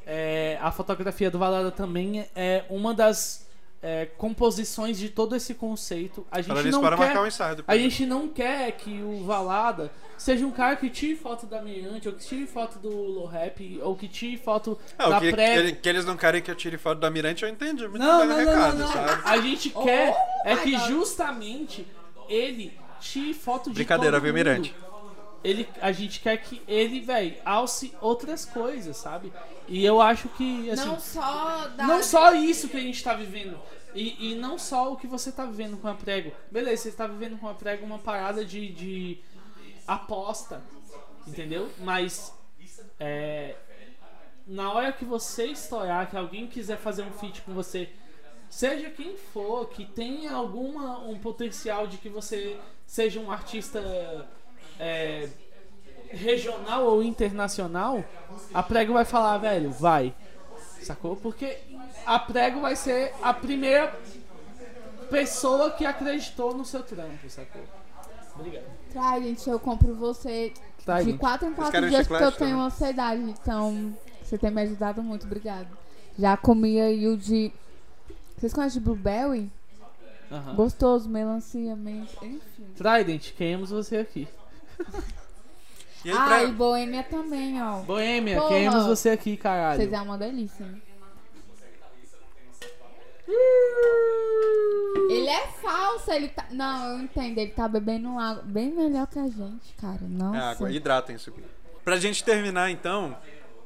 [0.05, 3.42] É, a fotografia do Valada também é uma das
[3.83, 6.25] é, composições de todo esse conceito.
[6.31, 10.51] A gente não para quer, um a gente não quer que o Valada seja um
[10.51, 14.07] cara que tire foto da Mirante, ou que tire foto do Low Rap, ou que
[14.07, 15.57] tire foto Ah, da o que, pré.
[15.57, 17.85] ele- que eles não querem que eu tire foto da Mirante, eu entendi.
[17.85, 18.93] Muito Não, bem não, não, recado, não, não.
[18.93, 19.21] sabe?
[19.25, 20.15] A gente quer
[20.45, 20.87] é my que God.
[20.87, 21.85] justamente
[22.29, 24.33] ele tire foto de Brincadeira, todo viu.
[24.33, 24.73] Mirante?
[25.43, 29.31] Ele, a gente quer que ele, velho, alce outras coisas, sabe?
[29.67, 31.85] E eu acho que, assim, Não só da.
[31.85, 33.59] não só isso que a gente tá vivendo.
[33.93, 36.31] E, e não só o que você tá vivendo com a prego.
[36.49, 39.19] Beleza, você tá vivendo com a prego uma parada de, de
[39.85, 40.63] aposta.
[41.27, 41.69] Entendeu?
[41.79, 42.33] Mas
[42.99, 43.55] é,
[44.47, 47.89] na hora que você estourar, que alguém quiser fazer um feat com você,
[48.49, 54.27] seja quem for, que tenha alguma um potencial de que você seja um artista
[54.79, 55.29] é,
[56.09, 58.03] regional ou internacional,
[58.53, 60.13] a prego vai falar, velho, vai.
[60.81, 61.15] Sacou?
[61.15, 61.57] Porque
[62.05, 63.97] a prego vai ser a primeira
[65.09, 67.61] pessoa que acreditou no seu trampo, sacou?
[68.35, 68.65] Obrigado.
[68.91, 70.51] Traz, gente, eu compro você
[70.85, 71.19] Tá, de gente.
[71.19, 72.65] 4 em 4 querem dias porque eu tenho também?
[72.65, 73.21] ansiedade.
[73.21, 75.67] Então, você tem me ajudado muito, obrigado.
[76.19, 77.51] Já comi aí o de.
[78.37, 79.49] Vocês conhecem de Blueberry?
[80.31, 80.55] Aham.
[80.55, 82.65] Gostoso, melancia, menta, enfim.
[82.75, 84.27] Trident, queremos você aqui.
[86.05, 87.77] E aí, Ah, pra- e Boêmia também, ó.
[87.81, 88.49] Boêmia, Porra.
[88.49, 89.77] queremos você aqui, caralho.
[89.79, 90.63] Vocês é uma delícia.
[90.65, 90.81] hein?
[95.09, 96.45] Ele é falso, ele tá.
[96.51, 99.99] Não, eu entendo, ele tá bebendo água bem melhor que a gente, cara.
[100.01, 100.37] É Nossa.
[100.51, 101.31] água, hidratem-se.
[101.83, 103.15] Pra gente terminar, então,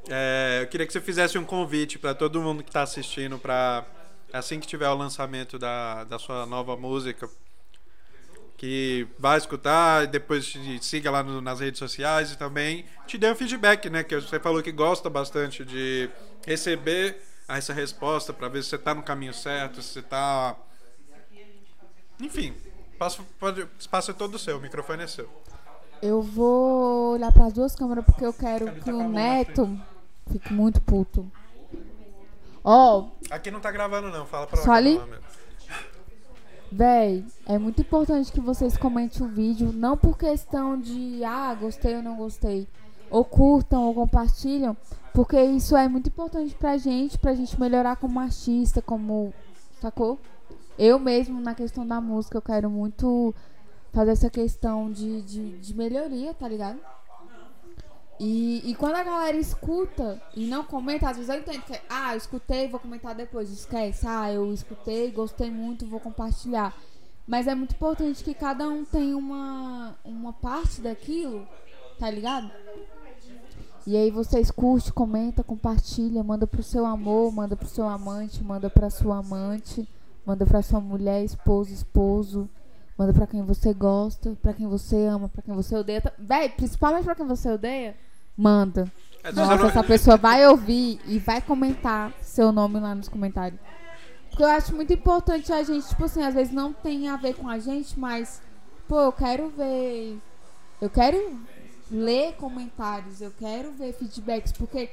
[0.10, 3.86] é, eu queria que você fizesse um convite pra todo mundo que tá assistindo pra,
[4.34, 7.30] assim que tiver o lançamento da, da sua nova música,
[8.58, 13.18] que vai escutar e depois te siga lá no- nas redes sociais e também te
[13.18, 14.04] dê um feedback, né?
[14.04, 16.10] Que você falou que gosta bastante de
[16.46, 20.56] receber essa resposta pra ver se você tá no caminho certo, se você tá...
[22.20, 22.54] Enfim,
[22.92, 25.30] espaço, pode, o espaço é todo seu, o microfone é seu.
[26.02, 29.80] Eu vou olhar pras duas câmeras porque eu quero que o Neto
[30.32, 31.32] fique muito puto.
[32.64, 34.98] Ó, Aqui não tá gravando não, fala pra Só ali?
[34.98, 35.28] câmera lá.
[36.72, 41.96] Véi, é muito importante que vocês comentem o vídeo, não por questão de ah, gostei
[41.96, 42.68] ou não gostei,
[43.10, 44.76] ou curtam ou compartilham,
[45.14, 49.34] porque isso é muito importante pra gente, pra gente melhorar como artista, como.
[49.80, 50.20] Sacou?
[50.78, 53.34] Eu mesmo, na questão da música, eu quero muito
[53.94, 56.80] fazer essa questão de, de, de melhoria, tá ligado?
[58.20, 62.14] E, e quando a galera escuta e não comenta, às vezes eu entendo que, ah,
[62.14, 64.08] eu escutei, vou comentar depois, esquece.
[64.08, 66.76] Ah, eu escutei, gostei muito, vou compartilhar.
[67.28, 71.48] Mas é muito importante que cada um tenha uma, uma parte daquilo,
[72.00, 72.50] tá ligado?
[73.86, 78.70] E aí vocês curte, comenta, compartilha, manda pro seu amor, manda pro seu amante, manda
[78.70, 79.88] pra sua amante,
[80.26, 82.50] manda pra sua mulher, esposo, esposo,
[82.98, 86.02] manda pra quem você gosta, pra quem você ama, pra quem você odeia.
[86.18, 87.96] Véi, principalmente pra quem você odeia,
[88.38, 88.92] manda.
[89.24, 93.60] É, Nossa, não- essa pessoa vai ouvir e vai comentar seu nome lá nos comentários.
[94.30, 97.34] Porque eu acho muito importante a gente, tipo assim, às vezes não tem a ver
[97.34, 98.42] com a gente, mas,
[98.88, 100.18] pô, eu quero ver.
[100.80, 101.40] Eu quero
[101.90, 104.92] ler comentários, eu quero ver feedbacks, porque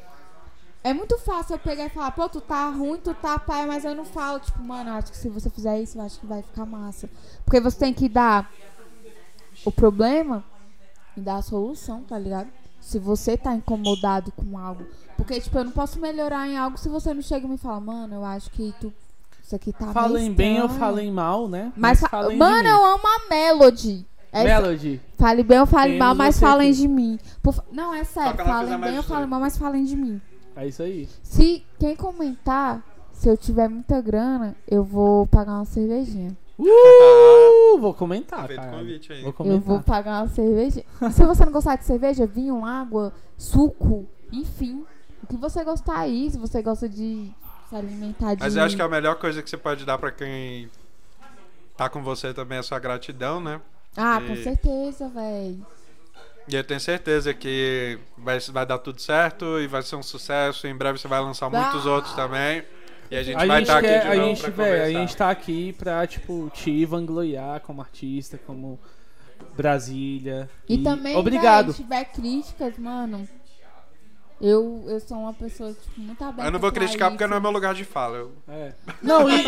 [0.82, 3.84] é muito fácil eu pegar e falar, pô, tu tá ruim, tu tá pai, mas
[3.84, 6.42] eu não falo, tipo, mano, acho que se você fizer isso, eu acho que vai
[6.42, 7.08] ficar massa.
[7.44, 8.50] Porque você tem que dar
[9.64, 10.42] o problema
[11.16, 12.48] e dar a solução, tá ligado?
[12.84, 14.84] Se você tá incomodado com algo.
[15.16, 17.80] Porque, tipo, eu não posso melhorar em algo se você não chega e me fala,
[17.80, 18.92] mano, eu acho que tu.
[19.42, 21.72] Isso aqui tá Falem bem ou estranho." falem mal, né?
[21.76, 22.68] Mas, fa- falem de mano, mim.
[22.68, 24.06] eu amo a Melody.
[24.30, 26.78] Essa- Melody, Fale bem ou fale mal, mas falem aqui.
[26.80, 27.18] de mim.
[27.42, 28.44] Por Não, é sério.
[28.44, 30.20] Falem bem ou falem mal, mas falem de mim.
[30.56, 31.08] é isso aí.
[31.22, 32.82] Se quem comentar,
[33.12, 36.36] se eu tiver muita grana, eu vou pagar uma cervejinha.
[36.58, 36.64] Uh,
[37.78, 38.76] vou comentar, feito cara.
[38.76, 39.20] convite aí.
[39.20, 39.60] Vou Eu comentar.
[39.62, 40.84] vou pagar uma cervejinha.
[41.02, 44.84] E se você não gostar de cerveja, vinho, água, suco, enfim.
[45.22, 47.30] O que você gostar aí, se você gosta de
[47.68, 48.42] se alimentar de.
[48.42, 50.68] Mas eu acho que é a melhor coisa que você pode dar pra quem
[51.76, 53.60] tá com você também a sua gratidão, né?
[53.96, 55.58] Ah, E- com certeza, véi.
[56.46, 60.66] E eu tenho certeza que vai, vai dar tudo certo e vai ser um sucesso.
[60.66, 61.90] Em breve você vai lançar muitos Ah.
[61.90, 62.62] outros também.
[63.10, 64.80] E a gente A vai gente, estar aqui quer, de a, novo gente, pra véi,
[64.80, 68.78] a gente tá aqui pra, tipo, te vangloriar como artista, como
[69.56, 70.48] Brasília.
[70.68, 71.66] E, também, Obrigado.
[71.66, 73.28] véi, se tiver críticas, mano.
[74.40, 76.48] Eu, eu sou uma pessoa, tipo, muito aberta.
[76.48, 78.16] Eu não vou criticar porque não é meu lugar de fala.
[78.18, 78.72] Eu- É.
[79.00, 79.42] Não, e,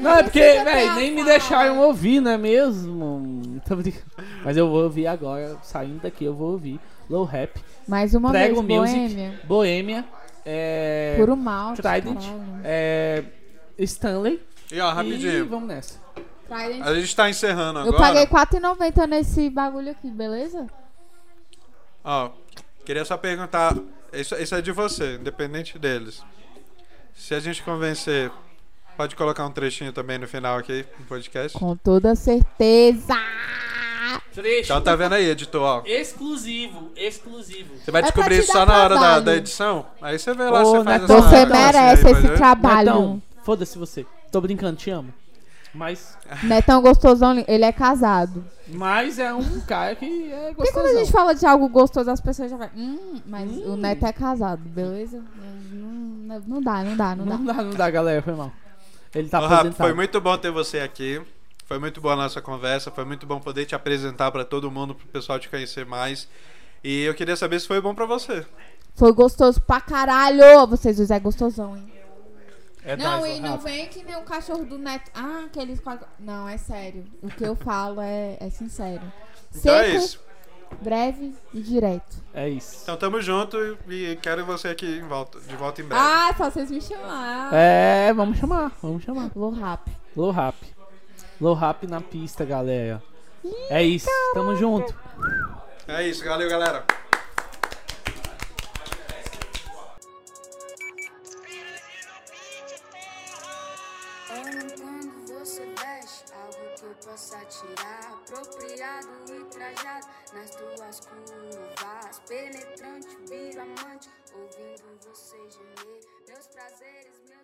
[0.00, 3.60] não, é porque, velho, nem me deixaram ouvir, não é mesmo?
[4.42, 8.62] Mas eu vou ouvir agora, saindo daqui, eu vou ouvir Low Rap, Mais uma Prego
[8.62, 9.40] vez, Music, Boêmia.
[9.44, 10.04] Boêmia,
[10.44, 11.74] é, Puro mal.
[11.74, 12.22] Trident,
[12.64, 13.24] é,
[13.78, 14.40] Stanley
[14.70, 15.48] E ó, e rapidinho.
[15.48, 15.98] vamos nessa.
[16.48, 16.82] Trident.
[16.82, 17.98] A gente tá encerrando Eu agora.
[17.98, 20.66] paguei R$4,90 nesse bagulho aqui, beleza?
[22.04, 22.30] Ó,
[22.84, 23.76] queria só perguntar.
[24.12, 26.22] Isso, isso é de você, independente deles.
[27.14, 28.32] Se a gente convencer,
[28.96, 31.56] pode colocar um trechinho também no final aqui no podcast.
[31.56, 33.14] Com toda certeza.
[34.32, 35.82] Trecho Então tá vendo aí, editor, ó.
[35.86, 37.74] exclusivo, exclusivo.
[37.84, 39.86] Você vai É descobrir isso só na hora da, da edição.
[40.00, 42.36] Aí você vê lá, Ô, você faz Netão, essa Você merece esse ver.
[42.36, 42.86] trabalho.
[42.92, 44.06] Netão, foda-se você.
[44.30, 45.12] Tô brincando, te amo.
[45.72, 48.44] Mas, Netão gostosão, ele é casado.
[48.68, 50.98] mas é um cara que é Porque quando a gostosão.
[51.04, 52.70] gente fala de algo gostoso, as pessoas já vai.
[52.76, 55.22] Hum, mas o Neto é casado, beleza?
[55.72, 55.88] Não,
[56.26, 57.36] não, não dá, não dá, não dá.
[57.36, 58.50] Não dá, não dá, galera, foi mal.
[59.14, 59.76] Ele tá Ô, Rafa, aposentado.
[59.88, 61.20] foi muito bom ter você aqui.
[61.70, 62.90] Foi muito boa a nossa conversa.
[62.90, 66.26] Foi muito bom poder te apresentar pra todo mundo, pro pessoal te conhecer mais.
[66.82, 68.44] E eu queria saber se foi bom pra você.
[68.96, 70.66] Foi gostoso pra caralho.
[70.66, 71.92] Vocês dois é gostosão, hein?
[72.84, 75.12] É não, e não vem que nem o cachorro do Neto.
[75.14, 76.08] Ah, aqueles quatro.
[76.18, 77.06] Não, é sério.
[77.22, 79.04] O que eu falo é, é sincero.
[79.54, 80.20] Então é Seco, isso.
[80.82, 82.16] breve e direto.
[82.34, 82.80] É isso.
[82.82, 83.56] Então tamo junto
[83.88, 86.02] e quero você aqui em volta, de volta em breve.
[86.04, 87.54] Ah, só vocês me chamar.
[87.54, 89.30] É, vamos chamar, vamos chamar.
[89.36, 89.88] Low rap.
[90.16, 90.79] Low Rap.
[91.40, 93.02] Low Rap na pista, galera.
[93.68, 94.94] É isso, tamo junto.
[95.88, 96.84] É isso, valeu, galera.
[107.10, 116.46] possa tirar Apropriado e trajado nas tuas curvas Penetrante, viro amante Ouvindo você gemer Meus
[116.46, 117.39] prazeres, meus